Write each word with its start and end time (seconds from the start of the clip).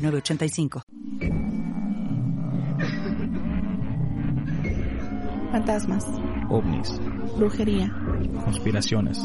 985. 0.00 0.82
Fantasmas, 5.52 6.04
ovnis, 6.48 7.00
brujería, 7.36 7.92
conspiraciones. 8.44 9.18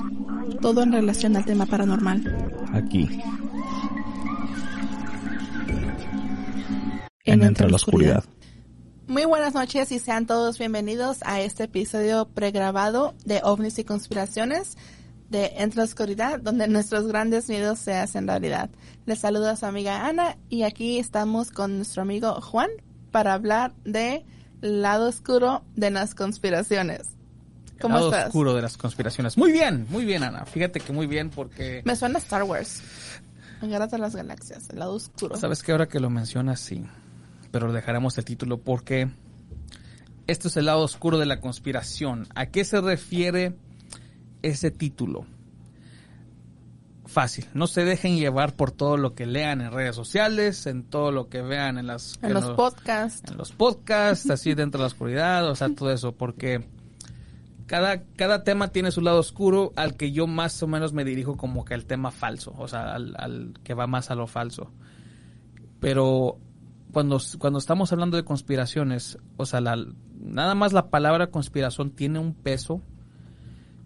Todo 0.62 0.84
en 0.84 0.92
relación 0.92 1.36
al 1.38 1.46
tema 1.46 1.66
paranormal. 1.66 2.52
Aquí. 2.74 3.08
En, 7.24 7.44
Entre 7.44 7.70
la 7.70 7.76
oscuridad. 7.76 8.24
Muy 9.08 9.26
buenas 9.26 9.54
noches 9.54 9.92
y 9.92 10.00
sean 10.00 10.26
todos 10.26 10.58
bienvenidos 10.58 11.20
a 11.26 11.42
este 11.42 11.66
episodio 11.66 12.28
pregrabado 12.28 13.14
de 13.24 13.40
OVNIs 13.44 13.80
y 13.80 13.84
conspiraciones 13.84 14.78
de 15.30 15.54
Entre 15.58 15.78
la 15.78 15.84
Oscuridad, 15.84 16.40
donde 16.40 16.68
nuestros 16.68 17.08
grandes 17.08 17.50
miedos 17.50 17.80
se 17.80 17.94
hacen 17.94 18.28
realidad. 18.28 18.70
Les 19.06 19.20
saluda 19.20 19.52
a 19.52 19.56
su 19.56 19.68
amiga 19.68 20.08
Ana 20.08 20.36
y 20.50 20.64
aquí 20.64 20.98
estamos 20.98 21.52
con 21.52 21.78
nuestro 21.78 22.02
amigo 22.02 22.42
Juan 22.42 22.70
para 23.12 23.34
hablar 23.34 23.76
de 23.84 24.26
lado 24.62 25.08
oscuro 25.10 25.64
de 25.76 25.92
las 25.92 26.16
conspiraciones. 26.16 27.10
¿Cómo 27.80 28.00
el 28.00 28.10
lado 28.10 28.28
oscuro 28.28 28.56
de 28.56 28.64
las 28.64 28.78
conspiraciones. 28.78 29.38
Muy 29.38 29.52
bien, 29.52 29.86
muy 29.90 30.06
bien 30.06 30.24
Ana. 30.24 30.46
Fíjate 30.46 30.80
que 30.80 30.92
muy 30.92 31.06
bien 31.06 31.30
porque... 31.30 31.84
Me 31.86 31.96
suena 31.96 32.18
Star 32.18 32.44
Wars. 32.44 32.82
Guerra 33.62 33.86
de 33.86 33.98
las 34.00 34.16
Galaxias, 34.16 34.70
el 34.72 34.80
lado 34.80 34.94
oscuro. 34.94 35.38
Sabes 35.38 35.62
que 35.62 35.72
ahora 35.72 35.88
que 35.88 36.00
lo 36.00 36.10
mencionas 36.10 36.60
sí, 36.60 36.84
pero 37.52 37.72
dejaremos 37.72 38.18
el 38.18 38.26
título 38.26 38.60
porque 38.60 39.10
esto 40.26 40.48
es 40.48 40.58
el 40.58 40.66
lado 40.66 40.82
oscuro 40.82 41.20
de 41.20 41.28
la 41.28 41.40
conspiración. 41.40 42.28
¿A 42.34 42.48
qué 42.48 42.66
se 42.66 42.82
refiere 42.82 43.56
ese 44.42 44.72
título? 44.72 45.28
Fácil. 47.16 47.46
No 47.54 47.66
se 47.68 47.86
dejen 47.86 48.18
llevar 48.18 48.58
por 48.58 48.72
todo 48.72 48.98
lo 48.98 49.16
que 49.16 49.26
lean 49.26 49.62
en 49.62 49.72
redes 49.72 49.96
sociales, 49.96 50.68
en 50.68 50.84
todo 50.84 51.14
lo 51.14 51.30
que 51.30 51.42
vean 51.42 51.78
en 51.78 51.88
las 51.88 52.20
en, 52.22 52.34
los, 52.34 52.52
podcasts, 52.52 53.32
en 53.32 53.38
los 53.38 53.54
podcasts, 53.54 54.30
así 54.30 54.54
dentro 54.54 54.80
de 54.80 54.84
la 54.84 54.88
oscuridad, 54.88 55.50
o 55.50 55.56
sea, 55.56 55.70
todo 55.74 55.94
eso, 55.94 56.12
porque 56.12 56.68
cada 57.68 58.04
cada 58.18 58.44
tema 58.44 58.68
tiene 58.68 58.92
su 58.92 59.00
lado 59.00 59.20
oscuro 59.20 59.72
al 59.78 59.96
que 59.96 60.12
yo 60.12 60.28
más 60.28 60.62
o 60.62 60.68
menos 60.68 60.92
me 60.92 61.06
dirijo 61.06 61.38
como 61.38 61.64
que 61.64 61.74
el 61.74 61.86
tema 61.86 62.12
falso, 62.12 62.54
o 62.58 62.68
sea, 62.68 62.96
al, 62.96 63.54
que 63.64 63.74
va 63.74 63.88
más 63.88 64.12
a 64.12 64.16
lo 64.16 64.28
falso. 64.28 64.74
Pero 65.80 66.38
cuando, 66.92 67.22
cuando 67.40 67.60
estamos 67.60 67.94
hablando 67.94 68.18
de 68.18 68.26
conspiraciones, 68.26 69.18
o 69.38 69.46
sea, 69.46 69.62
nada 69.62 70.54
más 70.54 70.74
la 70.74 70.90
palabra 70.90 71.28
conspiración 71.28 71.92
tiene 71.92 72.20
un 72.20 72.34
peso 72.34 72.82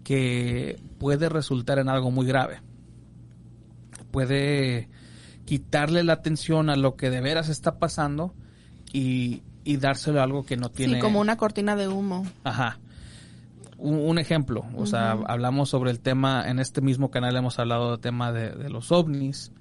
que 0.02 0.82
puede 0.98 1.28
resultar 1.28 1.78
en 1.78 1.88
algo 1.88 2.10
muy 2.10 2.26
grave 2.26 2.60
puede 4.10 4.88
quitarle 5.44 6.04
la 6.04 6.12
atención 6.12 6.70
a 6.70 6.76
lo 6.76 6.96
que 6.96 7.10
de 7.10 7.20
veras 7.20 7.48
está 7.48 7.78
pasando 7.78 8.34
y, 8.92 9.42
dárselo 9.64 10.20
a 10.20 10.24
algo 10.24 10.44
que 10.44 10.56
no 10.56 10.68
tiene. 10.68 10.94
Sí, 10.94 11.00
como 11.00 11.20
una 11.20 11.36
cortina 11.36 11.76
de 11.76 11.88
humo. 11.88 12.24
Ajá. 12.44 12.78
Un, 13.78 14.18
ejemplo, 14.18 14.64
o 14.76 14.84
sea, 14.84 15.12
hablamos 15.26 15.70
sobre 15.70 15.90
el 15.90 16.00
tema, 16.00 16.48
en 16.48 16.58
este 16.58 16.82
mismo 16.82 17.10
canal 17.10 17.34
hemos 17.34 17.58
hablado 17.58 17.92
del 17.92 18.00
tema 18.00 18.30
de, 18.30 18.68
los 18.68 18.92
ovnis, 18.92 19.52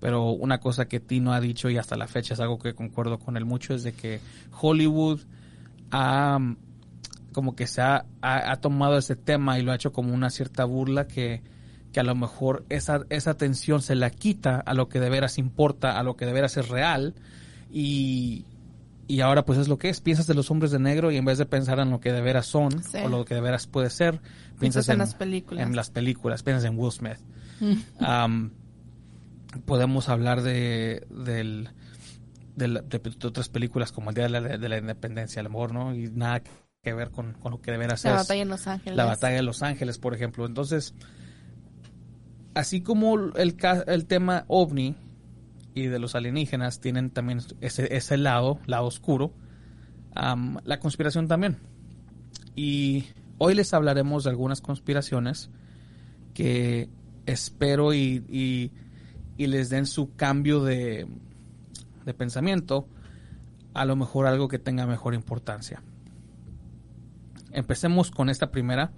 pero 0.00 0.30
una 0.30 0.58
cosa 0.58 0.86
que 0.86 0.98
Tino 0.98 1.34
ha 1.34 1.40
dicho 1.40 1.68
y 1.68 1.76
hasta 1.76 1.94
la 1.94 2.06
fecha 2.06 2.34
es 2.34 2.40
algo 2.40 2.58
que 2.58 2.74
concuerdo 2.74 3.18
con 3.18 3.36
él 3.36 3.44
mucho, 3.44 3.74
es 3.74 3.82
de 3.82 3.92
que 3.92 4.20
Hollywood 4.58 5.20
ha 5.90 6.38
como 7.32 7.54
que 7.54 7.66
se 7.66 7.82
ha, 7.82 8.06
ha 8.22 8.56
tomado 8.56 8.96
ese 8.96 9.14
tema 9.14 9.58
y 9.58 9.62
lo 9.62 9.72
ha 9.72 9.74
hecho 9.74 9.92
como 9.92 10.14
una 10.14 10.30
cierta 10.30 10.64
burla 10.64 11.06
que 11.06 11.42
que 11.96 12.00
a 12.00 12.02
lo 12.02 12.14
mejor 12.14 12.66
esa, 12.68 13.06
esa 13.08 13.30
atención 13.30 13.80
se 13.80 13.94
la 13.94 14.10
quita 14.10 14.60
a 14.60 14.74
lo 14.74 14.90
que 14.90 15.00
de 15.00 15.08
veras 15.08 15.38
importa, 15.38 15.98
a 15.98 16.02
lo 16.02 16.14
que 16.14 16.26
de 16.26 16.34
veras 16.34 16.58
es 16.58 16.68
real 16.68 17.14
y, 17.72 18.44
y 19.08 19.22
ahora 19.22 19.46
pues 19.46 19.58
es 19.58 19.66
lo 19.66 19.78
que 19.78 19.88
es, 19.88 20.02
piensas 20.02 20.26
de 20.26 20.34
los 20.34 20.50
hombres 20.50 20.72
de 20.72 20.78
negro 20.78 21.10
y 21.10 21.16
en 21.16 21.24
vez 21.24 21.38
de 21.38 21.46
pensar 21.46 21.78
en 21.78 21.88
lo 21.88 21.98
que 21.98 22.12
de 22.12 22.20
veras 22.20 22.44
son 22.44 22.82
o 23.02 23.08
lo 23.08 23.24
que 23.24 23.34
de 23.34 23.40
veras 23.40 23.66
puede 23.66 23.88
ser, 23.88 24.20
piensas, 24.60 24.90
en, 24.90 24.98
las 24.98 25.14
películas. 25.14 25.66
En 25.66 25.74
las 25.74 25.88
películas, 25.88 26.42
piensas 26.42 26.66
en 26.70 26.78
Will 26.78 26.92
Smith. 26.92 27.16
Mm. 27.98 28.50
podemos 29.64 30.10
hablar 30.10 30.42
de, 30.42 31.06
del, 31.08 31.70
de, 32.56 32.82
otras 33.24 33.48
películas 33.48 33.90
como 33.90 34.10
el 34.10 34.16
Día 34.16 34.28
de 34.28 34.68
la, 34.68 34.76
Independencia, 34.76 35.40
el 35.40 35.46
amor, 35.46 35.72
¿no? 35.72 35.94
Y 35.94 36.10
nada 36.10 36.42
que 36.82 36.92
ver 36.92 37.10
con, 37.10 37.32
con 37.32 37.52
lo 37.52 37.62
que 37.62 37.70
de 37.70 37.78
veras 37.78 38.00
es. 38.00 38.10
La 38.10 38.18
batalla 38.18 38.42
en 38.42 38.48
Los 38.50 38.66
Ángeles. 38.66 38.96
La 38.98 39.06
batalla 39.06 39.36
de 39.36 39.42
Los 39.42 39.62
Ángeles, 39.62 39.96
por 39.96 40.14
ejemplo. 40.14 40.44
Entonces, 40.44 40.92
así 42.56 42.80
como 42.80 43.14
el, 43.14 43.56
el 43.86 44.06
tema 44.06 44.46
ovni 44.48 44.96
y 45.74 45.88
de 45.88 45.98
los 45.98 46.14
alienígenas 46.14 46.80
tienen 46.80 47.10
también 47.10 47.40
ese, 47.60 48.16
lado, 48.16 48.60
lado 48.64 48.86
oscuro, 48.86 49.34
la 50.14 50.80
conspiración 50.80 51.28
también. 51.28 51.58
Y 52.54 53.04
hoy 53.36 53.54
les 53.54 53.74
hablaremos 53.74 54.24
de 54.24 54.30
algunas 54.30 54.62
conspiraciones 54.62 55.50
que 56.32 56.88
espero 57.26 57.92
y, 57.92 58.72
les 59.36 59.68
den 59.68 59.84
su 59.84 60.14
cambio 60.16 60.64
de 60.64 61.06
pensamiento, 62.16 62.88
a 63.74 63.84
lo 63.84 63.96
mejor 63.96 64.26
algo 64.26 64.48
que 64.48 64.58
tenga 64.58 64.86
mejor 64.86 65.12
importancia. 65.12 65.82
Empecemos 67.52 68.10
con 68.10 68.30
esta 68.30 68.50
primera 68.50 68.92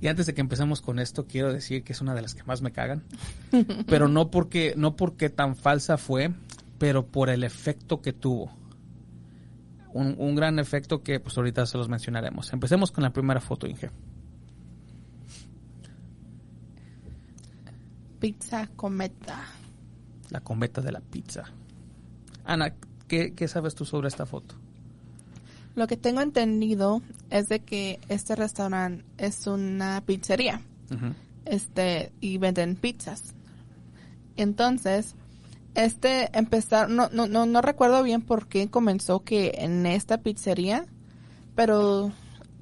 y 0.00 0.08
antes 0.08 0.26
de 0.26 0.34
que 0.34 0.40
empecemos 0.40 0.80
con 0.80 0.98
esto, 0.98 1.26
quiero 1.26 1.52
decir 1.52 1.84
que 1.84 1.92
es 1.92 2.00
una 2.00 2.14
de 2.14 2.22
las 2.22 2.34
que 2.34 2.42
más 2.44 2.62
me 2.62 2.72
cagan. 2.72 3.02
pero 3.86 4.08
no 4.08 4.30
porque, 4.30 4.74
no 4.76 4.96
porque 4.96 5.30
tan 5.30 5.56
falsa 5.56 5.98
fue, 5.98 6.32
pero 6.78 7.06
por 7.06 7.28
el 7.30 7.44
efecto 7.44 8.00
que 8.00 8.12
tuvo. 8.12 8.50
Un, 9.92 10.36
gran 10.36 10.60
efecto 10.60 11.02
que 11.02 11.18
pues 11.18 11.36
ahorita 11.36 11.66
se 11.66 11.76
los 11.76 11.88
mencionaremos. 11.88 12.52
Empecemos 12.52 12.92
con 12.92 13.02
la 13.02 13.10
primera 13.10 13.40
foto, 13.40 13.66
Inge. 13.66 13.90
Pizza 18.20 18.68
cometa. 18.76 19.46
La 20.30 20.40
cometa 20.40 20.80
de 20.80 20.92
la 20.92 21.00
pizza. 21.00 21.44
Ana, 22.44 22.74
¿qué, 23.08 23.34
qué 23.34 23.48
sabes 23.48 23.74
tú 23.74 23.84
sobre 23.84 24.06
esta 24.06 24.26
foto? 24.26 24.54
Lo 25.74 25.86
que 25.86 25.96
tengo 25.96 26.20
entendido 26.20 27.02
es 27.30 27.48
de 27.48 27.60
que 27.60 28.00
este 28.08 28.34
restaurante 28.34 29.04
es 29.18 29.46
una 29.46 30.02
pizzería. 30.04 30.60
Este, 31.44 32.12
y 32.20 32.38
venden 32.38 32.76
pizzas. 32.76 33.34
Entonces, 34.36 35.14
este 35.74 36.36
empezar, 36.36 36.90
no, 36.90 37.08
no, 37.12 37.26
no, 37.26 37.46
no 37.46 37.62
recuerdo 37.62 38.02
bien 38.02 38.22
por 38.22 38.48
qué 38.48 38.68
comenzó 38.68 39.20
que 39.22 39.52
en 39.58 39.86
esta 39.86 40.18
pizzería, 40.18 40.86
pero 41.54 42.12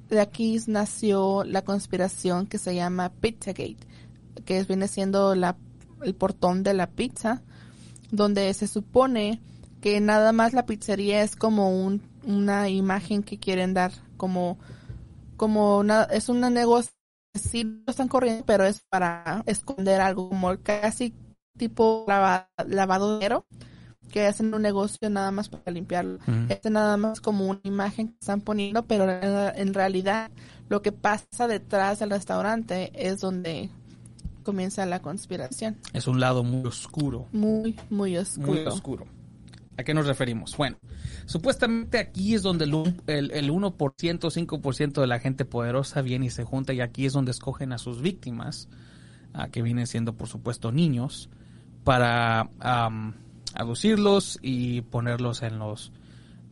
de 0.09 0.19
aquí 0.21 0.59
nació 0.67 1.43
la 1.43 1.63
conspiración 1.63 2.47
que 2.47 2.57
se 2.57 2.75
llama 2.75 3.09
Pizzagate, 3.09 3.77
que 4.45 4.63
viene 4.63 4.87
siendo 4.87 5.35
la, 5.35 5.55
el 6.03 6.15
portón 6.15 6.63
de 6.63 6.73
la 6.73 6.87
pizza, 6.87 7.41
donde 8.11 8.53
se 8.53 8.67
supone 8.67 9.39
que 9.81 9.99
nada 10.01 10.31
más 10.31 10.53
la 10.53 10.65
pizzería 10.65 11.23
es 11.23 11.35
como 11.35 11.83
un 11.83 12.01
una 12.23 12.69
imagen 12.69 13.23
que 13.23 13.39
quieren 13.39 13.73
dar 13.73 13.91
como 14.17 14.57
como 15.37 15.77
una, 15.77 16.03
es 16.03 16.29
un 16.29 16.41
negocio 16.41 16.91
sí 17.33 17.63
lo 17.63 17.91
están 17.91 18.07
corriendo 18.07 18.43
pero 18.45 18.65
es 18.65 18.81
para 18.89 19.43
esconder 19.45 20.01
algo 20.01 20.29
como 20.29 20.57
casi 20.61 21.13
tipo 21.57 22.05
lavado 22.07 23.09
de 23.09 23.13
dinero 23.15 23.45
que 24.09 24.25
hacen 24.25 24.53
un 24.53 24.61
negocio 24.61 25.09
nada 25.09 25.31
más 25.31 25.49
para 25.49 25.71
limpiarlo. 25.71 26.19
Este 26.49 26.69
nada 26.69 26.97
más 26.97 27.21
como 27.21 27.45
una 27.45 27.61
imagen 27.63 28.07
que 28.07 28.17
están 28.19 28.41
poniendo, 28.41 28.87
pero 28.87 29.07
en, 29.09 29.73
realidad 29.73 30.31
lo 30.67 30.81
que 30.81 30.91
pasa 30.91 31.47
detrás 31.47 31.99
del 31.99 32.09
restaurante 32.09 32.91
es 32.95 33.19
donde 33.19 33.69
comienza 34.43 34.85
la 34.87 35.01
conspiración. 35.01 35.77
Es 35.93 36.07
un 36.07 36.19
lado 36.19 36.43
muy 36.43 36.67
oscuro. 36.67 37.27
Muy, 37.31 37.79
muy 37.89 38.17
oscuro. 38.17 38.47
Muy 38.47 38.59
oscuro. 38.61 39.05
¿A 39.79 39.83
qué 39.85 39.93
nos 39.93 40.07
referimos? 40.07 40.57
Bueno, 40.57 40.75
supuestamente 41.25 41.99
aquí 41.99 42.35
es 42.35 42.41
donde 42.41 42.65
el, 42.65 43.31
el, 43.31 43.49
1%, 43.49 43.77
5% 43.77 44.93
de 44.99 45.07
la 45.07 45.19
gente 45.19 45.45
poderosa 45.45 46.01
viene 46.01 46.25
y 46.25 46.29
se 46.31 46.43
junta 46.43 46.73
y 46.73 46.81
aquí 46.81 47.05
es 47.05 47.13
donde 47.13 47.31
escogen 47.31 47.71
a 47.71 47.77
sus 47.77 48.01
víctimas, 48.01 48.67
a 49.31 49.47
que 49.47 49.61
vienen 49.61 49.87
siendo 49.87 50.17
por 50.17 50.27
supuesto 50.27 50.73
niños, 50.73 51.29
para 51.85 52.49
aducirlos 53.53 54.37
y 54.41 54.81
ponerlos 54.81 55.43
en 55.43 55.59
los 55.59 55.93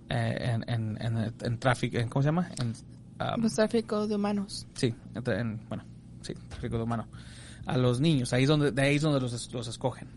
eh, 0.10 0.58
en, 0.66 0.98
en, 1.02 1.60
tráfico, 1.60 1.98
¿cómo 2.08 2.24
se 2.24 2.28
llama? 2.30 2.50
En, 2.62 2.68
um, 2.70 3.44
los 3.44 3.56
tráfico 3.56 4.08
de 4.08 4.16
humanos. 4.16 4.68
Sí, 4.74 4.96
bueno, 5.68 5.84
sí, 6.22 6.34
tráfico 6.48 6.78
de 6.78 6.84
humanos. 6.84 7.08
A 7.66 7.78
los 7.78 8.00
niños, 8.00 8.32
ahí 8.32 8.44
es 8.44 8.50
donde, 8.50 8.72
de 8.72 8.82
ahí 8.82 8.96
es 8.96 9.02
donde 9.02 9.20
los, 9.20 9.52
los 9.52 9.68
escogen. 9.68 10.08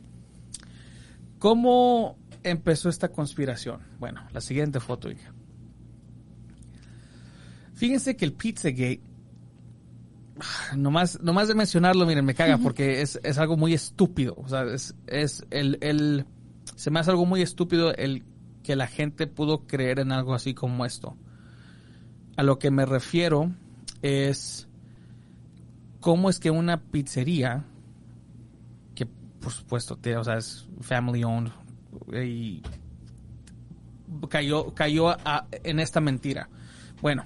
¿Cómo 1.41 2.17
empezó 2.43 2.89
esta 2.89 3.11
conspiración? 3.11 3.81
Bueno, 3.99 4.23
la 4.33 4.41
siguiente 4.41 4.81
foto, 4.81 5.11
hija. 5.11 5.33
Fíjense 7.75 8.17
que 8.17 8.25
el 8.25 8.33
Pizzagate, 8.35 9.01
nomás, 10.77 11.21
nomás 11.23 11.49
de 11.49 11.55
mencionarlo, 11.55 12.07
miren, 12.07 12.25
me 12.25 12.35
caga 12.35 12.59
porque 12.59 13.01
es, 13.01 13.19
es 13.23 13.39
algo 13.39 13.57
muy 13.57 13.73
estúpido. 13.73 14.35
O 14.37 14.49
sea, 14.49 14.65
es, 14.65 14.95
es 15.07 15.47
el, 15.51 15.79
el, 15.81 16.27
se 16.77 16.91
me 16.91 17.01
hace 17.01 17.11
algo 17.11 17.27
muy 17.27 17.43
estúpido 17.43 17.95
el 17.95 18.25
que 18.63 18.77
la 18.77 18.87
gente 18.87 19.27
pudo 19.27 19.67
creer 19.67 19.99
en 19.99 20.13
algo 20.13 20.35
así 20.35 20.55
como 20.55 20.85
esto. 20.85 21.17
A 22.37 22.43
lo 22.43 22.59
que 22.59 22.71
me 22.71 22.87
refiero 22.87 23.51
es 24.03 24.69
cómo 26.01 26.31
es 26.31 26.39
que 26.39 26.51
una 26.51 26.83
pizzería, 26.83 27.65
que 28.95 29.07
por 29.07 29.53
supuesto 29.53 29.99
o 30.19 30.25
sea, 30.25 30.37
es 30.37 30.69
family 30.81 31.25
owned, 31.25 31.53
y 32.13 32.63
cayó, 34.29 34.75
cayó 34.75 35.17
en 35.65 35.81
esta 35.81 36.01
mentira. 36.01 36.49
Bueno, 37.01 37.25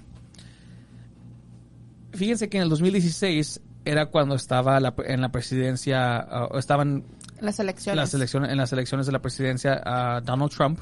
fíjense 2.13 2.49
que 2.49 2.59
en 2.59 2.65
el 2.65 2.69
2016 2.69 3.61
era 3.85 4.07
cuando 4.07 4.35
estaba 4.35 4.79
en 5.05 5.21
la 5.21 5.29
presidencia, 5.31 6.49
uh, 6.53 6.59
estaban 6.59 7.05
las 7.41 7.59
elecciones. 7.59 7.97
Las 7.97 8.15
elecciones, 8.15 8.51
en 8.51 8.57
las 8.57 8.73
elecciones 8.73 9.07
de 9.07 9.13
la 9.13 9.21
presidencia 9.21 9.83
uh, 9.85 10.25
Donald 10.25 10.51
Trump 10.51 10.79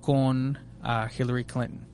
con 0.00 0.58
uh, 0.82 1.06
Hillary 1.16 1.44
Clinton. 1.44 1.86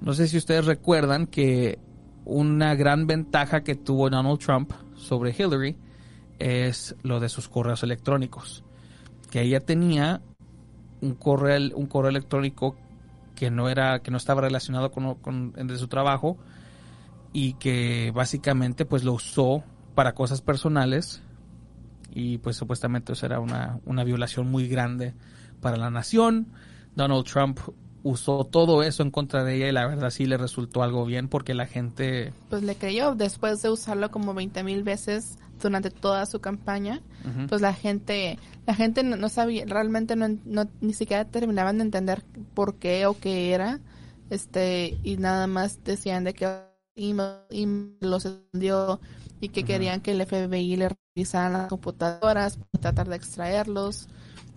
No 0.00 0.12
sé 0.12 0.28
si 0.28 0.36
ustedes 0.36 0.66
recuerdan 0.66 1.26
que 1.26 1.78
una 2.24 2.74
gran 2.74 3.06
ventaja 3.06 3.62
que 3.62 3.74
tuvo 3.74 4.10
Donald 4.10 4.38
Trump 4.38 4.72
sobre 4.94 5.34
Hillary 5.36 5.76
es 6.38 6.94
lo 7.02 7.20
de 7.20 7.28
sus 7.28 7.48
correos 7.48 7.82
electrónicos. 7.82 8.64
Que 9.30 9.42
ella 9.42 9.60
tenía 9.60 10.20
un 11.00 11.14
correo, 11.14 11.76
un 11.76 11.86
correo 11.86 12.10
electrónico 12.10 12.76
que 13.34 13.50
no 13.50 13.68
era, 13.68 14.00
que 14.00 14.10
no 14.10 14.16
estaba 14.16 14.40
relacionado 14.40 14.90
con, 14.90 15.14
con 15.16 15.52
de 15.52 15.78
su 15.78 15.88
trabajo 15.88 16.38
y 17.32 17.54
que 17.54 18.10
básicamente 18.14 18.84
pues 18.84 19.04
lo 19.04 19.12
usó 19.12 19.62
para 19.94 20.14
cosas 20.14 20.40
personales 20.42 21.22
y 22.10 22.38
pues 22.38 22.56
supuestamente 22.56 23.12
eso 23.12 23.26
era 23.26 23.38
una, 23.38 23.78
una 23.84 24.04
violación 24.04 24.50
muy 24.50 24.66
grande 24.68 25.14
para 25.60 25.76
la 25.76 25.90
nación. 25.90 26.48
Donald 26.96 27.24
Trump 27.26 27.60
usó 28.02 28.44
todo 28.44 28.82
eso 28.82 29.02
en 29.02 29.10
contra 29.10 29.44
de 29.44 29.56
ella 29.56 29.68
y 29.68 29.72
la 29.72 29.86
verdad 29.86 30.10
sí 30.10 30.26
le 30.26 30.36
resultó 30.36 30.82
algo 30.82 31.04
bien 31.04 31.28
porque 31.28 31.54
la 31.54 31.66
gente... 31.66 32.32
Pues 32.50 32.62
le 32.62 32.74
creyó 32.76 33.14
después 33.14 33.62
de 33.62 33.70
usarlo 33.70 34.10
como 34.10 34.34
20 34.34 34.62
mil 34.62 34.82
veces 34.82 35.38
durante 35.60 35.90
toda 35.90 36.24
su 36.26 36.40
campaña, 36.40 37.02
pues 37.48 37.60
la 37.60 37.74
gente, 37.74 38.38
la 38.64 38.74
gente 38.74 39.02
no, 39.02 39.28
sabía, 39.28 39.64
realmente 39.66 40.14
no, 40.14 40.68
ni 40.80 40.92
siquiera 40.92 41.24
terminaban 41.24 41.78
de 41.78 41.84
entender 41.84 42.22
por 42.54 42.76
qué 42.76 43.06
o 43.06 43.18
qué 43.18 43.52
era, 43.52 43.80
este, 44.30 44.96
y 45.02 45.16
nada 45.16 45.48
más 45.48 45.82
decían 45.82 46.22
de 46.22 46.34
que 46.34 46.48
y, 46.94 47.14
los 48.00 48.24
encendió 48.24 49.00
y 49.40 49.48
que 49.48 49.64
querían 49.64 50.00
que 50.00 50.12
el 50.12 50.24
FBI 50.24 50.76
le 50.76 50.90
revisaran 51.16 51.52
las 51.52 51.68
computadoras 51.68 52.56
para 52.56 52.80
tratar 52.80 53.08
de 53.08 53.16
extraerlos 53.16 54.08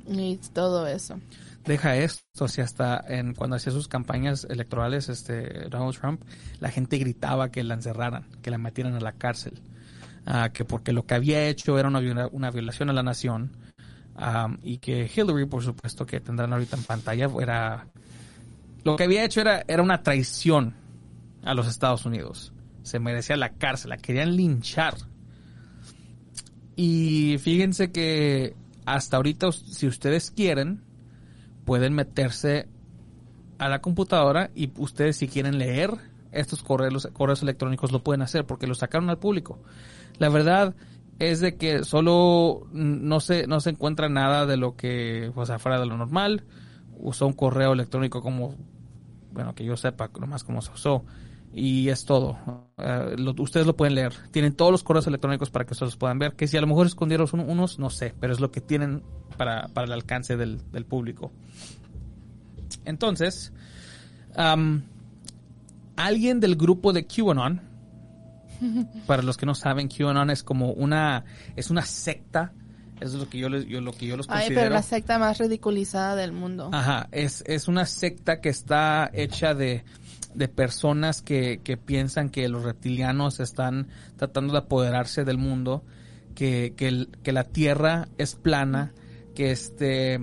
y 0.08 0.38
todo 0.54 0.88
eso 0.88 1.20
deja 1.64 1.96
esto, 1.98 2.48
si 2.48 2.62
hasta 2.62 3.04
en, 3.08 3.34
cuando 3.34 3.56
hacía 3.56 3.72
sus 3.72 3.88
campañas 3.88 4.46
electorales, 4.50 5.10
este 5.10 5.70
Donald 5.70 5.98
Trump, 5.98 6.22
la 6.60 6.70
gente 6.70 6.98
gritaba 6.98 7.50
que 7.50 7.64
la 7.64 7.76
encerraran, 7.76 8.26
que 8.42 8.52
la 8.52 8.58
metieran 8.58 8.96
a 8.96 9.00
la 9.00 9.14
cárcel, 9.14 9.62
ah, 10.26 10.50
que 10.54 10.66
porque 10.66 10.94
lo 10.94 11.06
que 11.06 11.16
había 11.16 11.48
hecho 11.48 11.78
era 11.78 11.88
una, 11.88 12.28
una 12.32 12.52
violación 12.52 12.90
a 12.90 12.94
la 12.94 13.04
nación 13.04 13.52
y 14.62 14.78
que 14.78 15.10
Hillary, 15.14 15.46
por 15.46 15.64
supuesto, 15.64 16.06
que 16.06 16.20
tendrán 16.20 16.54
ahorita 16.54 16.76
en 16.76 16.84
pantalla, 16.84 17.30
era 17.40 17.88
lo 18.84 18.96
que 18.96 19.04
había 19.04 19.24
hecho 19.24 19.42
era, 19.42 19.64
era 19.68 19.82
una 19.82 20.04
traición 20.04 20.76
a 21.44 21.54
los 21.54 21.68
Estados 21.68 22.06
Unidos. 22.06 22.54
Se 22.84 23.00
merecía 23.00 23.38
la 23.38 23.54
cárcel, 23.54 23.90
la 23.90 23.98
querían 23.98 24.36
linchar. 24.36 24.96
Y 26.76 27.38
fíjense 27.40 27.92
que 27.92 28.56
hasta 28.86 29.18
ahorita, 29.18 29.52
si 29.52 29.88
ustedes 29.88 30.32
quieren, 30.32 30.82
pueden 31.72 31.94
meterse 31.94 32.68
a 33.58 33.70
la 33.70 33.80
computadora 33.80 34.52
y 34.54 34.74
ustedes 34.76 35.16
si 35.16 35.30
quieren 35.30 35.58
leer 35.58 35.92
estos 36.34 36.64
correos, 36.64 37.08
correos 37.14 37.44
electrónicos 37.44 37.94
lo 37.94 38.04
pueden 38.04 38.22
hacer 38.22 38.46
porque 38.46 38.68
los 38.68 38.80
sacaron 38.80 39.10
al 39.10 39.20
público. 39.20 39.58
La 40.18 40.28
verdad 40.28 40.76
es 41.18 41.40
de 41.40 41.56
que 41.56 41.86
solo 41.86 42.68
no 42.74 43.22
se, 43.22 43.48
no 43.48 43.62
se 43.62 43.70
encuentra 43.70 44.10
nada 44.10 44.46
de 44.46 44.58
lo 44.58 44.76
que, 44.76 45.32
o 45.34 45.46
sea, 45.46 45.60
fuera 45.60 45.80
de 45.80 45.86
lo 45.86 45.96
normal. 45.96 46.44
Usó 47.00 47.26
un 47.26 47.32
correo 47.32 47.72
electrónico 47.72 48.22
como, 48.22 48.54
bueno, 49.32 49.56
que 49.56 49.64
yo 49.64 49.78
sepa 49.78 50.10
nomás 50.20 50.44
cómo 50.44 50.62
se 50.62 50.74
usó. 50.74 51.06
Y 51.54 51.90
es 51.90 52.06
todo. 52.06 52.38
Eh, 52.78 53.16
ustedes 53.40 53.68
lo 53.68 53.76
pueden 53.76 53.96
leer. 53.96 54.14
Tienen 54.32 54.54
todos 54.54 54.72
los 54.72 54.84
correos 54.84 55.06
electrónicos 55.08 55.50
para 55.50 55.66
que 55.66 55.74
ustedes 55.74 55.98
puedan 55.98 56.18
ver. 56.18 56.34
Que 56.34 56.48
si 56.48 56.58
a 56.58 56.62
lo 56.62 56.68
mejor 56.68 56.88
escondieron 56.88 57.28
unos, 57.34 57.78
no 57.78 57.90
sé, 57.90 58.14
pero 58.20 58.32
es 58.32 58.40
lo 58.40 58.52
que 58.52 58.62
tienen 58.62 59.04
para, 59.38 59.70
el 59.76 59.92
alcance 59.92 60.38
del, 60.38 60.60
público. 60.88 61.32
Entonces, 62.86 63.52
alguien 65.96 66.40
del 66.40 66.56
grupo 66.56 66.94
de 66.94 67.06
QAnon, 67.06 67.62
para 69.08 69.22
los 69.22 69.36
que 69.36 69.46
no 69.46 69.56
saben, 69.56 69.90
QAnon 69.90 70.30
es 70.30 70.44
como 70.44 70.72
una, 70.72 71.26
es 71.56 71.70
una 71.70 71.82
secta. 71.82 72.54
Eso 73.02 73.16
es 73.16 73.24
lo 73.24 73.30
que 73.30 73.40
yo, 73.40 73.50
yo 73.50 73.82
lo 73.82 73.94
que 73.94 74.06
yo 74.06 74.16
los 74.16 74.28
considero. 74.28 74.52
Ay, 74.52 74.56
pero 74.56 74.76
la 74.76 74.84
secta 74.84 75.18
más 75.18 75.40
ridiculizada 75.40 76.16
del 76.16 76.32
mundo. 76.32 76.70
Ajá, 76.72 77.10
es, 77.12 77.44
es 77.48 77.68
una 77.68 77.88
secta 77.88 78.40
que 78.40 78.50
está 78.50 79.10
hecha 79.12 79.56
de 79.56 79.84
de 80.34 80.48
personas 80.48 81.22
que, 81.22 81.60
que 81.64 81.78
piensan 81.78 82.30
que 82.30 82.48
los 82.48 82.64
reptilianos 82.64 83.40
están 83.40 83.88
tratando 84.18 84.54
de 84.54 84.60
apoderarse 84.60 85.24
del 85.24 85.38
mundo, 85.38 85.84
que, 86.36 86.74
que, 86.76 87.32
la 87.32 87.44
Tierra 87.44 88.08
es 88.18 88.36
plana, 88.36 88.94
que 89.36 89.52
este 89.52 90.20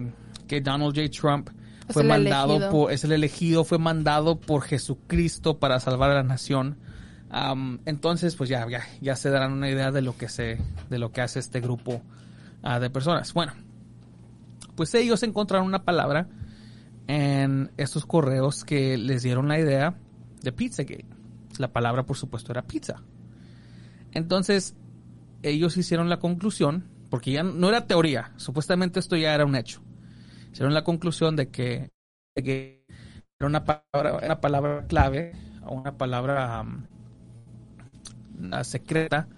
que 0.46 0.60
Donald 0.60 0.96
J. 0.96 1.10
Trump 1.10 1.50
fue 1.90 2.04
mandado 2.04 2.70
por, 2.70 2.92
es 2.92 3.04
el 3.04 3.12
elegido, 3.12 3.64
fue 3.64 3.78
mandado 3.78 4.40
por 4.40 4.62
Jesucristo 4.62 5.58
para 5.58 5.80
salvar 5.80 6.10
a 6.10 6.14
la 6.14 6.22
nación. 6.22 6.78
entonces, 7.84 8.34
pues 8.36 8.48
ya, 8.48 8.66
ya, 8.68 8.82
ya 9.00 9.16
se 9.16 9.30
darán 9.30 9.52
una 9.52 9.68
idea 9.68 9.90
de 9.90 10.02
lo 10.02 10.16
que 10.16 10.28
se, 10.28 10.58
de 10.88 10.98
lo 10.98 11.12
que 11.12 11.20
hace 11.20 11.38
este 11.38 11.60
grupo 11.60 12.02
ah, 12.62 12.80
de 12.80 12.90
personas. 12.90 13.32
Bueno, 13.34 13.52
pues 14.74 14.94
ellos 14.94 15.22
encontraron 15.22 15.66
una 15.66 15.84
palabra 15.84 16.28
en 17.08 17.72
estos 17.78 18.06
correos 18.06 18.64
que 18.64 18.96
les 18.96 19.22
dieron 19.22 19.48
la 19.48 19.58
idea 19.58 19.96
de 20.42 20.52
Pizzagate. 20.52 21.06
La 21.58 21.72
palabra, 21.72 22.04
por 22.04 22.16
supuesto, 22.16 22.52
era 22.52 22.62
pizza. 22.62 23.02
Entonces, 24.12 24.76
ellos 25.42 25.76
hicieron 25.76 26.08
la 26.08 26.18
conclusión, 26.18 26.84
porque 27.10 27.32
ya 27.32 27.42
no 27.42 27.68
era 27.68 27.86
teoría, 27.86 28.32
supuestamente 28.36 29.00
esto 29.00 29.16
ya 29.16 29.34
era 29.34 29.46
un 29.46 29.56
hecho. 29.56 29.80
Hicieron 30.52 30.74
la 30.74 30.84
conclusión 30.84 31.34
de 31.34 31.48
que, 31.48 31.90
era 32.36 33.46
una 33.46 33.64
palabra, 33.64 34.20
una 34.24 34.40
palabra 34.40 34.86
clave, 34.86 35.32
o 35.64 35.74
una 35.74 35.96
palabra 35.96 36.60
um, 36.60 36.84
secreta. 38.62 39.28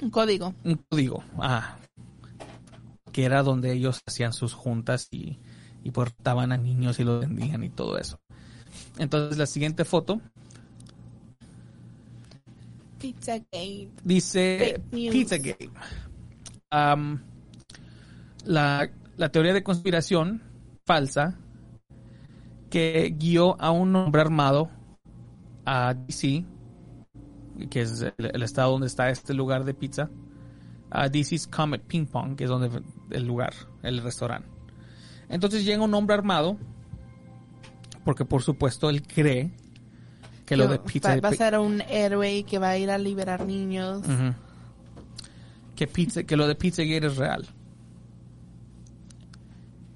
Un 0.00 0.10
código. 0.10 0.54
Un 0.64 0.84
código, 0.88 1.24
ah. 1.38 1.76
Que 3.12 3.24
era 3.24 3.42
donde 3.42 3.72
ellos 3.72 4.02
hacían 4.06 4.32
sus 4.32 4.52
juntas 4.54 5.08
y, 5.10 5.38
y 5.82 5.90
portaban 5.90 6.52
a 6.52 6.56
niños 6.56 6.98
y 7.00 7.04
los 7.04 7.20
vendían 7.20 7.62
y 7.64 7.68
todo 7.68 7.98
eso. 7.98 8.18
Entonces 8.98 9.38
la 9.38 9.46
siguiente 9.46 9.84
foto 9.84 10.20
Pizzagate. 12.98 13.88
Dice 14.04 14.80
Pizzagate. 14.90 15.70
Um, 16.70 17.18
la, 18.44 18.88
la 19.16 19.28
teoría 19.30 19.52
de 19.52 19.62
conspiración 19.62 20.40
falsa 20.86 21.36
que 22.70 23.14
guió 23.18 23.60
a 23.60 23.70
un 23.70 23.94
hombre 23.96 24.22
armado 24.22 24.70
a 25.66 25.94
DC, 25.94 26.44
que 27.68 27.82
es 27.82 28.02
el, 28.16 28.42
estado 28.42 28.72
donde 28.72 28.86
está 28.86 29.10
este 29.10 29.34
lugar 29.34 29.64
de 29.64 29.74
pizza, 29.74 30.08
a 30.90 31.08
DC's 31.08 31.46
Comet 31.48 31.82
Ping 31.82 32.06
Pong, 32.06 32.36
que 32.36 32.44
es 32.44 32.50
donde 32.50 32.70
el 33.10 33.26
lugar, 33.26 33.52
el 33.82 34.02
restaurante. 34.02 34.48
Entonces 35.32 35.64
llega 35.64 35.82
un 35.82 35.92
hombre 35.94 36.14
armado, 36.14 36.56
porque 38.04 38.24
por 38.24 38.42
supuesto 38.42 38.88
él 38.88 39.02
cree 39.02 39.50
que 40.46 40.56
lo 40.56 40.68
de 40.68 40.78
pizza... 40.78 41.18
Va, 41.18 41.30
a 41.30 41.32
ser 41.32 41.58
un 41.58 41.80
héroe 41.88 42.44
que 42.44 42.58
va 42.58 42.68
a 42.68 42.78
ir 42.78 42.90
a 42.90 42.98
liberar 42.98 43.44
niños. 43.44 44.02
que, 45.74 45.86
pizza, 45.88 46.22
que 46.22 46.36
lo 46.36 46.46
de 46.46 46.54
Pizzagate 46.54 47.06
es 47.06 47.16
real. 47.16 47.46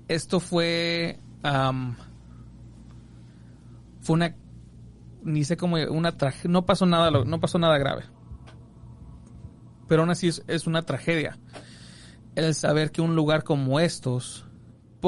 esto 0.09 0.40
fue 0.40 1.19
fue 4.00 4.14
una 4.14 4.35
ni 5.23 5.45
sé 5.45 5.57
cómo 5.57 5.76
una 5.76 6.16
tragedia 6.16 6.50
no 6.50 6.64
pasó 6.64 6.87
nada 6.87 7.11
no 7.11 7.40
pasó 7.40 7.59
nada 7.59 7.78
grave 7.78 8.05
pero 9.88 10.02
aún 10.02 10.11
así 10.11 10.28
es, 10.28 10.66
una 10.66 10.83
tragedia 10.83 11.38
el 12.35 12.55
saber 12.55 12.90
que 12.90 13.00
un 13.00 13.14
lugar 13.14 13.45
como 13.45 13.81
estos 13.81 14.46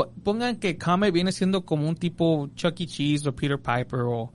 pongan 0.07 0.57
que 0.57 0.77
Comet 0.79 1.13
viene 1.13 1.33
siendo 1.33 1.65
como 1.65 1.89
un 1.89 1.97
tipo 1.97 2.49
Chuck 2.55 2.81
E. 2.81 2.87
Cheese 2.87 3.29
o 3.29 3.35
Peter 3.35 3.59
Piper 3.59 4.01
o, 4.01 4.33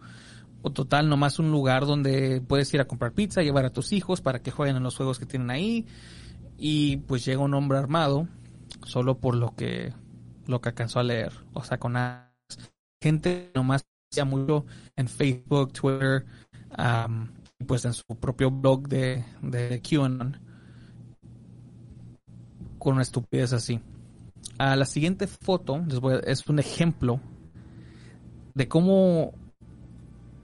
total 0.74 1.10
nomás 1.10 1.40
un 1.40 1.52
lugar 1.52 1.86
donde 1.86 2.42
puedes 2.42 2.74
ir 2.74 2.80
a 2.80 2.88
comprar 2.88 3.12
pizza 3.12 3.42
llevar 3.42 3.66
a 3.66 3.70
tus 3.72 3.92
hijos 3.92 4.22
para 4.22 4.40
que 4.42 4.52
jueguen 4.52 4.78
en 4.78 4.84
los 4.84 4.96
juegos 4.96 5.20
que 5.20 5.26
tienen 5.26 5.50
ahí. 5.50 5.86
Y 6.58 6.98
pues 6.98 7.26
llega 7.26 7.42
un 7.42 7.54
hombre 7.54 7.78
armado 7.78 8.28
solo 8.86 9.18
por 9.18 9.36
lo 9.36 9.56
que 9.56 9.94
lo 10.48 10.62
que 10.62 10.70
alcanzó 10.70 11.00
a 11.00 11.04
leer. 11.04 11.34
O 11.54 11.64
sea 11.64 11.78
con 11.78 11.96
gente 13.02 13.52
nomás 13.54 13.86
hacía 14.12 14.26
mucho 14.26 14.66
en 14.96 15.08
Facebook 15.08 15.74
Twitter 15.74 16.26
pues 17.68 17.86
en 17.86 17.94
su 17.94 18.04
propio 18.20 18.52
blog 18.52 18.88
de, 18.88 19.24
de 19.42 19.82
QAnon 19.82 20.40
con 22.80 22.94
una 22.94 23.02
estupidez 23.02 23.54
así 23.54 23.80
a 24.72 24.76
la 24.78 24.86
siguiente 24.86 25.28
foto 25.28 25.84
es 26.26 26.48
un 26.48 26.60
ejemplo 26.60 27.20
de 28.54 28.68
cómo 28.70 29.34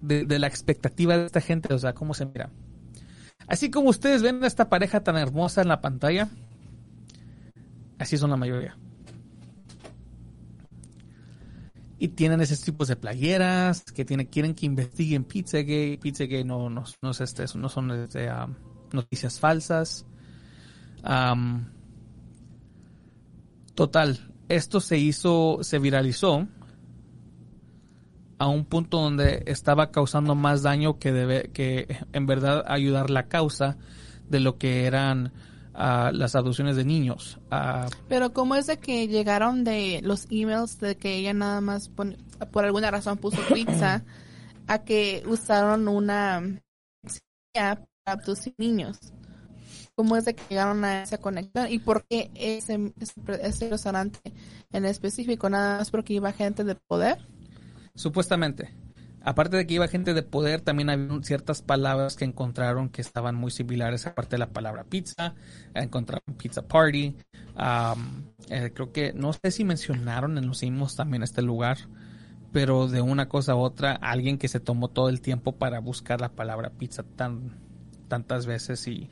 de, 0.02 0.40
la 0.40 0.48
expectativa 0.48 1.18
de 1.18 1.26
esta 1.26 1.40
gente, 1.40 1.74
o 1.74 1.80
sea, 1.80 1.94
cómo 1.94 2.14
se 2.14 2.26
mira. 2.26 2.50
Así 3.48 3.72
como 3.72 3.90
ustedes 3.90 4.22
ven 4.22 4.44
a 4.44 4.48
esta 4.48 4.70
pareja 4.70 5.04
tan 5.04 5.16
hermosa 5.16 5.62
en 5.62 5.70
la 5.70 5.80
pantalla, 5.80 6.28
así 7.98 8.18
son 8.18 8.32
la 8.32 8.36
mayoría. 8.36 8.78
Y 11.98 12.10
tienen 12.10 12.42
esos 12.42 12.62
tipos 12.62 12.90
de 12.90 12.98
playeras 12.98 13.84
que 13.84 14.04
tienen, 14.04 14.28
quieren 14.28 14.54
que 14.54 14.66
investiguen 14.66 15.24
Pizzagate. 15.24 15.98
Pizzagate 16.02 16.44
no, 16.44 16.70
no, 16.70 16.84
no, 17.02 17.12
es 17.12 17.22
este, 17.22 17.46
no 17.56 17.70
son 17.70 17.92
um, 17.92 18.56
noticias 18.92 19.40
falsas. 19.40 20.06
Um, 21.04 21.79
total, 23.80 24.20
esto 24.50 24.82
se 24.82 24.98
hizo, 24.98 25.60
se 25.62 25.80
viralizó 25.80 26.50
a 28.38 28.50
un 28.50 28.66
punto 28.66 29.00
donde 29.00 29.44
estaba 29.48 29.90
causando 29.90 30.36
más 30.36 30.64
daño 30.64 31.00
que 31.00 31.14
debe, 31.14 31.50
que 31.54 31.88
en 32.12 32.26
verdad 32.26 32.66
ayudar 32.68 33.10
la 33.10 33.30
causa 33.30 33.78
de 34.28 34.42
lo 34.42 34.58
que 34.58 34.84
eran 34.84 35.32
ah, 35.74 36.12
las 36.14 36.36
abducciones 36.36 36.76
de 36.76 36.84
niños. 36.84 37.40
Ah, 37.52 37.88
Pero 38.10 38.34
¿cómo 38.34 38.56
es 38.56 38.68
de 38.68 38.80
que 38.80 39.08
llegaron 39.08 39.64
de 39.64 40.02
los 40.04 40.28
emails 40.30 40.82
de 40.82 40.98
que 40.98 41.16
ella 41.16 41.34
nada 41.34 41.62
más 41.62 41.88
por 41.88 42.66
alguna 42.66 42.92
razón 42.92 43.18
puso 43.18 43.38
pizza 43.54 44.04
a 44.68 44.80
que 44.80 45.24
usaron 45.26 45.88
una 45.88 46.44
para 47.54 47.88
abducir 48.06 48.54
niños? 48.58 49.00
¿Cómo 50.00 50.16
es 50.16 50.24
de 50.24 50.34
que 50.34 50.44
llegaron 50.50 50.86
a 50.86 51.04
esa 51.04 51.18
conexión? 51.18 51.68
¿Y 51.70 51.80
por 51.80 52.06
qué 52.06 52.32
ese, 52.34 52.94
ese 53.42 53.70
restaurante 53.70 54.18
en 54.72 54.86
específico? 54.86 55.50
¿Nada 55.50 55.80
más 55.80 55.92
porque 55.92 56.14
iba 56.14 56.32
gente 56.32 56.64
de 56.64 56.76
poder? 56.76 57.18
Supuestamente. 57.96 58.74
Aparte 59.22 59.58
de 59.58 59.68
que 59.68 59.74
iba 59.74 59.90
gente 59.90 60.14
de 60.14 60.24
poder, 60.24 60.62
también 60.62 60.90
había 60.90 61.22
ciertas 61.24 61.62
palabras 61.62 62.16
que 62.16 62.24
encontraron 62.24 62.88
que 62.88 63.02
estaban 63.02 63.36
muy 63.36 63.52
similares, 63.52 64.08
aparte 64.08 64.38
de 64.38 64.38
la 64.38 64.52
palabra 64.52 64.86
pizza, 64.86 65.36
encontraron 65.74 66.34
pizza 66.38 66.62
party. 66.62 67.18
Eh, 68.52 68.72
creo 68.74 68.94
que, 68.94 69.12
no 69.12 69.34
sé 69.34 69.52
si 69.52 69.66
mencionaron 69.66 70.38
en 70.38 70.48
los 70.48 70.64
emails 70.64 70.96
también 70.96 71.24
este 71.24 71.42
lugar, 71.42 71.78
pero 72.54 72.88
de 72.88 73.02
una 73.02 73.28
cosa 73.28 73.54
u 73.54 73.60
otra, 73.60 73.96
alguien 73.96 74.38
que 74.38 74.48
se 74.48 74.62
tomó 74.62 74.88
todo 74.88 75.10
el 75.10 75.20
tiempo 75.20 75.58
para 75.58 75.80
buscar 75.80 76.22
la 76.22 76.30
palabra 76.30 76.70
pizza 76.70 77.04
tan, 77.04 77.60
tantas 78.08 78.46
veces 78.46 78.88
y, 78.88 79.10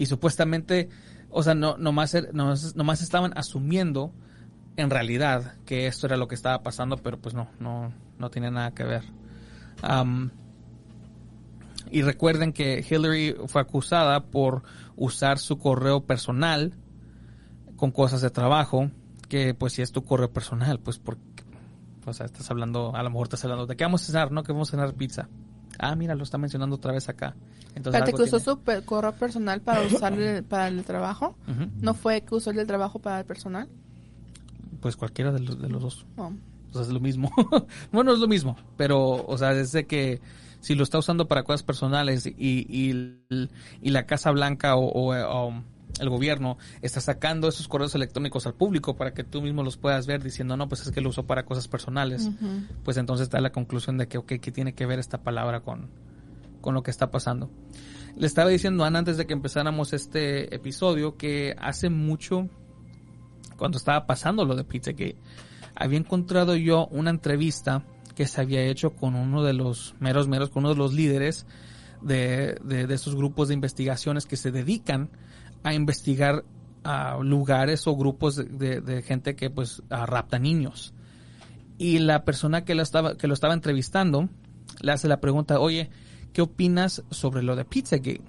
y 0.00 0.06
supuestamente, 0.06 0.88
o 1.28 1.42
sea, 1.42 1.54
no, 1.54 1.76
nomás, 1.76 2.14
er, 2.14 2.32
nomás, 2.32 2.74
nomás 2.74 3.02
estaban 3.02 3.36
asumiendo 3.36 4.14
en 4.76 4.88
realidad 4.88 5.56
que 5.66 5.86
esto 5.86 6.06
era 6.06 6.16
lo 6.16 6.26
que 6.26 6.34
estaba 6.34 6.62
pasando, 6.62 6.96
pero 6.96 7.18
pues 7.18 7.34
no, 7.34 7.50
no, 7.58 7.92
no 8.18 8.30
tiene 8.30 8.50
nada 8.50 8.70
que 8.70 8.84
ver. 8.84 9.04
y 11.90 12.00
recuerden 12.00 12.54
que 12.54 12.82
Hillary 12.88 13.36
fue 13.46 13.60
acusada 13.60 14.24
por 14.24 14.62
usar 14.96 15.38
su 15.38 15.58
correo 15.58 16.06
personal 16.06 16.72
con 17.76 17.90
cosas 17.90 18.22
de 18.22 18.30
trabajo, 18.30 18.90
que 19.28 19.52
pues 19.52 19.74
si 19.74 19.82
es 19.82 19.92
tu 19.92 20.02
correo 20.02 20.32
personal, 20.32 20.80
pues 20.80 20.98
porque, 20.98 21.44
o 22.06 22.14
sea, 22.14 22.24
estás 22.24 22.50
hablando, 22.50 22.96
a 22.96 23.02
lo 23.02 23.10
mejor 23.10 23.26
estás 23.26 23.44
hablando 23.44 23.66
de 23.66 23.76
qué 23.76 23.84
vamos 23.84 24.02
a 24.04 24.06
cenar, 24.06 24.32
¿no? 24.32 24.44
Que 24.44 24.52
vamos 24.52 24.70
a 24.70 24.70
cenar 24.70 24.94
pizza. 24.94 25.28
Ah, 25.82 25.96
mira, 25.96 26.14
lo 26.14 26.24
está 26.24 26.36
mencionando 26.36 26.76
otra 26.76 26.92
vez 26.92 27.08
acá. 27.08 27.34
Entonces, 27.74 28.04
¿Te 28.04 28.12
que 28.12 28.22
usó 28.22 28.38
su 28.38 28.60
correo 28.84 29.12
personal 29.12 29.60
para 29.62 29.80
usar 29.82 30.14
para 30.48 30.68
el 30.68 30.84
trabajo? 30.84 31.36
¿No 31.80 31.94
fue 31.94 32.20
que 32.20 32.34
usó 32.34 32.50
el 32.50 32.56
del 32.56 32.66
trabajo 32.66 32.98
para 32.98 33.20
el 33.20 33.24
personal? 33.24 33.68
Pues 34.80 34.96
cualquiera 34.96 35.32
de 35.32 35.40
los, 35.40 35.60
de 35.60 35.68
los 35.68 35.82
dos. 35.82 36.06
Oh. 36.16 36.32
O 36.70 36.72
sea, 36.72 36.82
es 36.82 36.88
lo 36.88 37.00
mismo. 37.00 37.32
bueno, 37.92 38.12
es 38.12 38.18
lo 38.18 38.28
mismo, 38.28 38.56
pero, 38.76 39.24
o 39.26 39.38
sea, 39.38 39.54
desde 39.54 39.86
que 39.86 40.20
si 40.60 40.74
lo 40.74 40.82
está 40.82 40.98
usando 40.98 41.26
para 41.26 41.42
cosas 41.42 41.62
personales 41.62 42.26
y, 42.26 42.34
y, 42.38 43.90
la 43.90 44.06
Casa 44.06 44.30
Blanca 44.30 44.76
o, 44.76 45.54
el 45.98 46.08
gobierno 46.08 46.58
está 46.82 47.00
sacando 47.00 47.48
esos 47.48 47.68
correos 47.68 47.94
electrónicos 47.94 48.46
al 48.46 48.54
público 48.54 48.96
para 48.96 49.12
que 49.12 49.24
tú 49.24 49.42
mismo 49.42 49.62
los 49.62 49.76
puedas 49.76 50.06
ver 50.06 50.22
diciendo, 50.22 50.56
no, 50.56 50.68
pues 50.68 50.82
es 50.82 50.92
que 50.92 51.00
lo 51.00 51.10
usó 51.10 51.26
para 51.26 51.44
cosas 51.44 51.68
personales, 51.68 52.30
pues 52.84 52.96
entonces 52.96 53.24
está 53.24 53.40
la 53.40 53.52
conclusión 53.52 53.98
de 53.98 54.08
que, 54.08 54.18
ok, 54.18 54.34
¿qué 54.40 54.52
tiene 54.52 54.74
que 54.74 54.86
ver 54.86 54.98
esta 54.98 55.18
palabra 55.22 55.60
con, 55.60 55.90
con 56.60 56.74
lo 56.74 56.82
que 56.82 56.90
está 56.90 57.10
pasando? 57.10 57.50
Le 58.16 58.26
estaba 58.26 58.50
diciendo 58.50 58.84
a 58.84 58.88
Ana 58.88 59.00
antes 59.00 59.16
de 59.16 59.26
que 59.26 59.32
empezáramos 59.32 59.92
este 59.92 60.54
episodio 60.54 61.16
que 61.16 61.54
hace 61.58 61.90
mucho, 61.90 62.48
cuando 63.56 63.78
estaba 63.78 64.06
pasando 64.06 64.44
lo 64.44 64.56
de 64.56 64.64
Pizzagate, 64.64 65.16
había 65.74 65.98
encontrado 65.98 66.56
yo 66.56 66.86
una 66.88 67.10
entrevista 67.10 67.84
que 68.14 68.26
se 68.26 68.40
había 68.40 68.62
hecho 68.62 68.90
con 68.90 69.14
uno 69.14 69.42
de 69.42 69.52
los 69.52 69.94
meros 70.00 70.28
meros, 70.28 70.50
con 70.50 70.64
uno 70.64 70.74
de 70.74 70.78
los 70.78 70.92
líderes 70.92 71.46
de, 72.02 72.58
de, 72.62 72.92
estos 72.92 73.14
grupos 73.14 73.48
de 73.48 73.54
investigaciones 73.54 74.26
que 74.26 74.36
se 74.36 74.50
dedican 74.50 75.10
a 75.62 75.74
investigar 75.74 76.44
lugares 77.22 77.86
o 77.86 77.96
grupos 77.96 78.36
de, 78.36 79.02
gente 79.06 79.36
que 79.36 79.50
pues 79.50 79.82
rapta 79.88 80.38
niños. 80.38 80.94
Y 81.78 81.98
la 81.98 82.24
persona 82.24 82.64
que 82.64 82.74
lo 82.74 82.82
estaba, 82.82 83.16
que 83.16 83.26
lo 83.26 83.34
estaba 83.34 83.54
entrevistando 83.54 84.28
le 84.80 84.92
hace 84.92 85.08
la 85.08 85.20
pregunta, 85.20 85.60
oye, 85.60 85.90
¿qué 86.32 86.42
opinas 86.42 87.02
sobre 87.10 87.42
lo 87.42 87.56
de 87.56 87.64
Pizzagate? 87.64 88.22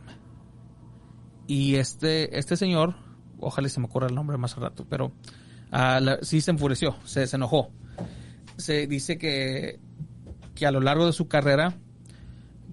Y 1.48 1.76
este, 1.76 2.38
este 2.38 2.56
señor, 2.56 2.96
ojalá 3.40 3.68
se 3.68 3.80
me 3.80 3.88
ocurra 3.88 4.08
el 4.08 4.16
nombre 4.16 4.38
más 4.38 4.56
rato, 4.56 4.86
pero 4.90 5.12
sí 6.22 6.42
se 6.42 6.52
enfureció, 6.52 6.96
se, 7.04 7.24
enojó. 7.34 7.72
Se 8.58 8.88
dice 8.88 9.18
que, 9.18 9.80
que 10.56 10.66
a 10.66 10.72
lo 10.72 10.80
largo 10.80 11.06
de 11.06 11.14
su 11.14 11.28
carrera, 11.28 11.76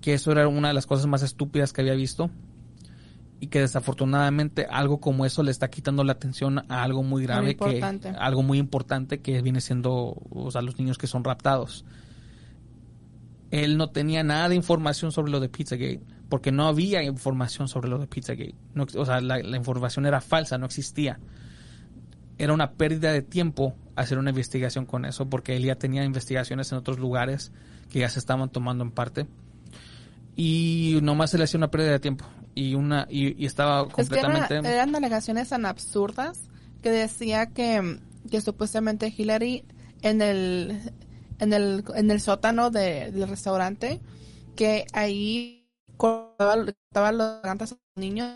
que 0.00 0.14
eso 0.14 0.30
era 0.30 0.46
una 0.46 0.68
de 0.68 0.74
las 0.74 0.86
cosas 0.86 1.06
más 1.06 1.22
estúpidas 1.22 1.72
que 1.72 1.80
había 1.80 1.94
visto 1.94 2.30
y 3.40 3.48
que 3.48 3.60
desafortunadamente 3.60 4.66
algo 4.70 5.00
como 5.00 5.24
eso 5.24 5.42
le 5.42 5.50
está 5.50 5.68
quitando 5.68 6.04
la 6.04 6.12
atención 6.12 6.58
a 6.68 6.82
algo 6.82 7.02
muy 7.02 7.22
grave 7.22 7.56
que 7.56 7.82
algo 8.18 8.42
muy 8.42 8.58
importante 8.58 9.20
que 9.20 9.40
viene 9.42 9.60
siendo 9.60 10.16
o 10.30 10.50
sea, 10.50 10.62
los 10.62 10.78
niños 10.78 10.98
que 10.98 11.06
son 11.06 11.24
raptados. 11.24 11.84
Él 13.50 13.78
no 13.78 13.90
tenía 13.90 14.22
nada 14.22 14.48
de 14.48 14.56
información 14.56 15.12
sobre 15.12 15.30
lo 15.32 15.40
de 15.40 15.48
Pizzagate 15.48 16.02
porque 16.28 16.52
no 16.52 16.66
había 16.66 17.02
información 17.02 17.68
sobre 17.68 17.88
lo 17.88 17.98
de 17.98 18.06
Pizzagate. 18.06 18.54
No, 18.74 18.86
o 18.94 19.04
sea, 19.06 19.20
la, 19.20 19.38
la 19.38 19.56
información 19.56 20.04
era 20.04 20.20
falsa, 20.20 20.58
no 20.58 20.66
existía 20.66 21.18
era 22.38 22.52
una 22.52 22.72
pérdida 22.72 23.12
de 23.12 23.22
tiempo 23.22 23.74
hacer 23.96 24.16
una 24.16 24.30
investigación 24.30 24.86
con 24.86 25.04
eso, 25.04 25.28
porque 25.28 25.56
él 25.56 25.64
ya 25.64 25.74
tenía 25.74 26.04
investigaciones 26.04 26.70
en 26.70 26.78
otros 26.78 26.98
lugares 26.98 27.52
que 27.90 27.98
ya 27.98 28.08
se 28.08 28.20
estaban 28.20 28.48
tomando 28.48 28.84
en 28.84 28.92
parte. 28.92 29.26
Y 30.36 31.00
nomás 31.02 31.32
se 31.32 31.38
le 31.38 31.44
hacía 31.44 31.58
una 31.58 31.70
pérdida 31.70 31.90
de 31.90 31.98
tiempo. 31.98 32.24
Y 32.58 32.74
una 32.74 33.06
y, 33.08 33.46
estaba 33.46 33.88
completamente... 33.88 34.56
eran 34.56 34.96
alegaciones 34.96 35.48
tan 35.50 35.64
absurdas 35.64 36.40
que 36.82 36.90
decía 36.90 37.46
que, 37.46 38.00
que 38.28 38.40
supuestamente 38.40 39.14
Hillary 39.16 39.64
en 40.02 40.20
el, 40.22 40.92
en 41.38 41.52
el, 41.52 41.84
en 41.94 42.10
el 42.10 42.20
sótano 42.20 42.70
del 42.70 43.28
restaurante, 43.28 44.00
que 44.56 44.86
ahí 44.92 45.68
cortaba, 45.96 46.56
los 46.56 46.74
gargantas 47.42 47.72
a 47.72 47.74
los 47.76 48.04
niños, 48.04 48.32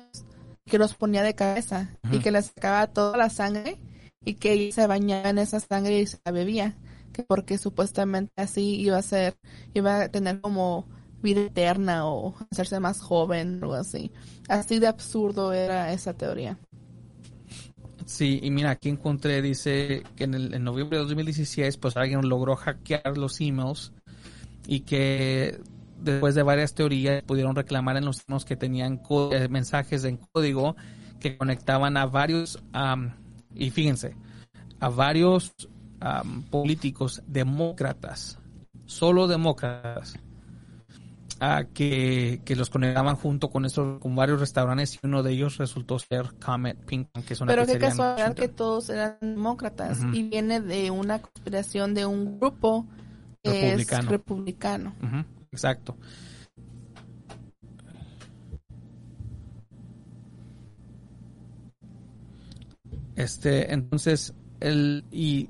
que 0.67 0.79
los 0.79 0.95
ponía 0.95 1.25
de 1.25 1.35
cabeza 1.35 1.99
y 2.13 2.21
que 2.21 2.31
les 2.31 2.47
sacaba 2.47 2.87
toda 2.87 3.17
la 3.17 3.29
sangre 3.29 3.81
y 4.25 4.35
que 4.35 4.53
ella 4.53 4.73
se 4.73 4.87
bañaba 4.87 5.31
en 5.31 5.39
esa 5.39 5.59
sangre 5.59 5.99
y 5.99 6.07
se 6.07 6.21
la 6.25 6.31
bebía, 6.31 6.77
que 7.13 7.25
porque 7.25 7.59
supuestamente 7.59 8.33
así 8.37 8.77
iba 8.77 8.99
a 8.99 9.03
ser, 9.03 9.37
iba 9.75 10.03
a 10.03 10.09
tener 10.11 10.41
como 10.41 10.87
vida 11.23 11.43
eterna 11.43 12.07
o 12.07 12.35
hacerse 12.51 12.81
más 12.81 13.01
joven 13.01 13.63
o 13.65 13.75
así. 13.75 14.11
Así 14.49 14.79
de 14.79 14.89
absurdo 14.89 15.53
era 15.53 15.93
esa 15.93 16.15
teoría. 16.15 16.59
Sí, 18.07 18.41
y 18.43 18.51
mira, 18.51 18.71
aquí 18.71 18.89
encontré, 18.89 19.41
dice 19.41 20.03
que 20.17 20.25
en, 20.25 20.35
el, 20.35 20.55
en 20.55 20.65
noviembre 20.65 20.99
de 20.99 21.05
2016, 21.05 21.77
pues 21.77 21.97
alguien 21.97 22.29
logró 22.29 22.57
hackear 22.57 23.17
los 23.17 23.41
emails 23.41 23.93
y 24.67 24.81
que 24.81 25.61
después 26.01 26.35
de 26.35 26.43
varias 26.43 26.75
teorías 26.75 27.23
pudieron 27.23 27.55
reclamar 27.55 27.97
en 27.97 28.05
los 28.05 28.25
emails 28.27 28.45
que 28.45 28.57
tenían 28.57 29.01
eh, 29.31 29.49
mensajes 29.49 30.05
en 30.05 30.19
código 30.33 30.77
que 31.21 31.37
conectaban 31.39 31.97
a 31.97 32.07
varios, 32.07 32.61
y 33.55 33.71
fíjense, 33.71 34.17
a 34.81 34.89
varios 34.89 35.55
políticos 36.51 37.23
demócratas, 37.29 38.41
solo 38.87 39.29
demócratas, 39.29 40.19
a 41.43 41.65
que, 41.65 42.41
los 42.57 42.71
conectaban 42.71 43.17
junto 43.17 43.51
con 43.51 43.65
eso, 43.65 43.99
con 43.99 44.15
varios 44.15 44.39
restaurantes 44.39 44.95
y 44.95 44.99
uno 45.03 45.25
de 45.25 45.33
ellos 45.33 45.59
resultó 45.59 45.99
ser 45.99 46.35
Comet 46.39 46.79
Pink, 46.85 47.09
que 47.27 47.35
es 47.35 47.41
una 47.41 47.53
Pero 47.53 47.67
qué 47.67 47.81
casualidad 47.81 48.35
que 48.37 48.47
todos 48.47 48.89
eran 48.91 49.19
demócratas 49.21 49.99
y 50.13 50.23
viene 50.23 50.61
de 50.61 50.93
una 50.93 51.21
conspiración 51.21 51.95
de 51.95 52.07
un 52.07 52.39
grupo 52.39 52.87
que 53.43 53.51
republicano. 53.51 54.03
es 54.03 54.09
republicano. 54.09 54.95
Exacto. 55.51 55.97
Este, 63.17 63.75
entonces, 63.75 64.33
el, 64.61 65.05
y 65.11 65.49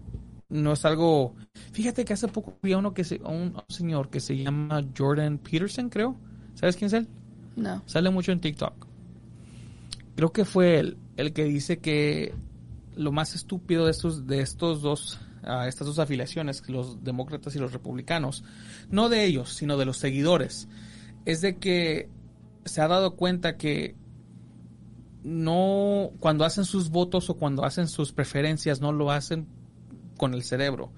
no 0.49 0.73
es 0.73 0.87
algo, 0.87 1.35
fíjate 1.73 2.05
que 2.05 2.13
hace 2.13 2.29
poco 2.29 2.57
vi 2.63 2.73
a 2.73 2.79
uno 2.79 2.95
que 2.95 3.05
se, 3.05 3.21
un, 3.23 3.55
señor 3.69 4.11
que 4.11 4.21
se 4.21 4.37
llama 4.37 4.85
Jordan 4.97 5.39
Peterson, 5.39 5.89
creo. 5.89 6.17
¿Sabes 6.55 6.77
quién 6.77 6.87
es 6.87 6.93
él? 6.93 7.09
No. 7.57 7.83
Sale 7.87 8.11
mucho 8.11 8.33
en 8.33 8.41
TikTok. 8.41 8.87
Creo 10.15 10.33
que 10.33 10.45
fue 10.45 10.79
él 10.79 10.99
el 11.17 11.33
que 11.33 11.45
dice 11.45 11.79
que 11.79 12.35
lo 12.95 13.13
más 13.13 13.35
estúpido 13.35 13.87
de 13.87 13.91
estos, 13.91 14.27
de 14.27 14.41
estos 14.41 14.83
dos, 14.83 15.21
uh, 15.45 15.63
estas 15.67 15.87
dos 15.87 15.99
afiliaciones, 15.99 16.69
los 16.69 17.03
demócratas 17.03 17.57
y 17.57 17.59
los 17.59 17.73
republicanos, 17.73 18.45
no 18.91 19.09
de 19.09 19.25
ellos, 19.25 19.55
sino 19.55 19.77
de 19.77 19.87
los 19.87 19.97
seguidores, 19.97 20.69
es 21.25 21.41
de 21.41 21.57
que 21.57 22.11
se 22.65 22.81
ha 22.81 22.89
dado 22.89 23.17
cuenta 23.17 23.57
que 23.57 23.97
no, 25.23 26.11
cuando 26.21 26.45
hacen 26.45 26.65
sus 26.65 26.91
votos 26.91 27.31
o 27.31 27.35
cuando 27.35 27.65
hacen 27.65 27.89
sus 27.89 28.13
preferencias, 28.13 28.81
no 28.81 28.93
lo 28.93 29.11
hacen 29.11 29.47
con 30.17 30.35
el 30.35 30.43
cerebro. 30.43 30.93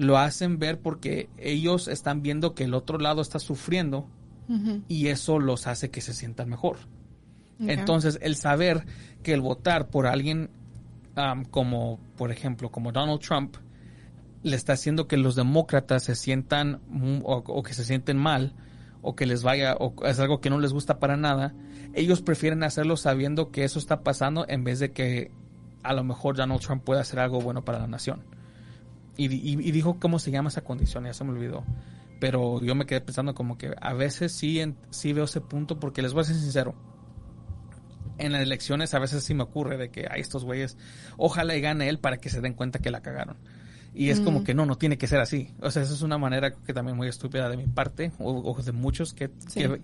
Lo 0.00 0.16
hacen 0.16 0.58
ver 0.58 0.80
porque 0.80 1.28
ellos 1.36 1.86
están 1.86 2.22
viendo 2.22 2.54
que 2.54 2.64
el 2.64 2.72
otro 2.72 2.96
lado 2.96 3.20
está 3.20 3.38
sufriendo 3.38 4.08
y 4.88 5.08
eso 5.08 5.38
los 5.38 5.66
hace 5.66 5.90
que 5.90 6.00
se 6.00 6.14
sientan 6.14 6.48
mejor. 6.48 6.78
Entonces, 7.58 8.18
el 8.22 8.34
saber 8.36 8.86
que 9.22 9.34
el 9.34 9.42
votar 9.42 9.90
por 9.90 10.06
alguien 10.06 10.48
como, 11.50 12.00
por 12.16 12.32
ejemplo, 12.32 12.70
como 12.70 12.92
Donald 12.92 13.20
Trump, 13.20 13.56
le 14.42 14.56
está 14.56 14.72
haciendo 14.72 15.06
que 15.06 15.18
los 15.18 15.36
demócratas 15.36 16.04
se 16.04 16.14
sientan 16.14 16.80
o 17.22 17.62
que 17.62 17.74
se 17.74 17.84
sienten 17.84 18.16
mal, 18.16 18.54
o 19.02 19.14
que 19.14 19.26
les 19.26 19.42
vaya, 19.42 19.76
o 19.78 19.94
es 20.06 20.18
algo 20.18 20.40
que 20.40 20.48
no 20.48 20.60
les 20.60 20.72
gusta 20.72 20.98
para 20.98 21.18
nada, 21.18 21.52
ellos 21.92 22.22
prefieren 22.22 22.62
hacerlo 22.62 22.96
sabiendo 22.96 23.50
que 23.50 23.64
eso 23.64 23.78
está 23.78 24.00
pasando 24.00 24.46
en 24.48 24.64
vez 24.64 24.78
de 24.78 24.92
que 24.92 25.30
a 25.82 25.92
lo 25.92 26.04
mejor 26.04 26.36
Donald 26.38 26.62
Trump 26.62 26.84
pueda 26.84 27.02
hacer 27.02 27.18
algo 27.18 27.42
bueno 27.42 27.66
para 27.66 27.80
la 27.80 27.86
nación. 27.86 28.24
Y, 29.16 29.28
dijo 29.72 29.98
cómo 30.00 30.18
se 30.18 30.30
llama 30.30 30.48
esa 30.48 30.62
condición, 30.62 31.04
ya 31.04 31.12
se 31.12 31.24
me 31.24 31.30
olvidó. 31.30 31.64
Pero 32.20 32.62
yo 32.62 32.74
me 32.74 32.86
quedé 32.86 33.00
pensando 33.00 33.34
como 33.34 33.58
que 33.58 33.74
a 33.80 33.92
veces 33.94 34.32
sí, 34.32 34.62
sí 34.90 35.12
veo 35.12 35.24
ese 35.24 35.40
punto 35.40 35.78
porque 35.78 36.02
les 36.02 36.12
voy 36.12 36.22
a 36.22 36.24
ser 36.24 36.36
sincero. 36.36 36.74
En 38.18 38.32
las 38.32 38.42
elecciones 38.42 38.92
a 38.94 38.98
veces 38.98 39.24
sí 39.24 39.34
me 39.34 39.42
ocurre 39.42 39.78
de 39.78 39.90
que 39.90 40.06
hay 40.10 40.20
estos 40.20 40.44
güeyes, 40.44 40.76
ojalá 41.16 41.56
y 41.56 41.60
gane 41.62 41.88
él 41.88 41.98
para 41.98 42.18
que 42.18 42.28
se 42.28 42.40
den 42.40 42.52
cuenta 42.52 42.78
que 42.78 42.90
la 42.90 43.00
cagaron. 43.00 43.38
Y 43.92 44.10
es 44.10 44.20
como 44.20 44.44
que 44.44 44.54
no, 44.54 44.66
no 44.66 44.76
tiene 44.76 44.98
que 44.98 45.06
ser 45.06 45.20
así. 45.20 45.52
O 45.60 45.70
sea, 45.70 45.82
esa 45.82 45.94
es 45.94 46.02
una 46.02 46.16
manera 46.16 46.54
que 46.54 46.72
también 46.72 46.96
muy 46.96 47.08
estúpida 47.08 47.48
de 47.48 47.56
mi 47.56 47.66
parte, 47.66 48.12
o, 48.18 48.56
de 48.62 48.72
muchos 48.72 49.14
que, 49.14 49.30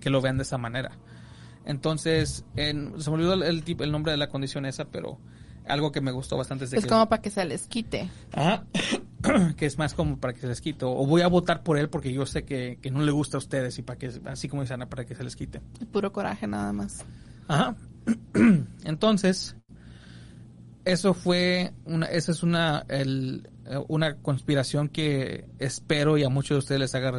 que, 0.01 0.11
lo 0.11 0.21
vean 0.21 0.37
de 0.37 0.45
esa 0.45 0.59
manera. 0.59 0.93
Entonces, 1.65 2.45
en, 2.55 3.01
se 3.01 3.11
me 3.11 3.17
olvidó 3.17 3.35
el, 3.35 3.65
el, 3.67 3.93
nombre 3.93 4.13
de 4.13 4.19
la 4.19 4.29
condición 4.29 4.65
esa, 4.65 4.85
pero 4.85 5.19
algo 5.67 5.91
que 5.91 6.01
me 6.01 6.13
gustó 6.13 6.37
bastante 6.37 6.67
es, 6.67 6.73
es 6.73 6.87
como 6.87 7.09
para 7.09 7.21
que 7.21 7.31
se 7.31 7.45
les 7.45 7.67
quite. 7.67 8.09
Ajá. 8.33 8.65
que 9.57 9.67
es 9.67 9.79
más 9.79 9.95
como 9.95 10.19
para 10.19 10.35
que 10.35 10.41
se 10.41 10.49
les 10.49 10.61
quite. 10.61 10.85
O 10.85 11.07
voy 11.07 11.23
a 11.23 11.29
votar 11.29 11.63
por 11.63 11.79
él 11.79 11.89
porque 11.89 12.13
yo 12.13 12.27
sé 12.27 12.45
que, 12.45 12.79
que 12.81 12.91
no 12.91 13.03
le 13.03 13.13
gusta 13.13 13.37
a 13.37 13.39
ustedes 13.39 13.79
y 13.79 13.83
para 13.83 13.99
que, 13.99 14.11
así 14.27 14.49
como 14.49 14.63
dicen, 14.63 14.81
para 14.89 15.05
que 15.05 15.15
se 15.15 15.25
les 15.25 15.37
quite. 15.37 15.61
Puro 15.93 16.13
coraje 16.13 16.47
nada 16.47 16.73
más. 16.73 17.05
Ajá. 17.49 17.77
Entonces, 18.85 19.57
eso 20.85 21.15
fue 21.15 21.73
una, 21.85 22.07
esa 22.07 22.33
es 22.33 22.43
una, 22.43 22.85
el, 22.89 23.49
una 23.89 24.17
conspiración 24.17 24.89
que 24.89 25.47
espero 25.59 26.17
y 26.17 26.25
a 26.25 26.29
muchos 26.29 26.55
de 26.55 26.59
ustedes 26.59 26.81
les 26.81 26.95
haga 26.95 27.19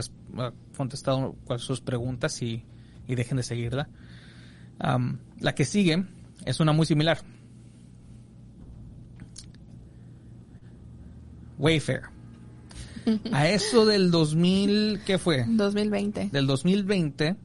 contestado 0.75 1.35
sus 1.57 1.81
preguntas 1.81 2.41
y, 2.41 2.63
y 3.07 3.15
dejen 3.15 3.37
de 3.37 3.43
seguirla. 3.43 3.89
la 5.39 5.55
que 5.55 5.65
sigue 5.65 6.05
es 6.45 6.59
una 6.59 6.71
muy 6.71 6.85
similar. 6.85 7.19
Wayfair. 11.57 12.03
A 13.31 13.47
eso 13.47 13.85
del 13.85 14.11
2000, 14.11 15.01
¿qué 15.05 15.17
fue? 15.17 15.45
2020. 15.47 16.29
Del 16.31 16.47
2020, 16.47 17.35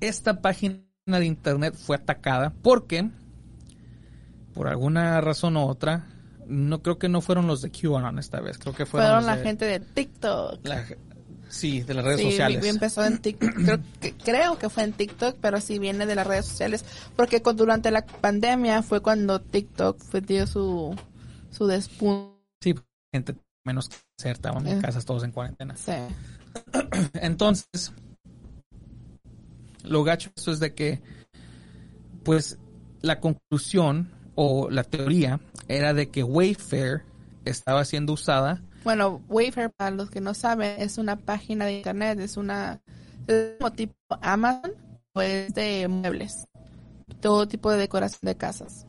esta 0.00 0.40
página 0.40 0.80
de 1.06 1.24
internet 1.24 1.74
fue 1.74 1.96
atacada 1.96 2.52
porque, 2.62 3.10
por 4.52 4.68
alguna 4.68 5.20
razón 5.20 5.56
u 5.56 5.60
otra, 5.60 6.06
no 6.46 6.82
creo 6.82 6.98
que 6.98 7.08
no 7.08 7.20
fueron 7.20 7.46
los 7.46 7.62
de 7.62 7.70
QAnon 7.70 8.18
esta 8.18 8.40
vez, 8.40 8.58
creo 8.58 8.74
que 8.74 8.84
fueron, 8.84 9.08
fueron 9.08 9.26
la 9.26 9.36
gente 9.36 9.64
de 9.64 9.80
TikTok. 9.80 10.60
sí, 11.48 11.82
de 11.82 11.94
las 11.94 12.04
redes 12.04 12.20
sí, 12.20 12.30
sociales. 12.30 12.64
empezó 12.66 13.04
en 13.04 13.18
TikTok, 13.18 13.54
creo 13.54 13.78
que, 14.00 14.14
creo 14.14 14.58
que 14.58 14.68
fue 14.68 14.82
en 14.82 14.92
TikTok, 14.92 15.36
pero 15.40 15.60
sí 15.60 15.78
viene 15.78 16.04
de 16.04 16.14
las 16.14 16.26
redes 16.26 16.44
sociales, 16.46 16.84
porque 17.16 17.40
durante 17.54 17.90
la 17.90 18.04
pandemia 18.04 18.82
fue 18.82 19.00
cuando 19.00 19.40
TikTok 19.40 19.98
fue 20.00 20.20
dio 20.20 20.46
su 20.46 20.94
su 21.50 21.66
despunte. 21.66 22.33
Sí, 22.64 22.74
gente 23.12 23.36
menos 23.66 23.90
que 23.90 24.30
estaban 24.30 24.66
en 24.66 24.80
casas 24.80 25.04
todos 25.04 25.22
en 25.22 25.32
cuarentena. 25.32 25.76
Sí. 25.76 25.92
Entonces, 27.12 27.92
lo 29.82 30.02
gacho 30.02 30.30
eso 30.34 30.50
es 30.50 30.60
de 30.60 30.72
que, 30.72 31.02
pues, 32.22 32.58
la 33.02 33.20
conclusión 33.20 34.10
o 34.34 34.70
la 34.70 34.82
teoría 34.82 35.40
era 35.68 35.92
de 35.92 36.08
que 36.08 36.22
Wayfair 36.22 37.02
estaba 37.44 37.84
siendo 37.84 38.14
usada. 38.14 38.62
Bueno, 38.82 39.22
Wayfair, 39.28 39.70
para 39.76 39.90
los 39.90 40.08
que 40.08 40.22
no 40.22 40.32
saben, 40.32 40.80
es 40.80 40.96
una 40.96 41.16
página 41.16 41.66
de 41.66 41.76
internet, 41.76 42.18
es 42.20 42.38
una 42.38 42.80
es 43.26 43.58
como 43.58 43.72
tipo 43.72 43.94
Amazon, 44.22 44.72
pues 45.12 45.52
de 45.52 45.86
muebles, 45.88 46.48
todo 47.20 47.46
tipo 47.46 47.70
de 47.70 47.76
decoración 47.76 48.20
de 48.22 48.36
casas. 48.36 48.86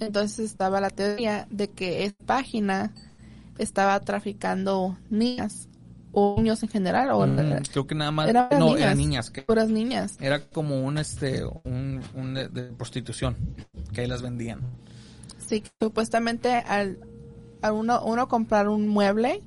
Entonces 0.00 0.50
estaba 0.50 0.80
la 0.80 0.90
teoría 0.90 1.46
de 1.50 1.68
que 1.68 2.04
esa 2.04 2.16
página 2.24 2.92
estaba 3.58 3.98
traficando 4.00 4.98
niñas 5.10 5.68
o 6.12 6.36
niños 6.38 6.62
en 6.62 6.68
general 6.68 7.10
o 7.10 7.26
mm, 7.26 7.62
creo 7.70 7.86
que 7.86 7.94
nada 7.94 8.10
más 8.10 8.32
no 8.32 8.48
niñas, 8.50 8.80
eran 8.80 8.98
niñas 8.98 9.30
que 9.30 9.42
puras 9.42 9.68
niñas. 9.68 10.16
era 10.20 10.40
como 10.40 10.80
un 10.80 10.98
este 10.98 11.44
un, 11.44 12.00
de, 12.34 12.62
prostitución 12.72 13.36
que 13.92 14.02
ahí 14.02 14.06
las 14.06 14.22
vendían. 14.22 14.60
Sí 15.46 15.62
supuestamente 15.80 16.54
al, 16.54 16.98
uno 17.70 18.02
uno 18.04 18.28
comprar 18.28 18.68
un 18.68 18.88
mueble 18.88 19.42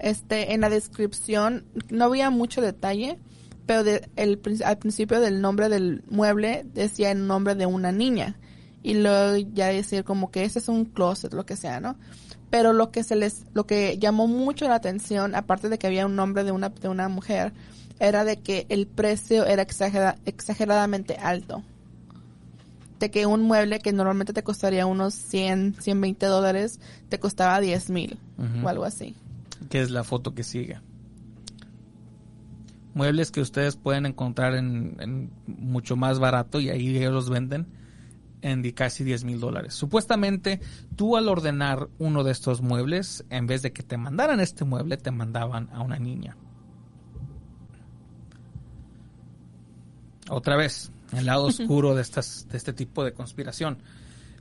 este 0.00 0.54
en 0.54 0.62
la 0.62 0.70
descripción 0.70 1.64
no 1.88 2.06
había 2.06 2.30
mucho 2.30 2.60
detalle 2.60 3.18
pero 3.66 3.84
de, 3.84 4.08
el, 4.16 4.40
al 4.64 4.78
principio 4.78 5.20
del 5.20 5.40
nombre 5.40 5.68
del 5.68 6.02
mueble 6.08 6.66
decía 6.74 7.10
el 7.10 7.26
nombre 7.26 7.54
de 7.54 7.66
una 7.66 7.92
niña 7.92 8.36
y 8.82 8.94
luego 8.94 9.36
ya 9.52 9.68
decir 9.68 10.04
como 10.04 10.30
que 10.30 10.44
ese 10.44 10.58
es 10.58 10.68
un 10.68 10.84
closet 10.84 11.32
lo 11.34 11.44
que 11.44 11.56
sea 11.56 11.80
no 11.80 11.96
pero 12.50 12.72
lo 12.72 12.90
que 12.90 13.02
se 13.02 13.16
les 13.16 13.44
lo 13.52 13.66
que 13.66 13.98
llamó 13.98 14.26
mucho 14.26 14.68
la 14.68 14.76
atención 14.76 15.34
aparte 15.34 15.68
de 15.68 15.78
que 15.78 15.86
había 15.86 16.06
un 16.06 16.16
nombre 16.16 16.44
de 16.44 16.52
una 16.52 16.68
de 16.70 16.88
una 16.88 17.08
mujer 17.08 17.52
era 18.00 18.24
de 18.24 18.38
que 18.38 18.66
el 18.68 18.86
precio 18.86 19.46
era 19.46 19.62
exageradamente 19.62 21.16
alto. 21.16 21.62
De 23.00 23.10
que 23.10 23.26
un 23.26 23.42
mueble 23.42 23.78
que 23.78 23.92
normalmente 23.92 24.32
te 24.32 24.42
costaría 24.42 24.86
unos 24.86 25.14
100 25.14 25.76
120 25.78 26.26
dólares 26.26 26.80
te 27.08 27.20
costaba 27.20 27.60
10 27.60 27.90
mil 27.90 28.18
o 28.62 28.68
algo 28.68 28.84
así. 28.84 29.14
Que 29.70 29.80
es 29.80 29.90
la 29.90 30.04
foto 30.04 30.34
que 30.34 30.42
sigue. 30.42 30.80
Muebles 32.94 33.30
que 33.30 33.40
ustedes 33.40 33.76
pueden 33.76 34.06
encontrar 34.06 34.54
en, 34.54 34.96
en 34.98 35.30
mucho 35.46 35.96
más 35.96 36.18
barato 36.18 36.58
y 36.60 36.70
ahí 36.70 36.96
ellos 36.96 37.12
los 37.12 37.30
venden 37.30 37.66
en 38.42 38.70
casi 38.72 39.04
10 39.04 39.24
mil 39.24 39.40
dólares. 39.40 39.74
Supuestamente, 39.74 40.60
tú 40.96 41.16
al 41.16 41.28
ordenar 41.28 41.88
uno 41.98 42.24
de 42.24 42.32
estos 42.32 42.62
muebles, 42.62 43.24
en 43.30 43.46
vez 43.46 43.62
de 43.62 43.72
que 43.72 43.82
te 43.82 43.96
mandaran 43.96 44.40
este 44.40 44.64
mueble, 44.64 44.96
te 44.96 45.10
mandaban 45.10 45.68
a 45.72 45.82
una 45.82 45.98
niña. 45.98 46.36
Otra 50.28 50.56
vez, 50.56 50.92
el 51.16 51.26
lado 51.26 51.46
oscuro 51.46 51.94
de, 51.94 52.02
estas, 52.02 52.46
de 52.50 52.56
este 52.56 52.72
tipo 52.72 53.04
de 53.04 53.12
conspiración. 53.12 53.78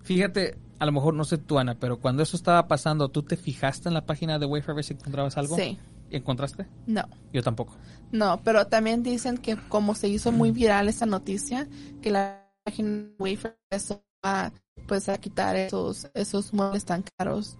Fíjate, 0.03 0.57
a 0.79 0.85
lo 0.85 0.91
mejor 0.91 1.13
no 1.13 1.25
sé 1.25 1.37
tú, 1.37 1.57
Ana, 1.59 1.75
pero 1.75 1.99
cuando 1.99 2.23
eso 2.23 2.37
estaba 2.37 2.67
pasando, 2.67 3.09
¿tú 3.09 3.23
te 3.23 3.35
fijaste 3.35 3.89
en 3.89 3.93
la 3.93 4.05
página 4.05 4.39
de 4.39 4.45
Wayfair 4.45 4.83
si 4.83 4.93
encontrabas 4.93 5.37
algo? 5.37 5.55
Sí. 5.55 5.77
¿Y 6.09 6.15
encontraste? 6.15 6.65
No. 6.85 7.03
Yo 7.33 7.43
tampoco. 7.43 7.75
No, 8.11 8.41
pero 8.43 8.67
también 8.67 9.03
dicen 9.03 9.37
que 9.37 9.57
como 9.67 9.95
se 9.95 10.07
hizo 10.07 10.31
muy 10.31 10.51
viral 10.51 10.87
esta 10.87 11.05
noticia, 11.05 11.67
que 12.01 12.11
la 12.11 12.46
página 12.67 13.09
Wayfair 13.17 13.57
eso 13.69 14.03
va 14.25 14.51
pues 14.87 15.07
a 15.07 15.17
quitar 15.17 15.55
esos 15.55 16.09
esos 16.13 16.53
muebles 16.53 16.83
tan 16.83 17.03
caros, 17.17 17.57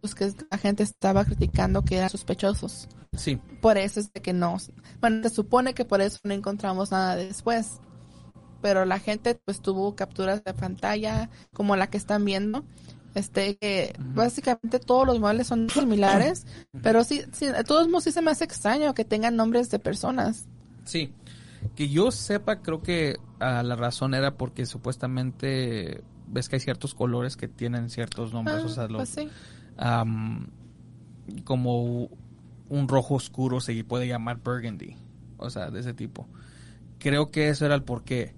pues 0.00 0.14
que 0.14 0.32
la 0.50 0.58
gente 0.58 0.84
estaba 0.84 1.24
criticando 1.24 1.82
que 1.82 1.96
eran 1.96 2.08
sospechosos. 2.08 2.88
Sí. 3.16 3.40
Por 3.60 3.78
eso 3.78 3.98
es 4.00 4.12
de 4.12 4.22
que 4.22 4.32
no. 4.32 4.56
Bueno, 5.00 5.22
se 5.24 5.30
supone 5.30 5.74
que 5.74 5.84
por 5.84 6.00
eso 6.00 6.18
no 6.22 6.34
encontramos 6.34 6.92
nada 6.92 7.16
después. 7.16 7.80
Pero 8.60 8.84
la 8.84 8.98
gente 8.98 9.40
pues 9.44 9.60
tuvo 9.60 9.94
capturas 9.94 10.42
de 10.44 10.52
pantalla 10.54 11.30
como 11.52 11.74
la 11.76 11.88
que 11.88 11.96
están 11.96 12.24
viendo. 12.24 12.64
Este, 13.14 13.56
que 13.56 13.94
básicamente 13.98 14.78
todos 14.78 15.06
los 15.06 15.18
muebles 15.18 15.48
son 15.48 15.68
similares, 15.70 16.46
pero 16.82 17.02
sí, 17.02 17.24
sí, 17.32 17.46
de 17.46 17.64
todos 17.64 17.88
modos 17.88 18.04
sí 18.04 18.12
se 18.12 18.22
me 18.22 18.30
hace 18.30 18.44
extraño 18.44 18.94
que 18.94 19.04
tengan 19.04 19.34
nombres 19.34 19.70
de 19.70 19.78
personas. 19.80 20.46
Sí. 20.84 21.12
Que 21.74 21.88
yo 21.88 22.10
sepa, 22.10 22.62
creo 22.62 22.82
que 22.82 23.16
ah, 23.40 23.62
la 23.62 23.76
razón 23.76 24.14
era 24.14 24.36
porque 24.36 24.66
supuestamente 24.66 26.02
ves 26.26 26.48
que 26.48 26.56
hay 26.56 26.60
ciertos 26.60 26.94
colores 26.94 27.36
que 27.36 27.48
tienen 27.48 27.90
ciertos 27.90 28.32
nombres, 28.32 28.58
Ah, 28.62 28.66
o 28.66 28.68
sea, 28.68 28.88
los, 28.88 28.96
pues 28.98 29.08
sí. 29.10 29.28
como 31.44 32.08
un 32.68 32.88
rojo 32.88 33.14
oscuro 33.14 33.60
se 33.60 33.82
puede 33.84 34.06
llamar 34.06 34.38
burgundy, 34.42 34.96
o 35.38 35.50
sea, 35.50 35.70
de 35.70 35.80
ese 35.80 35.94
tipo. 35.94 36.28
Creo 36.98 37.30
que 37.30 37.48
eso 37.48 37.64
era 37.66 37.74
el 37.74 37.82
porqué. 37.82 38.34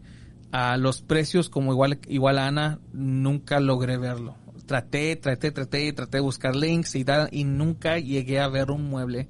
A 0.52 0.76
los 0.76 1.00
precios, 1.02 1.48
como 1.48 1.72
igual, 1.72 1.98
igual 2.08 2.38
a 2.38 2.46
Ana, 2.48 2.80
nunca 2.92 3.60
logré 3.60 3.96
verlo. 3.98 4.34
Traté, 4.66 5.16
traté, 5.16 5.50
traté, 5.52 5.92
traté 5.92 6.18
de 6.18 6.22
buscar 6.22 6.54
links 6.56 6.94
y, 6.94 7.04
tal, 7.04 7.28
y 7.32 7.44
nunca 7.44 7.98
llegué 7.98 8.40
a 8.40 8.48
ver 8.48 8.70
un 8.70 8.88
mueble 8.88 9.28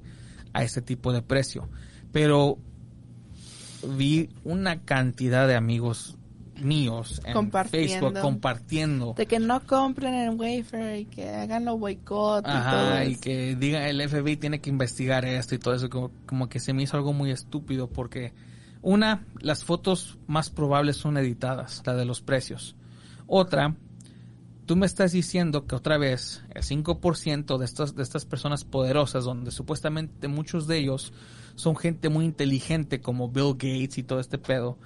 a 0.53 0.63
ese 0.63 0.81
tipo 0.81 1.13
de 1.13 1.21
precio. 1.21 1.69
Pero 2.11 2.57
vi 3.83 4.29
una 4.43 4.81
cantidad 4.81 5.47
de 5.47 5.55
amigos 5.55 6.17
míos 6.61 7.21
en. 7.25 7.51
Facebook 7.51 8.19
compartiendo 8.19 9.13
De 9.17 9.25
que 9.25 9.39
no 9.39 9.65
compren 9.65 10.13
en 10.13 10.39
Wayfair 10.39 10.99
y 10.99 11.05
que 11.05 11.29
hagan 11.29 11.65
los 11.65 11.79
boicot 11.79 12.45
y 12.45 12.49
Ajá, 12.49 13.05
y 13.05 13.15
que 13.15 13.55
diga 13.55 13.87
el 13.89 14.07
FBI 14.07 14.37
tiene 14.37 14.61
que 14.61 14.69
investigar 14.69 15.25
esto 15.25 15.55
y 15.55 15.57
todo 15.57 15.73
eso, 15.73 15.89
como, 15.89 16.11
como 16.25 16.49
que 16.49 16.59
se 16.59 16.73
me 16.73 16.83
hizo 16.83 16.97
algo 16.97 17.13
muy 17.13 17.31
estúpido 17.31 17.87
porque 17.87 18.33
una, 18.81 19.25
las 19.39 19.63
fotos 19.63 20.17
más 20.27 20.49
probables 20.49 20.97
son 20.97 21.17
editadas, 21.17 21.83
la 21.85 21.93
de 21.93 22.05
los 22.05 22.21
precios. 22.21 22.75
Otra, 23.27 23.75
tú 24.65 24.75
me 24.75 24.85
estás 24.85 25.11
diciendo 25.11 25.67
que 25.67 25.75
otra 25.75 25.97
vez 25.97 26.43
el 26.55 26.63
5% 26.63 27.57
de 27.57 27.65
estas, 27.65 27.95
de 27.95 28.03
estas 28.03 28.25
personas 28.25 28.63
poderosas, 28.63 29.23
donde 29.23 29.51
supuestamente 29.51 30.27
muchos 30.27 30.67
de 30.67 30.79
ellos 30.79 31.13
son 31.61 31.75
gente 31.75 32.09
muy 32.09 32.25
inteligente 32.25 33.01
como 33.01 33.29
Bill 33.29 33.53
Gates 33.53 33.97
y 33.97 34.03
todo 34.03 34.19
este 34.19 34.37
pedo, 34.37 34.77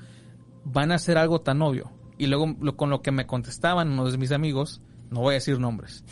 van 0.64 0.92
a 0.92 0.96
hacer 0.96 1.18
algo 1.18 1.42
tan 1.42 1.62
obvio. 1.62 1.92
Y 2.18 2.28
luego 2.28 2.56
lo- 2.62 2.76
con 2.78 2.90
lo 2.90 3.02
que 3.02 3.12
me 3.12 3.26
contestaban 3.26 3.92
unos 3.92 4.12
de 4.12 4.18
mis 4.18 4.32
amigos, 4.32 4.82
no 5.10 5.22
voy 5.22 5.32
a 5.32 5.36
decir 5.36 5.60
nombres, 5.60 6.04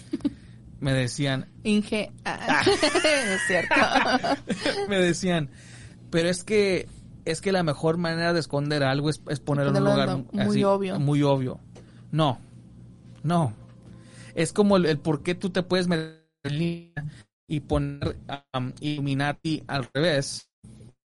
me 0.79 0.93
decían, 0.93 1.49
Inge. 1.63 2.11
Ah, 2.25 2.61
es 3.33 3.41
cierto. 3.47 3.75
me 4.89 4.99
decían, 4.99 5.49
pero 6.09 6.29
es 6.29 6.43
que 6.43 6.87
es 7.25 7.39
que 7.39 7.51
la 7.53 7.63
mejor 7.63 7.97
manera 7.97 8.33
de 8.33 8.39
esconder 8.41 8.83
algo 8.83 9.09
es, 9.09 9.21
es 9.29 9.39
ponerlo 9.39 9.71
en 9.71 9.77
un 9.77 9.89
lugar 9.89 10.17
muy 10.31 10.41
así, 10.41 10.63
obvio. 10.63 10.99
Muy 10.99 11.23
obvio. 11.23 11.59
No, 12.11 12.39
no. 13.23 13.53
Es 14.35 14.51
como 14.51 14.75
el, 14.77 14.85
el 14.85 14.99
por 14.99 15.23
qué 15.23 15.35
tú 15.35 15.49
te 15.49 15.63
puedes 15.63 15.87
meter 15.87 16.27
en 16.43 16.57
línea 16.57 17.05
y 17.47 17.61
poner 17.61 18.17
um, 18.53 18.71
Illuminati 18.81 19.63
al 19.67 19.87
revés 19.93 20.49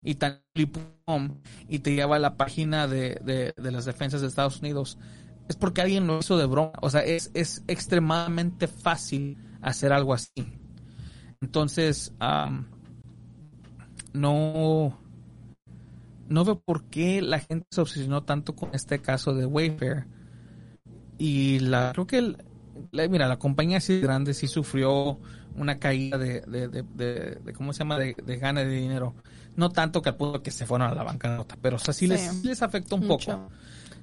y 0.02 0.14
tan 0.16 0.40
y 1.68 1.80
te 1.80 1.94
lleva 1.94 2.16
a 2.16 2.18
la 2.20 2.36
página 2.36 2.86
de, 2.86 3.20
de, 3.24 3.52
de 3.56 3.70
las 3.72 3.84
defensas 3.84 4.20
de 4.20 4.28
Estados 4.28 4.60
Unidos. 4.60 4.98
Es 5.48 5.56
porque 5.56 5.80
alguien 5.80 6.06
lo 6.06 6.18
hizo 6.20 6.38
de 6.38 6.46
broma. 6.46 6.72
O 6.82 6.90
sea, 6.90 7.00
es, 7.00 7.30
es 7.34 7.64
extremadamente 7.66 8.68
fácil 8.68 9.36
hacer 9.60 9.92
algo 9.92 10.14
así. 10.14 10.32
Entonces, 11.40 12.12
am, 12.20 12.66
no, 14.12 14.98
no 16.28 16.44
veo 16.44 16.60
por 16.60 16.84
qué 16.84 17.22
la 17.22 17.40
gente 17.40 17.66
se 17.70 17.80
obsesionó 17.80 18.22
tanto 18.22 18.54
con 18.54 18.70
este 18.74 19.00
caso 19.00 19.34
de 19.34 19.46
Wayfair. 19.46 20.06
Y 21.18 21.58
la, 21.60 21.92
creo 21.92 22.06
que, 22.06 22.18
el- 22.18 22.44
la- 22.92 23.08
mira, 23.08 23.28
la 23.28 23.38
compañía 23.38 23.80
sí 23.80 24.00
grande 24.00 24.34
sí 24.34 24.46
sufrió 24.48 25.18
una 25.56 25.78
caída 25.78 26.16
de, 26.18 26.40
de, 26.42 26.68
de, 26.68 26.82
de- 26.94 27.34
de- 27.44 27.52
¿cómo 27.52 27.72
se 27.72 27.80
llama? 27.80 27.98
De, 27.98 28.14
de 28.24 28.36
gana 28.36 28.60
de 28.60 28.70
dinero. 28.70 29.14
No 29.56 29.70
tanto 29.70 30.00
que 30.02 30.10
al 30.10 30.16
punto 30.16 30.42
que 30.42 30.50
se 30.50 30.64
fueron 30.66 30.88
a 30.88 30.94
la 30.94 31.02
bancarrota, 31.02 31.56
pero 31.60 31.76
o 31.76 31.78
sea, 31.78 31.92
sí, 31.92 32.06
Sí. 32.06 32.12
Les, 32.12 32.44
les 32.44 32.62
afectó 32.62 32.96
un 32.96 33.06
poco. 33.08 33.50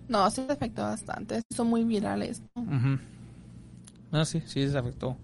No, 0.10 0.30
sí 0.30 0.42
les 0.42 0.52
afectó 0.52 0.84
bastante. 0.84 1.42
Son 1.54 1.68
muy 1.68 1.84
virales. 1.84 2.42
¿no? 4.12 4.26
Sí, 4.26 4.42
sí 4.46 4.60
les 4.62 4.76
afectó 4.76 5.18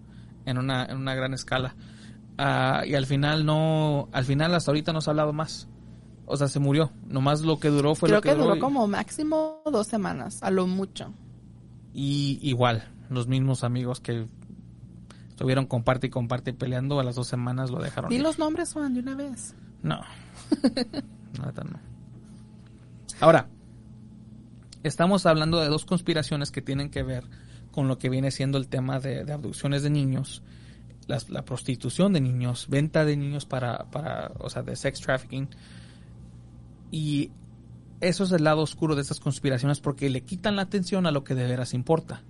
en 0.45 0.57
una, 0.57 0.85
en 0.85 0.97
una 0.97 1.15
gran 1.15 1.33
escala. 1.33 1.75
Ah, 2.37 2.83
y 2.85 2.95
al 2.95 3.05
final 3.05 3.45
no, 3.45 4.09
al 4.11 4.25
final 4.25 4.53
hasta 4.55 4.71
ahorita 4.71 4.91
no 4.93 5.01
se 5.01 5.09
ha 5.09 5.11
hablado 5.11 5.33
más. 5.33 5.67
O 6.25 6.37
sea, 6.37 6.47
se 6.47 6.59
murió. 6.59 6.91
Nomás 7.07 7.41
lo 7.41 7.59
que 7.59 7.67
duró 7.69 7.95
fue 7.95 8.07
Creo 8.07 8.17
lo 8.17 8.21
que, 8.21 8.29
que 8.29 8.35
duró 8.35 8.55
y- 8.55 8.59
como 8.59 8.87
máximo 8.87 9.61
dos 9.71 9.87
semanas, 9.87 10.41
a 10.41 10.49
lo 10.51 10.67
mucho. 10.67 11.13
Y 11.93 12.39
igual, 12.41 12.83
los 13.13 13.27
mismos 13.27 13.63
amigos 13.63 13.99
que 13.99 14.27
estuvieron 15.29 15.65
comparte 15.65 16.07
y 16.07 16.09
comparte 16.09 16.53
peleando, 16.53 16.99
a 16.99 17.03
las 17.03 17.15
dos 17.15 17.27
semanas 17.27 17.69
lo 17.71 17.81
dejaron. 17.81 18.09
Di 18.09 18.17
ir. 18.17 18.21
los 18.21 18.37
nombres, 18.39 18.73
Juan, 18.73 18.93
de 18.93 18.99
una 18.99 19.15
vez. 19.15 19.55
No. 19.81 20.01
Neta 21.43 21.63
no. 21.63 21.79
Ahora, 23.19 23.47
estamos 24.83 25.25
hablando 25.25 25.59
de 25.59 25.67
dos 25.67 25.85
conspiraciones 25.85 26.51
que 26.51 26.61
tienen 26.61 26.89
que 26.89 27.03
ver 27.03 27.23
con 27.71 27.87
lo 27.87 27.97
que 27.97 28.09
viene 28.09 28.31
siendo 28.31 28.57
el 28.57 28.67
tema 28.67 28.99
de, 28.99 29.23
de 29.25 29.33
abducciones 29.33 29.81
de 29.83 29.89
niños, 29.89 30.43
las- 31.07 31.29
la 31.29 31.43
prostitución 31.43 32.13
de 32.13 32.21
niños, 32.21 32.67
venta 32.69 33.03
de 33.05 33.17
niños 33.17 33.45
para, 33.45 33.85
para, 33.91 34.31
o 34.39 34.49
sea, 34.49 34.61
de 34.61 34.75
sex 34.75 34.99
trafficking. 35.01 35.49
Y 36.91 37.31
eso 38.01 38.23
es 38.25 38.31
el 38.31 38.43
lado 38.43 38.61
oscuro 38.61 38.95
de 38.95 39.01
estas 39.01 39.19
conspiraciones 39.19 39.79
porque 39.79 40.09
le 40.09 40.21
quitan 40.21 40.55
la 40.55 40.61
atención 40.63 41.05
a 41.07 41.11
lo 41.11 41.23
que 41.23 41.33
de 41.35 41.47
veras 41.47 41.73
importa. 41.73 42.21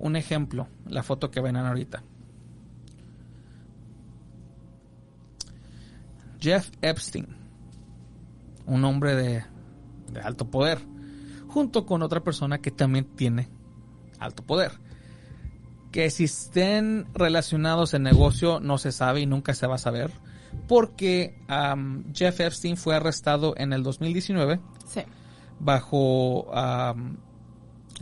Un 0.00 0.16
ejemplo, 0.16 0.66
la 0.86 1.02
foto 1.04 1.30
que 1.30 1.40
ven 1.40 1.56
ahorita. 1.56 2.02
Jeff 6.40 6.70
Epstein, 6.80 7.28
un 8.66 8.84
hombre 8.84 9.14
de, 9.14 9.44
de 10.10 10.20
alto 10.20 10.50
poder, 10.50 10.78
junto 11.48 11.84
con 11.84 12.02
otra 12.02 12.20
persona 12.20 12.58
que 12.58 12.70
también 12.70 13.04
tiene 13.14 13.48
alto 14.18 14.42
poder. 14.42 14.72
Que 15.92 16.08
si 16.10 16.24
estén 16.24 17.06
relacionados 17.12 17.92
en 17.94 18.02
negocio 18.04 18.58
no 18.60 18.78
se 18.78 18.92
sabe 18.92 19.20
y 19.20 19.26
nunca 19.26 19.52
se 19.54 19.66
va 19.66 19.74
a 19.74 19.78
saber, 19.78 20.10
porque 20.66 21.38
Jeff 22.14 22.40
Epstein 22.40 22.76
fue 22.76 22.96
arrestado 22.96 23.54
en 23.56 23.72
el 23.72 23.82
2019 23.82 24.60
Sí. 24.86 25.02
bajo 25.58 26.50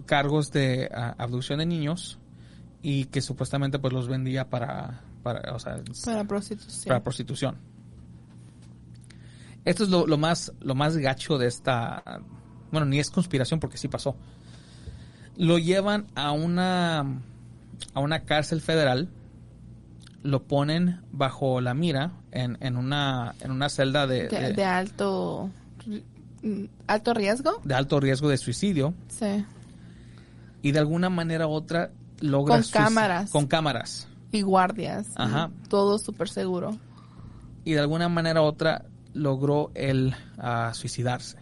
cargos 0.07 0.51
de 0.53 0.89
abducción 1.19 1.59
de 1.59 1.67
niños 1.67 2.19
y 2.83 3.07
que 3.07 3.21
supuestamente 3.21 3.79
pues 3.79 3.93
los 3.93 4.09
vendía 4.09 4.49
para, 4.49 5.01
para 5.23 5.55
o 5.55 5.59
sea, 5.59 5.81
Para 6.05 6.25
prostitución. 6.25 6.85
para 6.89 7.03
prostitución. 7.03 7.57
Esto 9.65 9.85
es 9.85 9.91
lo, 9.91 10.07
lo 10.07 10.17
más 10.19 10.53
lo 10.61 10.75
más 10.75 10.97
gacho 10.97 11.37
de 11.39 11.47
esta 11.47 12.03
bueno, 12.71 12.87
ni 12.87 12.99
es 12.99 13.11
conspiración 13.11 13.61
porque 13.61 13.77
sí 13.79 13.89
pasó. 13.89 14.17
Lo 15.37 15.59
llevan 15.59 16.07
a 16.15 16.33
una 16.33 17.01
a 17.95 18.01
una 18.01 18.21
cárcel 18.25 18.61
federal, 18.61 19.09
lo 20.23 20.43
ponen 20.45 21.01
bajo 21.13 21.61
la 21.61 21.75
mira 21.75 22.13
en, 22.33 22.57
en 22.61 22.77
una 22.77 23.35
en 23.41 23.51
una 23.51 23.69
celda 23.69 24.07
de, 24.07 24.29
de, 24.29 24.41
de- 24.41 24.53
de 24.55 24.65
alto 24.65 25.51
mm, 26.43 26.65
alto 26.87 27.15
riesgo. 27.15 27.61
de 27.65 27.75
alto 27.75 28.01
riesgo 28.01 28.29
de 28.29 28.39
suicidio 28.39 28.95
Sí. 29.09 29.45
Y 30.63 30.73
de 30.73 30.79
alguna 30.79 31.09
manera 31.11 31.47
u 31.47 31.51
otra 31.51 31.91
logra 32.21 32.57
Con 32.57 32.65
cámaras. 32.71 33.31
con 33.31 33.47
cámaras 33.47 34.09
Y 34.33 34.43
guardias. 34.43 35.09
y 35.11 35.13
Ajá. 35.17 35.51
Todo 35.69 35.99
súper 35.99 36.29
seguro. 36.29 36.77
y 37.65 37.73
de 37.73 37.81
alguna 37.81 38.09
manera 38.09 38.43
u 38.43 38.45
otra 38.45 38.85
logró 39.15 39.71
él 39.75 40.15
ah, 40.39 40.73
suicidarse. 40.75 41.39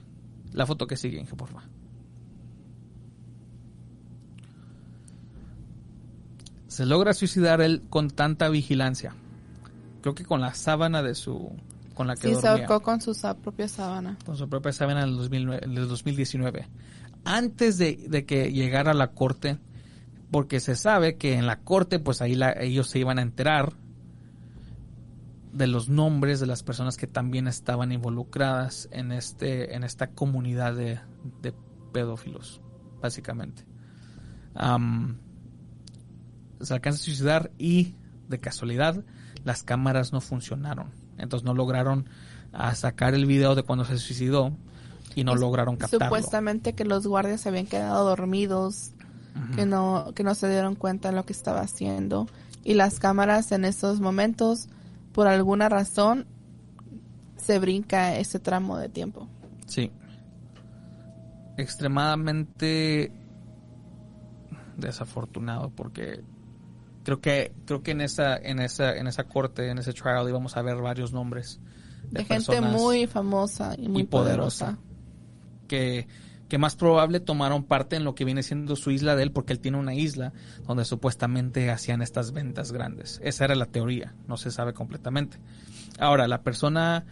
La 0.52 0.66
foto 0.66 0.86
que 0.86 0.96
sigue, 0.96 1.22
por 1.36 1.48
favor. 1.48 1.64
Se 6.68 6.84
logra 6.84 7.14
suicidar 7.14 7.60
él 7.60 7.82
con 7.88 8.10
tanta 8.10 8.48
vigilancia. 8.48 9.14
Creo 10.02 10.14
que 10.14 10.24
con 10.24 10.40
la 10.40 10.54
sábana 10.54 11.02
de 11.02 11.14
su... 11.14 11.50
con 11.94 12.06
la 12.06 12.14
que 12.16 12.28
Sí, 12.28 12.34
se 12.34 12.46
dormía. 12.48 12.66
ahorcó 12.66 12.82
con 12.84 13.00
su 13.00 13.12
propia 13.42 13.68
sábana. 13.68 14.18
Con 14.26 14.36
su 14.36 14.48
propia 14.48 14.72
sábana 14.72 15.02
en 15.02 15.08
el, 15.10 15.16
2009 15.16 15.60
en 15.64 15.76
el 15.76 15.88
2019. 15.88 16.68
Antes 17.28 17.76
de, 17.76 18.24
que 18.24 18.52
llegara 18.52 18.92
a 18.92 18.94
la 18.94 19.08
corte 19.08 19.58
porque 20.30 20.60
se 20.60 20.76
sabe 20.76 21.16
que 21.16 21.34
en 21.34 21.46
la 21.46 21.58
corte, 21.58 21.98
pues 21.98 22.22
ahí 22.22 22.38
ellos 22.60 22.88
se 22.88 23.00
iban 23.00 23.18
a 23.18 23.22
enterar 23.22 23.72
de 25.52 25.66
los 25.66 25.88
nombres 25.88 26.38
de 26.38 26.46
las 26.46 26.62
personas 26.62 26.96
que 26.96 27.08
también 27.08 27.48
estaban 27.48 27.90
involucradas 27.90 28.88
en 28.92 29.10
este 29.10 29.74
en 29.74 29.82
esta 29.82 30.08
comunidad 30.08 30.74
de, 30.74 31.00
pedófilos 31.92 32.60
básicamente. 33.02 33.64
Se 36.60 36.74
alcanza 36.74 37.00
a 37.00 37.04
suicidar 37.04 37.50
y 37.58 37.96
de 38.28 38.38
casualidad 38.38 39.04
las 39.44 39.64
cámaras 39.64 40.12
no 40.12 40.20
funcionaron. 40.20 40.92
Entonces 41.18 41.44
no 41.44 41.54
lograron 41.54 42.08
ah, 42.52 42.72
sacar 42.76 43.14
el 43.14 43.26
video 43.26 43.56
de 43.56 43.64
cuando 43.64 43.84
se 43.84 43.98
suicidó 43.98 44.56
y 45.16 45.24
no 45.24 45.34
lograron 45.34 45.76
captarlo. 45.76 46.06
supuestamente 46.06 46.74
que 46.74 46.84
los 46.84 47.06
guardias 47.06 47.40
se 47.40 47.48
habían 47.48 47.66
quedado 47.66 48.04
dormidos 48.04 48.92
que 49.54 49.66
no 49.66 50.12
que 50.14 50.22
no 50.22 50.34
se 50.34 50.48
dieron 50.48 50.76
cuenta 50.76 51.10
de 51.10 51.14
lo 51.16 51.24
que 51.24 51.32
estaba 51.32 51.60
haciendo. 51.60 52.26
Y 52.64 52.74
las 52.74 52.98
cámaras 52.98 53.52
en 53.52 53.64
esos 53.64 54.00
momentos 54.00 54.68
por 55.12 55.26
alguna 55.26 55.68
razón 55.68 56.26
se 57.36 57.58
brinca 57.58 58.16
ese 58.16 58.38
tramo 58.40 58.78
de 58.78 58.88
tiempo. 58.88 59.28
Sí. 59.66 59.90
Extremadamente 61.56 63.12
desafortunado 64.76 65.70
porque 65.70 66.22
creo 67.04 67.20
que 67.20 67.54
creo 67.64 67.82
que 67.82 67.92
en 67.92 68.02
esa 68.02 68.36
en 68.36 68.60
esa 68.60 68.96
en 68.96 69.06
esa 69.06 69.24
corte 69.24 69.70
en 69.70 69.78
ese 69.78 69.94
trial 69.94 70.28
íbamos 70.28 70.56
a 70.56 70.62
ver 70.62 70.76
varios 70.76 71.12
nombres 71.14 71.60
de, 72.10 72.24
gente 72.24 72.60
muy 72.60 73.06
famosa 73.06 73.74
y 73.78 73.88
muy 73.88 74.04
poderosa 74.04 74.78
que 75.66 76.06
más 76.58 76.76
probable 76.76 77.20
tomaron 77.20 77.64
parte 77.64 77.96
en 77.96 78.04
lo 78.04 78.14
que 78.14 78.24
viene 78.24 78.42
siendo 78.42 78.76
su 78.76 78.90
isla 78.90 79.16
de 79.16 79.24
él, 79.24 79.32
porque 79.32 79.52
él 79.52 79.60
tiene 79.60 79.78
una 79.78 79.94
isla 79.94 80.32
donde 80.66 80.84
supuestamente 80.84 81.70
hacían 81.70 82.02
estas 82.02 82.32
ventas 82.32 82.72
grandes. 82.72 83.20
Esa 83.22 83.44
era 83.44 83.54
la 83.54 83.66
teoría, 83.66 84.14
no 84.28 84.36
se 84.36 84.50
sabe 84.50 84.72
completamente. 84.72 85.38
Ahora, 85.98 86.28
la 86.28 86.42
persona, 86.42 87.04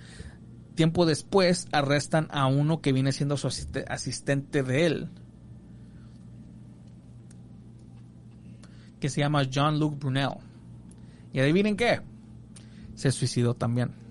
tiempo 0.75 1.07
después, 1.07 1.67
arrestan 1.73 2.29
a 2.31 2.47
uno 2.47 2.81
que 2.81 2.93
viene 2.93 3.13
siendo 3.13 3.37
su 3.37 3.49
asistente 3.89 4.63
de 4.63 4.87
él, 4.87 5.09
que 9.01 9.11
se 9.11 9.21
llama 9.21 9.43
John 9.53 9.79
Luke 9.79 9.97
Brunel. 9.99 10.37
Y 11.33 11.41
adivinen 11.41 11.77
qué, 11.77 12.01
se 12.95 13.11
suicidó 13.11 13.55
también. 13.55 14.04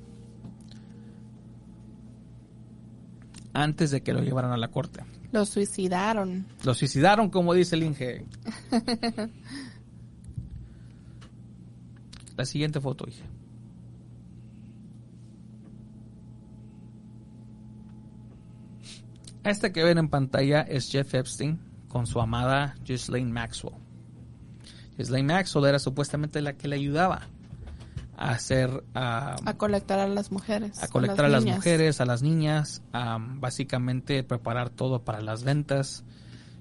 Antes 3.54 3.92
de 3.92 4.02
que 4.02 4.13
lo 4.13 4.22
llevaran 4.22 4.52
a 4.52 4.58
la 4.58 4.70
corte. 4.70 5.04
Lo 5.32 5.46
suicidaron. 5.46 6.46
Lo 6.63 6.74
suicidaron, 6.74 7.30
como 7.30 7.54
dice 7.54 7.76
el 7.76 7.84
Inge. 7.84 8.26
La 12.36 12.46
siguiente 12.46 12.82
foto, 12.82 13.06
dije. 13.06 13.24
Este 19.44 19.72
que 19.72 19.84
ven 19.84 19.98
en 19.98 20.08
pantalla 20.08 20.62
es 20.62 20.89
Jeff 20.89 21.13
Epstein 21.13 21.60
con 21.89 22.08
su 22.08 22.20
amada 22.22 22.76
Ghislaine 22.86 23.32
Maxwell. 23.32 23.76
Ghislaine 24.98 25.28
Maxwell 25.28 25.66
era 25.66 25.80
supuestamente 25.80 26.42
la 26.42 26.54
que 26.54 26.68
le 26.68 26.78
ayudaba 26.78 27.28
a 28.17 28.32
hacer... 28.32 28.84
a 28.93 29.54
colectar 29.58 29.99
a 29.99 30.08
las 30.08 30.32
mujeres. 30.32 30.82
A 30.84 30.88
colectar 30.88 31.26
a 31.26 31.30
las, 31.30 31.45
mujeres, 31.45 32.02
a 32.02 32.06
las 32.06 32.21
niñas, 32.21 32.82
a 32.93 33.17
básicamente 33.19 34.23
preparar 34.23 34.69
todo 34.69 35.04
para 35.04 35.21
las 35.21 35.43
ventas 35.43 36.04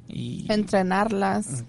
y... 0.09 0.51
Entrenarlas. 0.53 1.65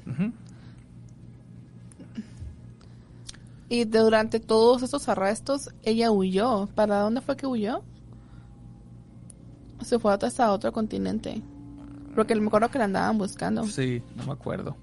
Y 3.69 3.85
durante 3.85 4.39
todos 4.39 4.83
estos 4.83 5.09
arrestos, 5.09 5.69
ella 5.83 6.11
huyó. 6.11 6.67
¿Para 6.75 6.99
dónde 6.99 7.21
fue 7.21 7.35
que 7.35 7.47
huyó? 7.47 7.81
Se 9.81 9.99
fue 9.99 10.13
hasta 10.13 10.51
otro 10.51 10.71
continente. 10.71 11.41
Porque 12.15 12.35
me 12.35 12.47
acuerdo 12.47 12.69
que 12.69 12.77
la 12.77 12.85
andaban 12.85 13.17
buscando. 13.17 13.65
Sí, 13.65 14.03
no 14.15 14.25
me 14.25 14.33
acuerdo. 14.33 14.77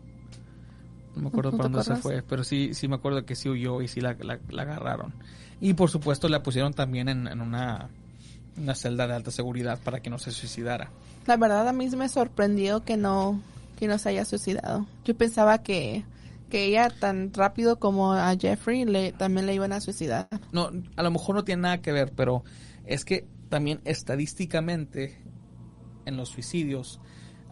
No 1.14 1.22
me 1.22 1.28
acuerdo 1.28 1.52
para 1.52 1.64
dónde 1.64 1.82
se 1.82 1.96
fue, 1.96 2.22
pero 2.22 2.44
sí, 2.44 2.74
sí 2.74 2.88
me 2.88 2.96
acuerdo 2.96 3.24
que 3.24 3.34
sí 3.34 3.48
huyó 3.48 3.82
y 3.82 3.88
sí 3.88 4.00
la, 4.00 4.10
agarraron. 4.10 5.12
Y 5.60 5.74
por 5.74 5.90
supuesto 5.90 6.28
la 6.28 6.42
pusieron 6.42 6.72
también 6.72 7.08
en, 7.08 7.40
una, 7.40 7.90
una 8.56 8.74
celda 8.74 9.06
de 9.06 9.14
alta 9.14 9.30
seguridad 9.30 9.78
para 9.82 10.00
que 10.00 10.08
no 10.08 10.18
se 10.18 10.30
suicidara. 10.30 10.90
La 11.26 11.36
verdad 11.36 11.68
a 11.68 11.72
mí 11.72 11.88
me 11.90 12.08
sorprendió 12.08 12.84
que 12.84 12.96
no, 12.96 13.40
que 13.78 13.88
no 13.88 13.98
se 13.98 14.10
haya 14.10 14.24
suicidado. 14.24 14.86
Yo 15.04 15.16
pensaba 15.16 15.62
que, 15.62 16.04
que 16.48 16.66
ella 16.66 16.90
tan 16.90 17.32
rápido 17.34 17.78
como 17.78 18.12
a 18.12 18.34
Jeffrey 18.36 18.84
le, 18.84 19.12
también 19.12 19.46
le 19.46 19.54
iban 19.54 19.72
a 19.72 19.80
suicidar. 19.80 20.28
No, 20.52 20.70
a 20.96 21.02
lo 21.02 21.10
mejor 21.10 21.34
no 21.34 21.44
tiene 21.44 21.62
nada 21.62 21.82
que 21.82 21.92
ver, 21.92 22.12
pero 22.14 22.44
es 22.86 23.04
que 23.04 23.26
también 23.48 23.80
estadísticamente 23.84 25.18
en 26.06 26.16
los 26.16 26.30
suicidios 26.30 27.00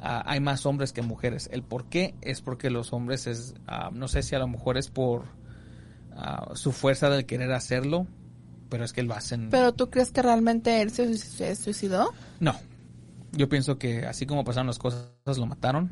Ah, 0.00 0.22
hay 0.26 0.40
más 0.40 0.64
hombres 0.66 0.92
que 0.92 1.02
mujeres. 1.02 1.48
El 1.52 1.62
por 1.62 1.87
qué 1.87 2.14
es 2.20 2.40
porque 2.40 2.70
los 2.70 2.92
hombres 2.92 3.26
es, 3.26 3.54
ah, 3.66 3.90
no 3.92 4.08
sé 4.08 4.22
si 4.22 4.34
a 4.34 4.38
lo 4.38 4.46
mejor 4.46 4.78
es 4.78 4.88
por 4.88 5.24
ah, 6.12 6.50
su 6.54 6.72
fuerza 6.72 7.11
del 7.11 7.26
querer 7.26 7.52
hacerlo, 7.52 8.06
pero 8.68 8.84
es 8.84 8.92
que 8.92 9.02
lo 9.02 9.14
hacen. 9.14 9.50
¿Pero 9.50 9.72
tú 9.72 9.90
crees 9.90 10.11
que 10.11 10.22
realmente 10.22 10.82
él 10.82 10.90
se, 10.90 11.56
suicidó? 11.56 12.12
No. 12.38 12.54
Yo 13.32 13.48
pienso 13.48 13.78
que 13.78 14.06
así 14.06 14.24
como 14.24 14.44
pasaron 14.44 14.68
las 14.68 14.78
cosas, 14.78 15.11
lo 15.37 15.46
mataron. 15.46 15.90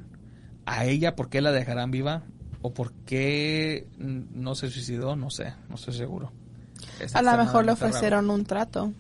A 0.66 0.85
ella, 0.85 1.16
¿por 1.16 1.29
qué 1.29 1.40
la 1.40 1.53
dejarán 1.53 1.90
viva? 1.90 2.23
¿O 2.62 2.73
por 2.73 2.92
qué 3.05 3.87
no 3.99 4.55
se 4.55 4.71
suicidó? 4.71 5.16
No 5.16 5.31
sé, 5.31 5.53
no 5.69 5.75
estoy 5.75 5.95
seguro. 5.95 6.33
a 7.12 7.23
lo 7.23 7.37
mejor 7.37 7.64
le 7.64 7.73
ofrecieron 7.73 8.31
un 8.31 8.45
trato. 8.45 8.92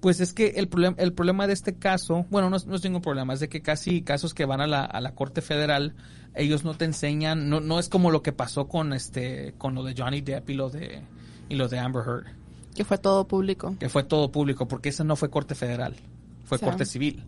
Pues 0.00 0.20
es 0.20 0.32
que 0.32 0.48
el 0.56 0.68
problema, 0.68 0.96
el 0.98 1.12
problema 1.12 1.46
de 1.46 1.52
este 1.52 1.74
caso, 1.74 2.26
bueno, 2.30 2.50
no, 2.50 2.56
no 2.66 2.76
es 2.76 2.84
ningún 2.84 3.02
problema, 3.02 3.32
es 3.34 3.40
de 3.40 3.48
que 3.48 3.62
casi 3.62 4.02
casos 4.02 4.34
que 4.34 4.44
van 4.44 4.60
a 4.60 4.66
la, 4.66 4.84
a 4.84 5.00
la 5.00 5.14
Corte 5.14 5.40
Federal, 5.40 5.94
ellos 6.34 6.64
no 6.64 6.74
te 6.74 6.84
enseñan, 6.84 7.48
no, 7.48 7.60
no 7.60 7.78
es 7.78 7.88
como 7.88 8.10
lo 8.10 8.22
que 8.22 8.32
pasó 8.32 8.68
con 8.68 8.92
este, 8.92 9.54
con 9.58 9.74
lo 9.74 9.82
de 9.82 9.94
Johnny 9.96 10.20
Depp 10.20 10.50
y 10.50 10.54
lo 10.54 10.70
de, 10.70 11.02
y 11.48 11.56
lo 11.56 11.68
de 11.68 11.78
Amber 11.78 12.02
Heard. 12.06 12.26
Que 12.74 12.84
fue 12.84 12.98
todo 12.98 13.26
público. 13.26 13.74
Que 13.78 13.88
fue 13.88 14.04
todo 14.04 14.30
público, 14.30 14.68
porque 14.68 14.90
esa 14.90 15.02
no 15.02 15.16
fue 15.16 15.30
Corte 15.30 15.54
Federal, 15.54 15.96
fue 16.44 16.58
Corte 16.58 16.84
Civil. 16.84 17.24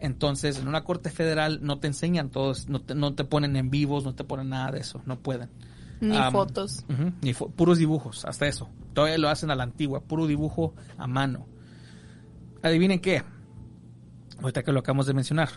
Entonces, 0.00 0.58
en 0.58 0.66
una 0.66 0.82
corte 0.82 1.10
federal 1.10 1.60
no 1.62 1.78
te 1.78 1.86
enseñan 1.86 2.30
todos, 2.30 2.68
no 2.68 2.80
te, 2.80 2.94
no 2.94 3.14
te 3.14 3.24
ponen 3.24 3.54
en 3.56 3.70
vivos, 3.70 4.02
no 4.02 4.14
te 4.14 4.24
ponen 4.24 4.48
nada 4.48 4.72
de 4.72 4.80
eso, 4.80 5.02
no 5.04 5.18
pueden. 5.18 5.50
Ni 6.00 6.16
fotos. 6.32 6.86
ni 7.20 7.34
puros 7.34 7.76
dibujos, 7.76 8.24
hasta 8.24 8.48
eso. 8.48 8.70
Todavía 8.94 9.18
lo 9.18 9.28
hacen 9.28 9.50
a 9.50 9.54
la 9.54 9.64
antigua, 9.64 10.00
puro 10.00 10.26
dibujo 10.26 10.74
a 10.96 11.06
mano. 11.06 11.46
Adivinen 12.62 13.00
qué. 13.00 13.22
Ahorita 14.38 14.62
que 14.62 14.72
lo 14.72 14.80
acabamos 14.80 15.06
de 15.06 15.14
mencionar. 15.14 15.48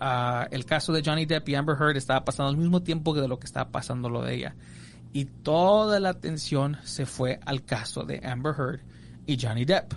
Ah, 0.00 0.46
el 0.50 0.66
caso 0.66 0.92
de 0.92 1.02
Johnny 1.04 1.24
Depp 1.24 1.48
y 1.48 1.54
Amber 1.54 1.76
Heard 1.80 1.96
estaba 1.96 2.24
pasando 2.24 2.50
al 2.50 2.56
mismo 2.56 2.82
tiempo 2.82 3.14
que 3.14 3.20
de 3.20 3.28
lo 3.28 3.38
que 3.38 3.46
estaba 3.46 3.70
pasando 3.70 4.08
lo 4.08 4.22
de 4.22 4.34
ella. 4.34 4.54
Y 5.12 5.24
toda 5.24 6.00
la 6.00 6.10
atención 6.10 6.76
se 6.84 7.06
fue 7.06 7.40
al 7.46 7.64
caso 7.64 8.04
de 8.04 8.20
Amber 8.24 8.54
Heard 8.58 8.80
y 9.26 9.38
Johnny 9.40 9.64
Depp. 9.64 9.92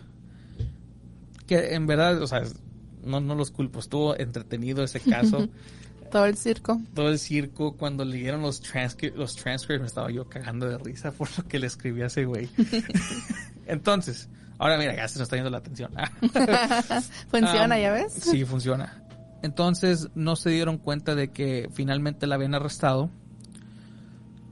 Que 1.46 1.74
en 1.74 1.88
verdad, 1.88 2.22
o 2.22 2.28
sea, 2.28 2.44
no, 3.04 3.20
no 3.20 3.36
los 3.36 3.52
culpo, 3.52 3.80
estuvo 3.80 4.18
entretenido 4.18 4.84
ese 4.84 5.02
caso. 5.02 5.50
todo 6.12 6.26
el 6.26 6.38
circo. 6.38 6.80
Todo 6.94 7.10
el 7.10 7.20
circo. 7.20 7.76
Cuando 7.76 8.06
leyeron 8.06 8.42
los, 8.42 8.62
los 9.16 9.36
transcripts 9.36 9.82
me 9.82 9.88
estaba 9.88 10.12
yo 10.12 10.30
cagando 10.30 10.68
de 10.70 10.78
risa 10.78 11.12
por 11.12 11.30
lo 11.38 11.48
que 11.48 11.60
le 11.60 11.68
escribí 11.68 12.02
a 12.02 12.08
ese 12.08 12.26
güey. 12.26 12.50
Entonces, 13.68 14.30
Ahora 14.60 14.78
mira, 14.78 14.96
ya 14.96 15.08
se 15.08 15.18
nos 15.18 15.26
está 15.26 15.38
yendo 15.38 15.50
la 15.50 15.60
atención. 15.60 15.92
funciona, 17.30 17.80
¿ya 17.80 17.92
ves? 17.94 18.14
Sí, 18.14 18.44
funciona. 18.44 19.04
Entonces 19.42 20.10
no 20.16 20.36
se 20.36 20.50
dieron 20.50 20.78
cuenta 20.78 21.16
de 21.16 21.32
que 21.32 21.70
finalmente 21.74 22.28
la 22.28 22.36
habían 22.36 22.54
arrestado 22.54 23.10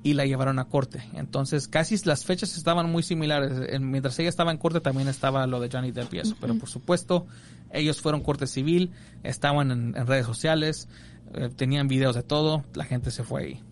y 0.04 0.14
la 0.14 0.26
llevaron 0.26 0.60
a 0.60 0.66
corte. 0.66 1.04
Entonces 1.14 1.68
casi 1.68 1.98
las 2.06 2.24
fechas 2.24 2.56
estaban 2.56 2.90
muy 2.90 3.04
similares. 3.04 3.82
Mientras 3.82 4.18
ella 4.20 4.30
estaba 4.30 4.52
en 4.52 4.58
corte 4.58 4.80
también 4.80 5.10
estaba 5.10 5.46
lo 5.46 5.60
de 5.60 5.70
Johnny 5.70 5.92
Depp 5.92 6.14
y 6.14 6.20
eso. 6.20 6.38
Pero 6.40 6.58
por 6.58 6.70
supuesto 6.70 7.28
ellos 7.72 8.00
fueron 8.00 8.22
corte 8.22 8.48
civil, 8.48 8.94
estaban 9.24 9.72
en, 9.72 10.08
redes 10.08 10.26
sociales, 10.26 10.88
eh, 11.34 11.50
tenían 11.54 11.90
videos 11.90 12.16
de 12.16 12.24
todo, 12.24 12.64
la 12.74 12.86
gente 12.86 13.12
se 13.12 13.24
fue 13.24 13.44
ahí. 13.44 13.64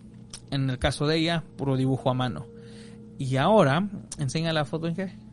En 0.50 0.68
el 0.68 0.78
caso 0.78 1.06
de 1.06 1.16
ella, 1.16 1.44
puro 1.56 1.78
dibujo 1.78 2.10
a 2.10 2.14
mano. 2.14 2.46
Y 3.18 3.36
ahora, 3.36 3.88
enseña 4.18 4.52
la 4.52 4.66
foto 4.66 4.86
en 4.88 4.94
qué. 4.94 5.25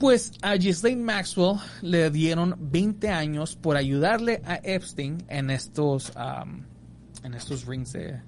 Pues 0.00 0.32
a 0.40 0.54
Ghislaine 0.54 1.04
Maxwell 1.04 1.58
le 1.82 2.10
dieron 2.10 2.56
20 2.58 3.10
años 3.10 3.54
por 3.54 3.76
ayudarle 3.76 4.40
a 4.46 4.54
Epstein 4.54 5.22
en 5.28 5.50
estos, 5.50 6.10
en 7.22 7.34
estos 7.34 7.66
rings 7.66 7.92
de, 7.92 8.18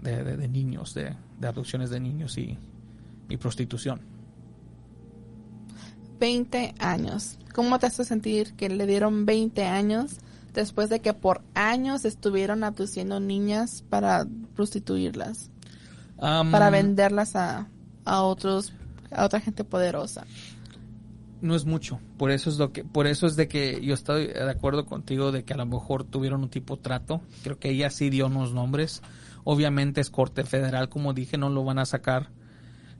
de, 0.00 0.48
niños, 0.48 0.94
de, 0.94 1.16
adopciones 1.44 1.90
de 1.90 1.98
niños 1.98 2.38
y, 2.38 2.56
y 3.28 3.36
prostitución. 3.36 4.00
20 6.20 6.76
años. 6.78 7.36
¿Cómo 7.52 7.80
te 7.80 7.86
hace 7.86 8.04
sentir 8.04 8.54
que 8.54 8.68
le 8.68 8.86
dieron 8.86 9.26
20 9.26 9.64
años 9.64 10.18
después 10.54 10.88
de 10.88 11.00
que 11.00 11.14
por 11.14 11.42
años 11.54 12.04
estuvieron 12.04 12.62
abduciendo 12.62 13.18
niñas 13.18 13.82
para 13.90 14.24
prostituirlas, 14.54 15.50
para 16.16 16.70
venderlas 16.70 17.34
a, 17.34 17.66
a 18.04 18.22
otros, 18.22 18.72
a 19.10 19.24
otra 19.24 19.40
gente 19.40 19.64
poderosa. 19.64 20.24
No 21.42 21.56
es 21.56 21.66
mucho. 21.66 22.00
Por 22.16 22.30
eso 22.30 22.48
es 22.48 22.58
lo 22.58 22.72
que, 22.72 22.84
por 22.84 23.06
eso 23.06 23.26
es 23.26 23.36
de 23.36 23.48
que 23.48 23.84
yo 23.84 23.94
estoy 23.94 24.28
de 24.28 24.50
acuerdo 24.50 24.86
contigo 24.86 25.32
de 25.32 25.44
que 25.44 25.52
a 25.52 25.56
lo 25.56 25.66
mejor 25.66 26.04
tuvieron 26.04 26.42
un 26.42 26.48
tipo 26.48 26.76
de 26.76 26.82
trato. 26.82 27.20
Creo 27.42 27.58
que 27.58 27.70
ella 27.70 27.90
sí 27.90 28.08
dio 28.08 28.26
unos 28.26 28.54
nombres. 28.54 29.02
Obviamente 29.44 30.00
es 30.00 30.08
corte 30.08 30.44
federal, 30.44 30.88
como 30.88 31.12
dije, 31.12 31.36
no 31.36 31.50
lo 31.50 31.64
van 31.64 31.80
a 31.80 31.84
sacar. 31.84 32.30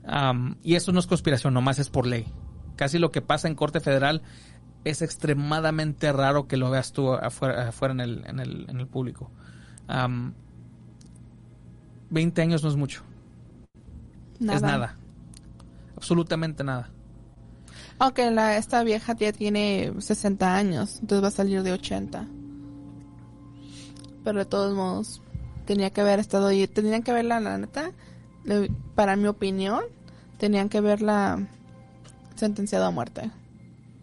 Am, 0.05 0.57
y 0.61 0.75
eso 0.75 0.91
no 0.91 0.99
es 0.99 1.07
conspiración, 1.07 1.53
nomás 1.53 1.79
es 1.79 1.89
por 1.89 2.05
ley. 2.05 2.27
Casi 2.75 2.99
lo 2.99 3.11
que 3.11 3.21
pasa 3.21 3.47
en 3.47 3.55
corte 3.55 3.79
federal 3.79 4.21
es 4.83 5.01
extremadamente 5.01 6.11
raro 6.11 6.47
que 6.47 6.57
lo 6.57 6.69
veas 6.69 6.91
tú 6.91 7.13
afuera, 7.13 7.69
afuera 7.69 7.93
en, 7.93 8.01
el, 8.01 8.23
en, 8.27 8.39
el, 8.41 8.69
en 8.69 8.79
el 8.81 8.87
público. 8.87 9.31
Am, 9.87 10.33
20 12.09 12.41
años 12.41 12.61
no 12.61 12.69
es 12.69 12.75
mucho. 12.75 13.03
Nada. 14.39 14.57
Es 14.57 14.61
nada. 14.61 14.97
Absolutamente 15.95 16.65
nada. 16.65 16.89
Aunque 18.03 18.29
la, 18.31 18.57
esta 18.57 18.83
vieja 18.83 19.15
ya 19.15 19.31
tiene 19.31 19.93
60 19.97 20.53
años, 20.53 20.99
entonces 20.99 21.23
va 21.23 21.29
a 21.29 21.31
salir 21.31 21.63
de 21.63 21.71
80. 21.71 22.27
Pero 24.25 24.39
de 24.39 24.43
todos 24.43 24.75
modos, 24.75 25.21
tenía 25.63 25.89
que 25.89 26.01
haber 26.01 26.19
estado 26.19 26.47
ahí. 26.47 26.67
Tenían 26.67 27.01
que 27.01 27.13
verla, 27.13 27.39
la 27.39 27.57
neta, 27.57 27.91
para 28.93 29.15
mi 29.15 29.27
opinión, 29.27 29.85
tenían 30.37 30.67
que 30.67 30.81
verla 30.81 31.47
sentenciada 32.35 32.87
a 32.87 32.91
muerte 32.91 33.31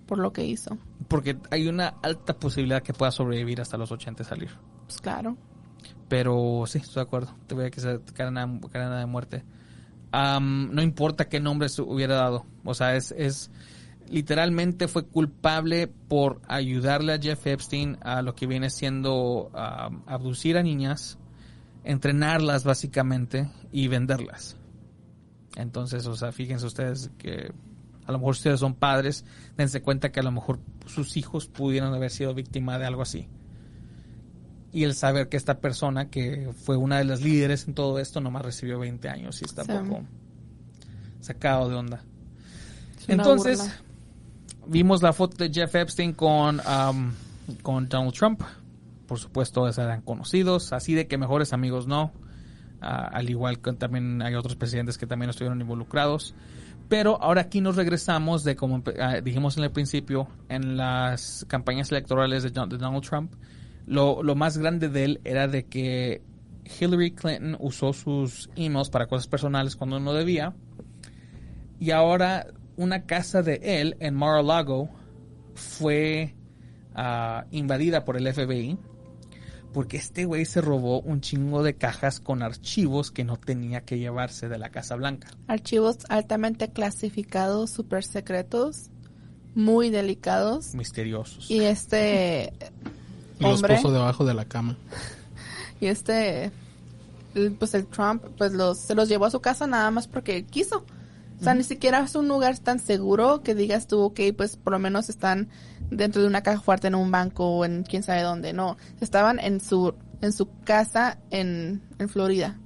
por 0.06 0.16
lo 0.16 0.32
que 0.32 0.46
hizo. 0.46 0.78
Porque 1.06 1.36
hay 1.50 1.68
una 1.68 1.88
alta 2.02 2.32
posibilidad 2.32 2.82
que 2.82 2.94
pueda 2.94 3.12
sobrevivir 3.12 3.60
hasta 3.60 3.76
los 3.76 3.92
80 3.92 4.22
y 4.22 4.24
salir. 4.24 4.50
Pues 4.86 4.98
claro. 4.98 5.36
Pero 6.08 6.64
sí, 6.66 6.78
estoy 6.78 6.94
de 6.94 7.02
acuerdo. 7.02 7.34
Te 7.46 7.54
voy 7.54 7.66
a 7.66 7.70
que 7.70 7.82
sea 7.82 7.98
cadena, 8.14 8.46
de 8.46 9.04
muerte. 9.04 9.44
Am, 10.10 10.70
no 10.72 10.80
importa 10.80 11.28
qué 11.28 11.38
nombre 11.38 11.68
se 11.68 11.82
hubiera 11.82 12.14
dado. 12.14 12.46
O 12.64 12.72
sea, 12.72 12.96
es, 12.96 13.12
es 13.12 13.50
literalmente 14.10 14.88
fue 14.88 15.06
culpable 15.06 15.86
por 15.86 16.42
ayudarle 16.48 17.14
a 17.14 17.18
Jeff 17.18 17.46
Epstein 17.46 17.96
a 18.02 18.22
lo 18.22 18.34
que 18.34 18.46
viene 18.46 18.68
siendo 18.70 19.50
am, 19.54 20.02
abducir 20.06 20.56
a 20.58 20.62
niñas, 20.62 21.18
entrenarlas 21.84 22.64
básicamente 22.64 23.50
y 23.72 23.88
venderlas. 23.88 24.56
Entonces, 25.56 26.06
o 26.06 26.16
sea, 26.16 26.32
fíjense 26.32 26.66
ustedes 26.66 27.10
que 27.18 27.52
a 28.04 28.12
lo 28.12 28.18
mejor 28.18 28.32
ustedes 28.32 28.60
son 28.60 28.74
padres, 28.74 29.24
dense 29.56 29.80
cuenta 29.82 30.10
que 30.10 30.20
a 30.20 30.24
lo 30.24 30.32
mejor 30.32 30.58
sus 30.86 31.16
hijos 31.16 31.46
pudieron 31.46 31.94
haber 31.94 32.10
sido 32.10 32.34
víctima 32.34 32.78
de 32.78 32.86
algo 32.86 33.02
así 33.02 33.28
y 34.72 34.84
el 34.84 34.94
saber 34.94 35.28
que 35.28 35.36
esta 35.36 35.60
persona 35.60 36.10
que 36.10 36.50
fue 36.64 36.76
una 36.76 36.98
de 36.98 37.04
las 37.04 37.22
líderes 37.22 37.66
en 37.66 37.74
todo 37.74 37.98
esto 37.98 38.20
nomás 38.20 38.42
recibió 38.44 38.78
20 38.78 39.08
años 39.08 39.42
y 39.42 39.44
está 39.44 39.64
Sí. 39.64 39.72
poco 39.72 40.02
sacado 41.20 41.68
de 41.68 41.76
onda. 41.76 42.04
Entonces. 43.08 43.82
Vimos 44.70 45.02
la 45.02 45.12
foto 45.12 45.36
de 45.36 45.50
Jeff 45.52 45.74
Epstein 45.74 46.12
con, 46.12 46.60
am, 46.64 47.12
con 47.62 47.88
Donald 47.88 48.14
Trump. 48.14 48.42
Por 49.06 49.18
supuesto, 49.18 49.68
eran 49.68 50.02
conocidos, 50.02 50.72
así 50.72 50.94
de 50.94 51.06
que 51.08 51.18
mejores 51.18 51.52
amigos 51.52 51.86
no. 51.88 52.12
Ah, 52.80 53.10
al 53.12 53.28
igual 53.28 53.60
que 53.60 53.72
también 53.74 54.22
hay 54.22 54.34
otros 54.34 54.56
presidentes 54.56 54.96
que 54.96 55.06
también 55.06 55.28
estuvieron 55.30 55.60
involucrados. 55.60 56.34
Pero 56.88 57.20
ahora 57.22 57.42
aquí 57.42 57.60
nos 57.60 57.76
regresamos 57.76 58.42
de 58.44 58.56
como 58.56 58.82
ah, 59.00 59.20
dijimos 59.20 59.56
en 59.58 59.64
el 59.64 59.70
principio, 59.70 60.28
en 60.48 60.76
las 60.76 61.44
campañas 61.48 61.90
electorales 61.90 62.42
de, 62.42 62.50
Don- 62.50 62.68
de 62.68 62.78
Donald 62.78 63.04
Trump, 63.04 63.32
lo, 63.86 64.22
lo 64.22 64.34
más 64.34 64.56
grande 64.56 64.88
de 64.88 65.04
él 65.04 65.20
era 65.24 65.46
de 65.48 65.64
que 65.66 66.22
Hillary 66.80 67.10
Clinton 67.10 67.56
usó 67.60 67.92
sus 67.92 68.48
emails 68.54 68.90
para 68.90 69.06
cosas 69.06 69.26
personales 69.26 69.74
cuando 69.76 69.98
no 69.98 70.12
debía. 70.12 70.54
Y 71.80 71.90
ahora 71.90 72.46
una 72.80 73.04
casa 73.04 73.42
de 73.42 73.60
él 73.62 73.96
en 74.00 74.14
Mar-a-Lago 74.14 74.88
fue 75.54 76.34
ah, 76.94 77.44
invadida 77.50 78.06
por 78.06 78.16
el 78.16 78.32
FBI 78.32 78.78
porque 79.74 79.98
este 79.98 80.24
güey 80.24 80.46
se 80.46 80.62
robó 80.62 81.00
un 81.00 81.20
chingo 81.20 81.62
de 81.62 81.74
cajas 81.74 82.20
con 82.20 82.42
archivos 82.42 83.10
que 83.10 83.22
no 83.22 83.36
tenía 83.36 83.82
que 83.82 83.98
llevarse 83.98 84.48
de 84.48 84.58
la 84.58 84.70
Casa 84.70 84.96
Blanca. 84.96 85.28
Archivos 85.46 85.98
altamente 86.08 86.70
clasificados, 86.70 87.70
super 87.70 88.02
secretos, 88.02 88.90
muy 89.54 89.90
delicados. 89.90 90.74
Misteriosos. 90.74 91.50
Y 91.50 91.60
este 91.60 92.52
Y 93.38 93.44
los 93.44 93.62
puso 93.62 93.92
debajo 93.92 94.24
de 94.24 94.34
la 94.34 94.46
cama. 94.46 94.76
y 95.80 95.86
este, 95.86 96.50
pues 97.58 97.74
el 97.74 97.86
Trump, 97.86 98.24
pues 98.38 98.52
los, 98.52 98.78
se 98.78 98.94
los 98.94 99.08
llevó 99.08 99.26
a 99.26 99.30
su 99.30 99.40
casa 99.40 99.66
nada 99.66 99.90
más 99.90 100.08
porque 100.08 100.44
quiso. 100.46 100.84
O 101.40 101.42
sea, 101.42 101.54
ni 101.54 101.62
siquiera 101.64 102.00
es 102.00 102.14
un 102.14 102.28
lugar 102.28 102.58
tan 102.58 102.78
seguro 102.78 103.42
que 103.42 103.54
digas 103.54 103.86
tú, 103.86 104.00
ok, 104.00 104.20
pues 104.36 104.58
por 104.58 104.74
lo 104.74 104.78
menos 104.78 105.08
están 105.08 105.48
dentro 105.90 106.20
de 106.20 106.28
una 106.28 106.42
caja 106.42 106.60
fuerte 106.60 106.88
en 106.88 106.94
un 106.94 107.10
banco 107.10 107.46
o 107.46 107.64
en 107.64 107.82
quién 107.82 108.02
sabe 108.02 108.20
dónde. 108.22 108.52
No, 108.52 108.76
estaban 109.00 109.38
en 109.38 109.60
su, 109.60 109.94
en 110.20 110.32
su 110.32 110.50
casa 110.64 111.18
en, 111.30 111.82
en 111.98 112.08
Florida. 112.10 112.58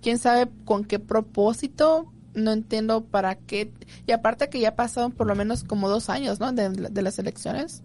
Quién 0.00 0.18
sabe 0.18 0.48
con 0.64 0.84
qué 0.84 1.00
propósito, 1.00 2.12
no 2.34 2.52
entiendo 2.52 3.04
para 3.04 3.34
qué. 3.34 3.72
Y 4.06 4.12
aparte 4.12 4.48
que 4.48 4.60
ya 4.60 4.76
pasaron 4.76 5.10
por 5.10 5.26
lo 5.26 5.34
menos 5.34 5.64
como 5.64 5.88
dos 5.88 6.10
años, 6.10 6.38
¿no? 6.38 6.52
De, 6.52 6.68
de 6.68 7.02
las 7.02 7.18
elecciones. 7.18 7.82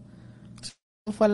Fue 1.11 1.29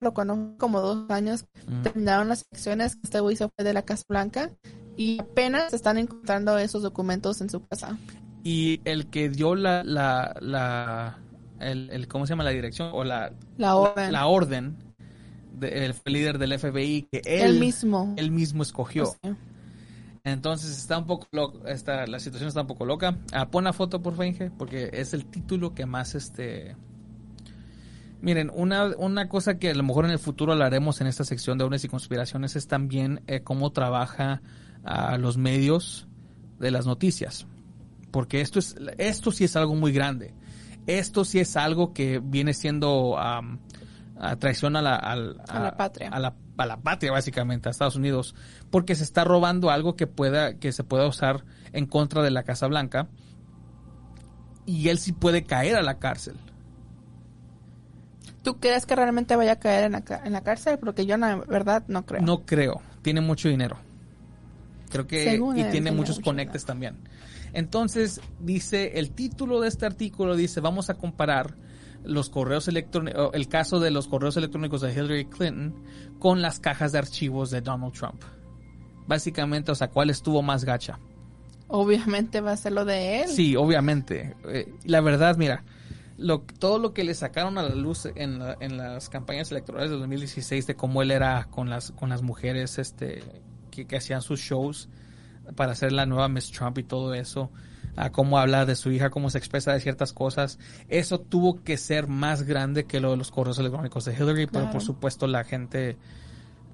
no 0.00 0.14
conozco 0.14 0.58
como 0.58 0.80
dos 0.80 1.10
años. 1.10 1.46
Terminaron 1.82 2.28
las 2.28 2.44
elecciones, 2.52 2.98
este 3.02 3.18
güey 3.18 3.34
se 3.34 3.48
fue 3.48 3.64
de 3.64 3.72
la 3.72 3.82
Casa 3.82 4.04
Blanca 4.08 4.52
y 4.96 5.18
apenas 5.20 5.72
están 5.72 5.98
encontrando 5.98 6.58
esos 6.58 6.82
documentos 6.82 7.40
en 7.40 7.50
su 7.50 7.64
casa. 7.66 7.98
Y 8.44 8.80
el 8.84 9.06
que 9.06 9.28
dio 9.28 9.54
la, 9.54 9.84
la, 9.84 10.34
la 10.40 11.18
el, 11.60 11.90
el- 11.90 12.08
¿cómo 12.08 12.26
se 12.26 12.30
llama? 12.32 12.44
La 12.44 12.50
dirección 12.50 12.90
o 12.92 13.04
la, 13.04 13.32
La 13.56 13.76
orden. 13.76 14.12
la 14.12 14.26
orden 14.26 14.76
de- 15.58 15.86
el 15.86 15.94
líder 16.06 16.38
del 16.38 16.58
FBI 16.58 17.08
que 17.10 17.22
él, 17.24 17.52
él 17.52 17.60
mismo. 17.60 18.14
él 18.16 18.30
mismo 18.32 18.62
escogió. 18.62 19.04
O 19.04 19.16
sea, 19.22 19.36
Entonces 20.24 20.76
está 20.76 20.98
un 20.98 21.06
poco 21.06 21.26
loco, 21.32 21.66
está, 21.66 22.06
la 22.06 22.18
situación 22.20 22.48
está 22.48 22.62
un 22.62 22.66
poco 22.66 22.84
loca. 22.84 23.18
Ah, 23.32 23.48
pon 23.50 23.64
la 23.64 23.72
foto 23.72 24.02
por 24.02 24.14
Inge, 24.24 24.50
porque 24.50 24.90
es 24.92 25.14
el 25.14 25.26
título 25.26 25.74
que 25.74 25.86
más 25.86 26.14
este 26.14 26.76
Miren, 28.20 28.52
una, 28.54 28.86
una 28.98 29.28
cosa 29.28 29.58
que 29.58 29.70
a 29.70 29.74
lo 29.74 29.82
mejor 29.82 30.04
en 30.04 30.12
el 30.12 30.18
futuro 30.20 30.52
hablaremos 30.52 31.00
en 31.00 31.08
esta 31.08 31.24
sección 31.24 31.58
de 31.58 31.64
ovnis 31.64 31.82
y 31.84 31.88
conspiraciones 31.88 32.54
es 32.54 32.68
también 32.68 33.20
eh, 33.26 33.40
cómo 33.42 33.72
trabaja 33.72 34.42
a 34.84 35.16
los 35.18 35.36
medios 35.36 36.06
de 36.58 36.70
las 36.70 36.86
noticias. 36.86 37.46
Porque 38.10 38.40
esto 38.40 38.58
es 38.58 38.76
esto 38.98 39.32
sí 39.32 39.44
es 39.44 39.56
algo 39.56 39.74
muy 39.74 39.92
grande. 39.92 40.34
Esto 40.86 41.24
sí 41.24 41.38
es 41.40 41.56
algo 41.56 41.92
que 41.94 42.18
viene 42.22 42.52
siendo 42.54 43.18
am, 43.18 43.60
a 44.18 44.36
traición 44.36 44.76
a 44.76 44.82
la, 44.82 44.96
al- 44.96 45.40
A 45.48 45.60
la 45.60 45.76
patria. 45.76 46.08
A 46.10 46.18
la, 46.18 46.34
a 46.58 46.66
la 46.66 46.76
patria, 46.76 47.12
básicamente, 47.12 47.68
a 47.68 47.70
Estados 47.70 47.96
Unidos. 47.96 48.34
Porque 48.70 48.94
se 48.94 49.04
está 49.04 49.24
robando 49.24 49.70
algo 49.70 49.96
que 49.96 50.06
pueda, 50.06 50.58
que 50.58 50.72
se 50.72 50.84
pueda 50.84 51.06
usar 51.06 51.44
en 51.72 51.86
contra 51.86 52.22
de 52.22 52.30
la 52.30 52.42
Casa 52.42 52.66
Blanca. 52.66 53.08
Y 54.66 54.88
él 54.88 54.98
sí 54.98 55.12
puede 55.12 55.44
caer 55.44 55.76
a 55.76 55.82
la 55.82 55.98
cárcel. 55.98 56.36
¿Tú 58.42 58.58
crees 58.58 58.86
que 58.86 58.96
realmente 58.96 59.36
vaya 59.36 59.52
a 59.52 59.58
caer 59.58 59.84
en 59.84 59.92
la, 59.92 60.02
en 60.24 60.32
la 60.32 60.42
cárcel? 60.42 60.78
Porque 60.78 61.06
yo, 61.06 61.16
la 61.16 61.36
verdad, 61.36 61.84
no 61.86 62.04
creo. 62.04 62.22
No 62.22 62.44
creo. 62.44 62.80
Tiene 63.02 63.20
mucho 63.20 63.48
dinero. 63.48 63.76
Creo 64.92 65.06
que 65.06 65.24
Según 65.24 65.58
y 65.58 65.64
tiene 65.64 65.90
muchos 65.90 66.16
mucho 66.18 66.30
conectes 66.30 66.64
también. 66.64 66.98
Entonces 67.52 68.20
dice 68.40 68.98
el 68.98 69.10
título 69.10 69.60
de 69.60 69.68
este 69.68 69.86
artículo 69.86 70.36
dice 70.36 70.60
vamos 70.60 70.90
a 70.90 70.94
comparar 70.94 71.56
los 72.04 72.30
correos 72.30 72.68
electrónicos, 72.68 73.30
el 73.34 73.48
caso 73.48 73.78
de 73.80 73.90
los 73.90 74.08
correos 74.08 74.36
electrónicos 74.36 74.80
de 74.80 74.92
Hillary 74.92 75.24
Clinton 75.26 75.74
con 76.18 76.42
las 76.42 76.60
cajas 76.60 76.92
de 76.92 76.98
archivos 76.98 77.50
de 77.50 77.60
Donald 77.60 77.92
Trump. 77.94 78.22
Básicamente, 79.06 79.72
o 79.72 79.74
sea, 79.74 79.88
¿cuál 79.88 80.10
estuvo 80.10 80.42
más 80.42 80.64
gacha? 80.64 80.98
Obviamente 81.68 82.40
va 82.40 82.52
a 82.52 82.56
ser 82.56 82.72
lo 82.72 82.84
de 82.84 83.22
él. 83.22 83.28
Sí, 83.28 83.56
obviamente. 83.56 84.36
Eh, 84.48 84.72
la 84.84 85.00
verdad, 85.00 85.36
mira, 85.36 85.64
lo, 86.18 86.40
todo 86.40 86.78
lo 86.78 86.92
que 86.92 87.02
le 87.04 87.14
sacaron 87.14 87.56
a 87.58 87.62
la 87.62 87.74
luz 87.74 88.06
en, 88.14 88.38
la- 88.38 88.56
en 88.60 88.76
las 88.76 89.08
campañas 89.08 89.50
electorales 89.50 89.90
de 89.90 89.96
2016 89.96 90.66
de 90.66 90.76
cómo 90.76 91.02
él 91.02 91.10
era 91.10 91.44
con 91.50 91.70
las 91.70 91.92
con 91.92 92.08
las 92.10 92.22
mujeres 92.22 92.78
este 92.78 93.22
que, 93.72 93.86
que 93.86 93.96
hacían 93.96 94.22
sus 94.22 94.38
shows 94.38 94.88
para 95.56 95.72
hacer 95.72 95.92
la 95.92 96.06
nueva 96.06 96.28
Miss 96.28 96.50
Trump 96.50 96.78
y 96.78 96.84
todo 96.84 97.14
eso, 97.14 97.50
a 97.96 98.10
cómo 98.10 98.38
habla 98.38 98.64
de 98.64 98.76
su 98.76 98.90
hija, 98.90 99.10
cómo 99.10 99.28
se 99.30 99.38
expresa 99.38 99.72
de 99.72 99.80
ciertas 99.80 100.12
cosas, 100.12 100.58
eso 100.88 101.20
tuvo 101.20 101.62
que 101.62 101.76
ser 101.76 102.06
más 102.06 102.44
grande 102.44 102.84
que 102.84 103.00
lo 103.00 103.10
de 103.10 103.16
los 103.16 103.30
correos 103.30 103.58
electrónicos 103.58 104.04
de 104.04 104.14
Hillary, 104.14 104.46
pero 104.46 104.70
por 104.70 104.82
supuesto 104.82 105.26
la 105.26 105.44
gente, 105.44 105.96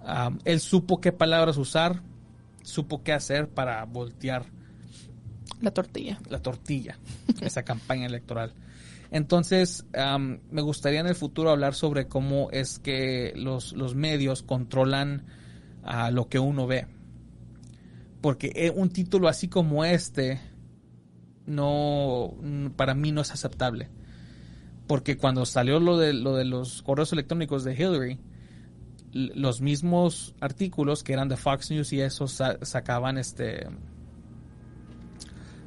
um, 0.05 0.39
él 0.45 0.61
supo 0.61 1.01
qué 1.01 1.13
palabras 1.13 1.57
usar, 1.57 2.03
supo 2.63 3.03
qué 3.03 3.13
hacer 3.13 3.49
para 3.49 3.85
voltear 3.85 4.47
La 5.61 5.71
tortilla. 5.73 6.19
la 6.29 6.41
tortilla, 6.41 6.99
esa 7.41 7.63
campaña 7.63 8.07
electoral. 8.07 8.53
Entonces, 9.11 9.87
am, 9.97 10.41
me 10.51 10.61
gustaría 10.61 11.01
en 11.01 11.07
el 11.07 11.15
futuro 11.15 11.51
hablar 11.51 11.75
sobre 11.75 12.09
cómo 12.09 12.51
es 12.53 12.79
que 12.79 13.33
los, 13.35 13.73
los 13.73 13.95
medios 13.95 14.43
controlan 14.43 15.25
a 15.83 16.11
lo 16.11 16.29
que 16.29 16.39
uno 16.39 16.67
ve. 16.67 16.87
Porque 18.21 18.53
eh, 18.55 18.71
un 18.75 18.91
título 18.91 19.29
así 19.29 19.49
como 19.49 19.85
este, 19.85 20.41
no, 21.47 22.35
para 22.77 22.95
mí 22.95 23.13
no 23.13 23.21
es 23.21 23.31
aceptable. 23.31 23.89
Porque 24.87 25.17
cuando 25.17 25.45
salió 25.47 25.81
lo 25.81 25.99
de, 25.99 26.13
lo 26.15 26.35
de 26.35 26.45
los 26.45 26.83
correos 26.83 27.13
electrónicos 27.13 27.63
de 27.65 27.75
Hillary, 27.75 28.19
los 29.13 29.61
mismos 29.61 30.35
artículos 30.41 31.03
que 31.03 31.13
eran 31.15 31.29
de 31.29 31.37
Fox 31.37 31.71
News 31.71 31.93
y 31.93 32.01
eso 32.01 32.29
sa- 32.29 32.59
sacaban 32.63 33.17
este 33.17 33.67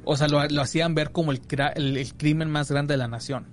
o 0.04 0.16
sea 0.16 0.28
lo, 0.28 0.46
lo 0.48 0.62
hacían 0.62 0.94
ver 0.94 1.10
como 1.10 1.32
el, 1.32 1.40
el 1.76 2.14
crimen 2.14 2.50
más 2.50 2.70
grande 2.70 2.94
de 2.94 2.98
la 2.98 3.08
nación 3.08 3.46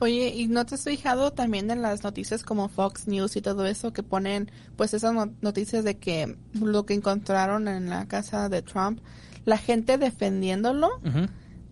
Oye, 0.00 0.34
¿y 0.34 0.48
no 0.48 0.64
te 0.64 0.74
has 0.76 0.84
fijado 0.84 1.30
también 1.30 1.70
en 1.70 1.82
las 1.82 2.02
noticias 2.02 2.42
como 2.42 2.68
Fox 2.68 3.06
News 3.06 3.36
y 3.36 3.42
todo 3.42 3.66
eso 3.66 3.92
que 3.92 4.02
ponen 4.02 4.50
pues 4.76 4.94
esas 4.94 5.12
no- 5.14 5.32
noticias 5.42 5.84
de 5.84 5.98
que 5.98 6.36
lo 6.54 6.86
que 6.86 6.94
encontraron 6.94 7.68
en 7.68 7.90
la 7.90 8.06
casa 8.08 8.48
de 8.48 8.62
Trump, 8.62 9.00
la 9.44 9.58
gente 9.58 9.98
defendiéndolo, 9.98 10.88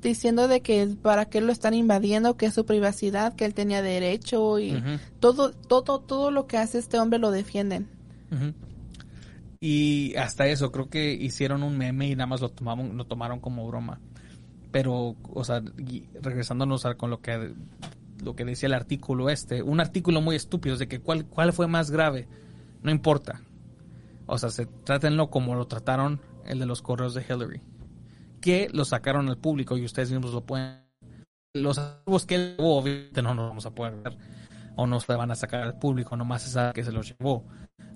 diciendo 0.03 0.47
de 0.47 0.61
que 0.61 0.95
para 1.01 1.25
qué 1.25 1.41
lo 1.41 1.53
están 1.53 1.73
invadiendo, 1.73 2.37
que 2.37 2.47
es 2.47 2.55
su 2.55 2.67
privacidad, 2.67 3.35
que 3.35 3.47
él 3.47 3.55
tenía 3.55 3.81
derecho 3.83 4.59
y 4.59 4.83
todo 5.21 5.53
todo 5.53 5.99
todo 6.01 6.31
lo 6.31 6.47
que 6.47 6.59
hace 6.59 6.79
este 6.79 6.99
hombre 6.99 7.19
lo 7.19 7.31
defienden. 7.31 7.89
Y 9.61 10.15
hasta 10.17 10.47
eso 10.47 10.71
creo 10.71 10.89
que 10.89 11.15
hicieron 11.15 11.63
un 11.63 11.77
meme 11.79 12.09
y 12.09 12.15
nada 12.15 12.27
más 12.27 12.41
lo 12.43 12.51
tomaron 12.51 12.97
lo 12.97 13.07
tomaron 13.07 13.41
como 13.41 13.67
broma. 13.67 14.01
Pero 14.71 15.17
o 15.33 15.45
sea 15.45 15.63
regresándonos 16.23 16.85
a 16.85 16.95
con 16.95 17.09
lo 17.11 17.21
que 17.23 17.55
lo 18.23 18.35
que 18.35 18.45
decía 18.45 18.67
el 18.67 18.75
artículo 18.75 19.31
este 19.31 19.63
un 19.63 19.81
artículo 19.81 20.21
muy 20.21 20.37
estúpido 20.37 20.77
de 20.77 20.89
que 20.89 21.01
cuál 21.01 21.27
cuál 21.27 21.53
fue 21.53 21.67
más 21.67 21.91
grave 21.91 22.29
no 22.83 22.91
importa. 22.91 23.41
O 24.27 24.39
sea 24.39 24.51
se 24.51 24.67
trátenlo 24.67 25.31
como 25.31 25.55
lo 25.55 25.67
trataron 25.67 26.21
el 26.45 26.59
de 26.59 26.67
los 26.67 26.83
correos 26.83 27.15
de 27.15 27.23
Hillary 27.23 27.61
que 28.41 28.69
lo 28.73 28.85
sacaron 28.85 29.29
al 29.29 29.39
público 29.39 29.77
y 29.77 29.85
ustedes 29.85 30.11
mismos 30.11 30.33
lo 30.33 30.45
pueden 30.45 30.79
los 31.55 31.79
archivos 31.79 32.27
que 32.27 32.35
él 32.37 32.57
llevó 32.57 32.79
obviamente 32.79 33.23
no 33.23 33.35
nos 33.35 33.49
vamos 33.49 33.67
a 33.67 33.71
poder 33.71 33.95
ver 34.03 34.17
o 34.77 34.87
no 34.87 35.01
se 35.01 35.13
van 35.15 35.31
a 35.31 35.35
sacar 35.35 35.63
al 35.63 35.79
público 35.79 36.17
nomás 36.17 36.43
se 36.43 36.51
sabe 36.51 36.73
que 36.73 36.85
se 36.85 36.93
los 36.93 37.09
llevó. 37.19 37.45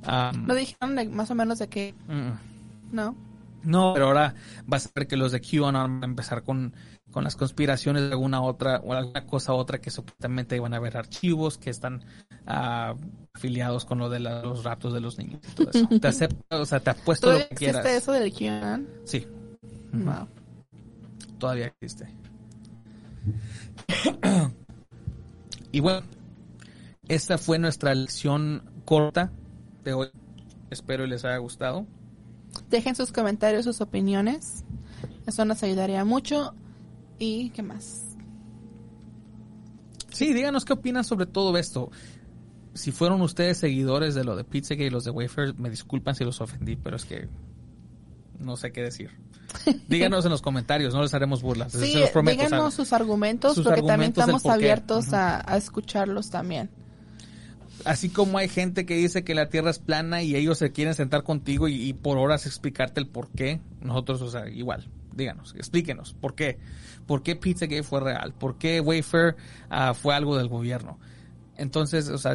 Am, 0.05 0.47
No 0.47 0.55
dijeron 0.55 0.97
de- 0.97 1.09
más 1.09 1.31
o 1.31 1.35
menos 1.37 1.61
de 1.61 1.68
que 1.68 1.95
mm, 2.09 2.95
no. 2.97 3.14
no, 3.62 3.93
pero 3.95 4.07
ahora 4.07 4.35
vas 4.66 4.87
a 4.87 4.91
ver 4.97 5.07
que 5.07 5.16
los 5.16 5.31
de 5.31 5.41
QAnon 5.41 6.01
van 6.01 6.03
a 6.03 6.07
empezar 6.07 6.43
con, 6.43 6.75
con 7.13 7.23
las 7.25 7.37
conspiraciones 7.37 8.03
de 8.03 8.09
alguna 8.11 8.43
otra 8.43 8.81
o 8.83 8.93
alguna 8.95 9.25
cosa 9.27 9.53
otra 9.53 9.81
que 9.81 9.91
supuestamente 9.93 10.57
iban 10.57 10.75
a 10.75 10.79
haber 10.79 10.97
archivos 10.97 11.59
que 11.59 11.71
están 11.71 12.03
ah, 12.47 12.95
afiliados 13.35 13.85
con 13.85 13.99
lo 13.99 14.09
de 14.11 14.19
la- 14.19 14.43
los 14.43 14.65
raptos 14.65 14.93
de 14.93 15.01
los 15.01 15.19
niños 15.19 15.41
y 15.49 15.55
todo 15.55 15.71
eso. 15.71 15.89
Te 16.01 16.09
acepto, 16.09 16.61
o 16.61 16.65
sea, 16.67 16.81
te 16.81 16.91
apuesto 16.91 17.27
lo 17.29 17.33
¿Todavía 17.35 17.49
que 17.51 17.55
quieras. 17.57 17.85
existe 17.85 17.97
eso 17.99 18.13
del 18.13 18.33
QAnon? 18.33 18.89
Sí, 19.05 19.27
Wow. 19.93 20.27
todavía 21.39 21.67
existe. 21.67 22.09
y 25.71 25.81
bueno, 25.81 26.03
esta 27.09 27.39
fue 27.39 27.59
nuestra 27.59 27.95
lección 27.95 28.63
corta 28.85 29.31
de 29.85 29.93
hoy. 29.95 30.09
Espero 30.71 31.07
les 31.07 31.25
haya 31.25 31.37
gustado. 31.39 31.87
Dejen 32.71 32.95
sus 32.95 33.13
comentarios, 33.13 33.65
sus 33.65 33.81
opiniones. 33.81 34.65
Eso 35.27 35.45
nos 35.45 35.63
ayudaría 35.63 36.05
mucho. 36.05 36.55
¿Y 37.23 37.51
qué 37.51 37.62
más? 37.62 38.16
Sí, 40.11 40.35
díganos 40.35 40.64
qué 40.64 40.73
opinan 40.73 41.05
sobre 41.05 41.27
todo 41.27 41.57
esto. 41.57 41.91
Si 42.75 42.91
fueron 42.91 43.23
ustedes 43.23 43.59
seguidores 43.59 44.16
de 44.16 44.25
lo 44.25 44.35
de 44.35 44.43
Pizzagate 44.43 44.87
y 44.87 44.91
los 44.91 45.05
de 45.05 45.12
Wafer, 45.12 45.55
me 45.55 45.70
disculpan 45.70 46.16
si 46.16 46.25
los 46.25 46.41
ofendí, 46.41 46.75
pero 46.75 46.97
es 46.97 47.05
que 47.05 47.29
no 48.41 48.57
sé 48.57 48.73
qué 48.73 48.83
decir. 48.83 49.11
Díganos 49.89 50.25
en 50.25 50.33
los 50.33 50.43
comentarios, 50.43 50.95
no 50.95 51.03
les 51.03 51.14
haremos 51.14 51.43
burlas. 51.43 51.73
Sí, 51.73 51.93
se 51.93 52.01
los 52.01 52.11
prometo. 52.11 52.43
díganos 52.43 52.66
o 52.66 52.70
sea, 52.70 52.77
sus 52.85 52.93
argumentos 52.93 53.55
sus 53.55 53.64
porque 53.64 53.83
también 53.83 54.11
argumentos 54.11 54.25
estamos 54.25 54.47
abiertos 54.47 55.12
a 55.12 55.57
escucharlos 55.57 56.29
también. 56.29 56.70
así 57.85 58.09
como 58.09 58.39
hay 58.39 58.49
gente 58.49 58.85
que 58.85 58.97
dice 58.97 59.23
que 59.23 59.37
la 59.37 59.49
Tierra 59.49 59.70
es 59.70 59.79
plana 59.79 60.25
y 60.25 60.35
ellos 60.35 60.59
se 60.59 60.73
quieren 60.73 60.95
sentar 60.95 61.23
contigo 61.23 61.68
y, 61.68 61.75
y 61.75 61.93
por 61.93 62.18
horas 62.18 62.47
explicarte 62.47 62.99
el 62.99 63.07
por 63.07 63.29
qué, 63.31 63.61
nosotros, 63.81 64.23
o 64.23 64.29
sea, 64.29 64.49
igual, 64.49 64.89
díganos, 65.15 65.55
explíquenos, 65.57 66.15
¿por 66.15 66.35
qué? 66.35 66.59
¿Por 67.07 67.23
qué 67.23 67.37
Pizzagate 67.37 67.83
fue 67.83 68.01
real? 68.01 68.33
¿Por 68.33 68.59
qué 68.59 68.81
Wafer 68.81 69.37
ah, 69.71 69.95
fue 69.95 70.15
algo 70.15 70.37
del 70.37 70.49
gobierno? 70.49 70.99
Entonces, 71.57 72.09
o 72.09 72.19
sea, 72.19 72.35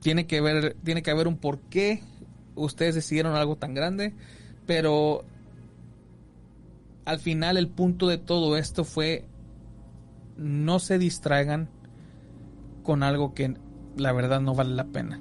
tiene 0.00 0.26
que 0.26 0.40
ver, 0.40 0.76
tiene 0.84 1.02
que 1.02 1.10
haber 1.10 1.28
un 1.28 1.36
por 1.36 1.60
qué 1.60 2.02
ustedes 2.54 2.94
decidieron 2.94 3.34
algo 3.34 3.56
tan 3.56 3.74
grande, 3.74 4.14
pero 4.66 5.24
al 7.04 7.18
final 7.18 7.56
el 7.56 7.68
punto 7.68 8.08
de 8.08 8.18
todo 8.18 8.56
esto 8.56 8.84
fue 8.84 9.24
no 10.36 10.78
se 10.78 10.98
distraigan 10.98 11.68
con 12.82 13.02
algo 13.02 13.34
que 13.34 13.56
la 13.96 14.12
verdad 14.12 14.40
no 14.40 14.54
vale 14.54 14.74
la 14.74 14.84
pena. 14.84 15.20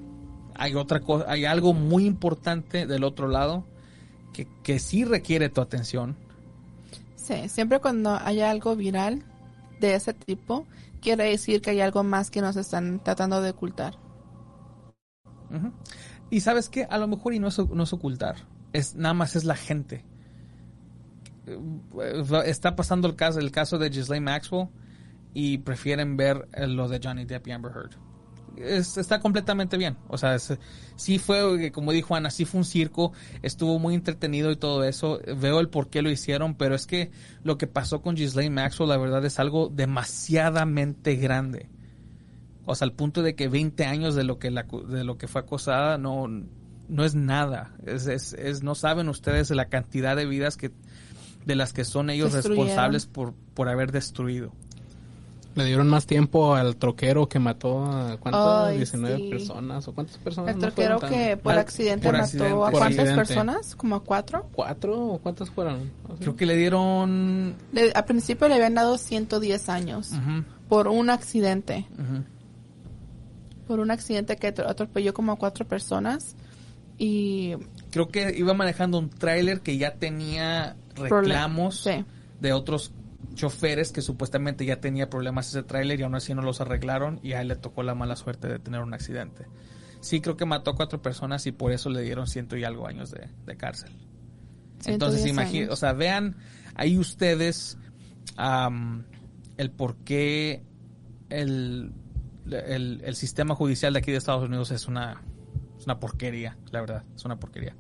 Hay 0.56 0.76
otra 0.76 1.00
cosa, 1.02 1.26
hay 1.28 1.46
algo 1.46 1.74
muy 1.74 2.06
importante 2.06 2.88
del 2.88 3.04
otro 3.04 3.28
lado 3.28 3.66
que, 4.34 4.48
que 4.64 4.80
sí 4.80 5.06
requiere 5.06 5.50
tu 5.50 5.62
atención. 5.62 6.16
Siempre 7.48 7.80
cuando 7.80 8.16
haya 8.16 8.50
algo 8.50 8.76
viral 8.76 9.24
de 9.80 9.96
ese 9.96 10.14
tipo, 10.14 10.66
quiere 11.02 11.26
decir 11.26 11.62
que 11.62 11.72
hay 11.72 11.82
algo 11.82 12.04
más 12.04 12.32
que 12.32 12.42
nos 12.42 12.56
están 12.56 13.04
tratando 13.04 13.42
de 13.42 13.52
ocultar. 13.52 13.96
Y 16.30 16.42
sabes 16.42 16.70
qué, 16.70 16.86
a 16.90 16.98
lo 16.98 17.08
mejor 17.08 17.34
y 17.34 17.40
no 17.40 17.48
es, 17.48 17.60
ocultar, 17.60 18.36
es 18.74 18.96
nada 18.96 19.14
más 19.14 19.36
es 19.36 19.44
la 19.44 19.56
gente. 19.56 20.04
Eh, 21.46 22.24
Está 22.46 22.76
pasando 22.76 23.08
el 23.08 23.16
caso, 23.16 23.40
el 23.40 23.52
caso 23.52 23.78
de 23.78 23.90
Ghislaine 23.90 24.26
Maxwell 24.26 24.68
y 25.34 25.60
prefieren 25.60 26.18
ver 26.18 26.48
eh, 26.54 26.68
lo 26.68 26.88
de 26.88 27.00
Johnny 27.02 27.26
Depp 27.26 27.48
y 27.48 27.52
Amber 27.52 27.72
Heard. 27.72 28.07
Es- 28.62 28.98
está 28.98 29.20
completamente 29.20 29.78
bien. 29.78 29.98
O 30.08 30.18
sea, 30.18 30.36
es- 30.36 30.58
sí 30.96 31.20
fue, 31.20 31.68
eh, 31.68 31.72
como 31.72 31.92
dijo 31.92 32.16
Ana, 32.16 32.30
sí 32.30 32.46
fue 32.46 32.60
un 32.60 32.66
circo, 32.66 33.14
estuvo 33.42 33.80
muy 33.80 33.94
entretenido 33.96 34.52
y 34.52 34.56
todo 34.56 34.84
eso. 34.84 35.20
Veo 35.40 35.60
el 35.60 35.70
por 35.70 35.90
qué 35.90 36.02
lo 36.02 36.10
hicieron, 36.10 36.56
pero 36.56 36.76
es 36.76 36.88
que 36.88 37.12
lo 37.44 37.58
que 37.58 37.68
pasó 37.68 38.02
con 38.02 38.16
Ghislaine 38.16 38.54
Maxwell, 38.54 38.90
la 38.90 38.98
verdad, 38.98 39.24
es 39.26 39.40
algo 39.40 39.70
demasiadamente 39.74 41.16
grande. 41.16 41.70
O 42.66 42.76
sea, 42.76 42.86
al 42.86 42.94
punto 42.94 43.24
de 43.24 43.36
que 43.36 43.48
20 43.48 43.86
años 43.86 44.14
de 44.16 44.24
lo 44.24 44.40
que, 44.40 44.52
la, 44.52 44.64
de 44.90 45.04
lo 45.04 45.18
que 45.18 45.28
fue 45.28 45.42
acosada 45.42 45.98
no, 45.98 46.28
no 46.28 47.06
es 47.06 47.16
nada. 47.16 47.74
Es, 47.86 48.08
es, 48.08 48.34
es- 48.34 48.64
no 48.64 48.76
saben 48.76 49.08
ustedes 49.10 49.48
de 49.48 49.56
la 49.56 49.66
cantidad 49.70 50.16
de 50.16 50.26
vidas 50.26 50.58
que 50.58 50.72
de 51.46 51.56
las 51.56 51.72
que 51.72 51.86
son 51.86 52.10
ellos 52.10 52.34
responsables 52.58 53.06
por, 53.06 53.34
por 53.54 53.70
haber 53.70 53.94
destruido. 53.94 54.52
Le 55.58 55.66
dieron 55.66 55.88
más 55.90 56.06
tiempo 56.06 56.54
al 56.56 56.76
troquero 56.78 57.28
que 57.28 57.40
mató 57.40 57.84
a 57.84 58.18
¿cuántas? 58.18 58.68
Ay, 58.70 58.78
19 58.78 59.18
sí. 59.18 59.30
personas 59.30 59.88
o 59.88 59.94
cuántas 59.94 60.18
personas. 60.20 60.56
El 60.56 60.62
no 60.62 60.68
troquero 60.68 61.00
tan- 61.00 61.10
que 61.10 61.36
por 61.38 61.54
accidente 61.58 62.04
por 62.08 62.14
mató 62.14 62.24
accidente. 62.26 62.54
a 62.54 62.58
cuántas 62.58 62.82
accidente. 62.84 63.16
personas, 63.16 63.76
como 63.76 63.96
a 63.96 64.04
cuatro. 64.04 64.48
¿Cuatro 64.54 65.02
o 65.06 65.18
cuántas 65.18 65.50
fueron? 65.50 65.92
Creo 66.20 66.36
que 66.36 66.46
le 66.46 66.56
dieron... 66.56 67.56
Le- 67.74 67.92
al 67.92 68.06
principio 68.06 68.48
le 68.48 68.54
habían 68.56 68.76
dado 68.76 68.98
110 68.98 69.70
años 69.70 70.12
por 70.70 70.88
un 70.88 71.10
accidente. 71.10 71.88
Por 73.68 73.80
un 73.80 73.92
accidente 73.92 74.38
que 74.38 74.54
atro- 74.54 74.70
atropelló 74.70 75.14
como 75.14 75.32
a 75.34 75.36
cuatro 75.38 75.66
personas. 75.68 76.36
Y 76.98 77.56
Creo 77.92 78.08
que 78.10 78.34
iba 78.38 78.54
manejando 78.54 78.98
un 79.00 79.10
tráiler 79.10 79.62
que 79.62 79.78
ya 79.78 79.96
tenía 79.96 80.76
reclamos 80.96 81.82
Sí. 81.84 82.06
de 82.42 82.54
otros 82.54 82.92
choferes 83.36 83.92
que 83.92 84.02
supuestamente 84.02 84.66
ya 84.66 84.80
tenía 84.80 85.10
problemas 85.10 85.50
ese 85.50 85.64
tráiler 85.64 86.00
y 86.00 86.04
aún 86.04 86.16
así 86.16 86.34
no 86.34 86.42
los 86.42 86.62
arreglaron 86.62 87.20
y 87.24 87.34
a 87.34 87.42
él 87.42 87.50
le 87.50 87.56
tocó 87.56 87.84
la 87.84 87.96
mala 87.96 88.16
suerte 88.16 88.48
de 88.48 88.60
tener 88.60 88.82
un 88.82 88.94
accidente. 88.94 89.46
Sí, 90.00 90.22
creo 90.22 90.38
que 90.38 90.46
mató 90.46 90.72
a 90.72 90.76
cuatro 90.76 91.02
personas 91.02 91.46
y 91.48 91.52
por 91.52 91.72
eso 91.72 91.90
le 91.90 92.02
dieron 92.02 92.28
ciento 92.28 92.56
y 92.56 92.64
algo 92.64 92.88
años 92.88 93.12
de, 93.12 93.30
de 93.46 93.58
cárcel. 93.58 93.92
Entonces, 94.86 95.24
110 95.24 95.28
imagínate, 95.28 95.58
años. 95.58 95.74
o 95.74 95.76
sea, 95.76 95.94
vean 95.94 96.38
ahí 96.76 96.98
ustedes 96.98 97.78
el 99.58 99.72
por 99.72 99.96
qué 99.98 100.64
el, 101.30 101.92
el, 102.50 103.02
el 103.04 103.16
sistema 103.16 103.56
judicial 103.56 103.94
de 103.94 104.00
aquí 104.00 104.12
de 104.12 104.18
Estados 104.18 104.44
Unidos 104.48 104.72
es 104.72 104.88
una, 104.88 105.24
es 105.78 105.86
una 105.86 106.00
porquería, 106.00 106.58
la 106.72 106.82
verdad, 106.82 107.04
es 107.16 107.26
una 107.26 107.40
porquería. 107.40 107.76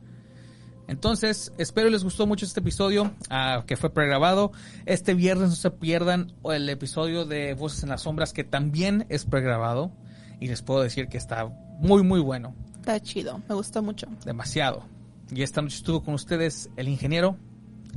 Entonces, 0.88 1.52
espero 1.58 1.90
les 1.90 2.04
gustó 2.04 2.26
mucho 2.28 2.46
este 2.46 2.62
episodio 2.62 3.12
ah, 3.30 3.64
que 3.68 3.76
fue 3.76 3.90
pregrabado. 3.94 4.52
Este 4.86 5.14
viernes 5.14 5.50
no 5.50 5.56
se 5.56 5.70
pierdan 5.72 6.34
el 6.46 6.70
episodio 6.70 7.26
de 7.26 7.54
Voces 7.54 7.84
en 7.84 7.90
las 7.90 8.04
Sombras 8.04 8.32
que 8.34 8.44
también 8.44 9.06
es 9.10 9.26
pregrabado 9.26 9.92
y 10.40 10.48
les 10.48 10.62
puedo 10.62 10.82
decir 10.82 11.08
que 11.10 11.18
está 11.18 11.46
muy 11.80 12.04
muy 12.04 12.20
bueno, 12.22 12.56
Está 12.80 13.00
chido, 13.02 13.42
me 13.50 13.56
gustó 13.56 13.84
mucho. 13.84 14.08
demasiado. 14.26 14.84
Y 15.30 15.42
esta 15.42 15.62
noche 15.62 15.76
estuvo 15.76 16.02
con 16.04 16.14
ustedes 16.14 16.70
el 16.78 16.88
ingeniero, 16.88 17.36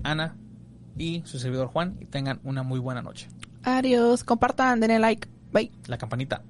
Ana 0.02 0.36
y 0.98 1.22
su 1.24 1.38
servidor 1.38 1.68
Juan 1.68 1.96
y 2.00 2.06
tengan 2.06 2.40
una 2.42 2.64
muy 2.64 2.80
buena 2.80 3.00
noche. 3.02 3.28
Adiós, 3.62 4.24
compartan, 4.24 4.80
denle 4.80 4.98
like. 4.98 5.28
Bye. 5.52 5.70
La 5.86 5.96
campanita. 5.96 6.42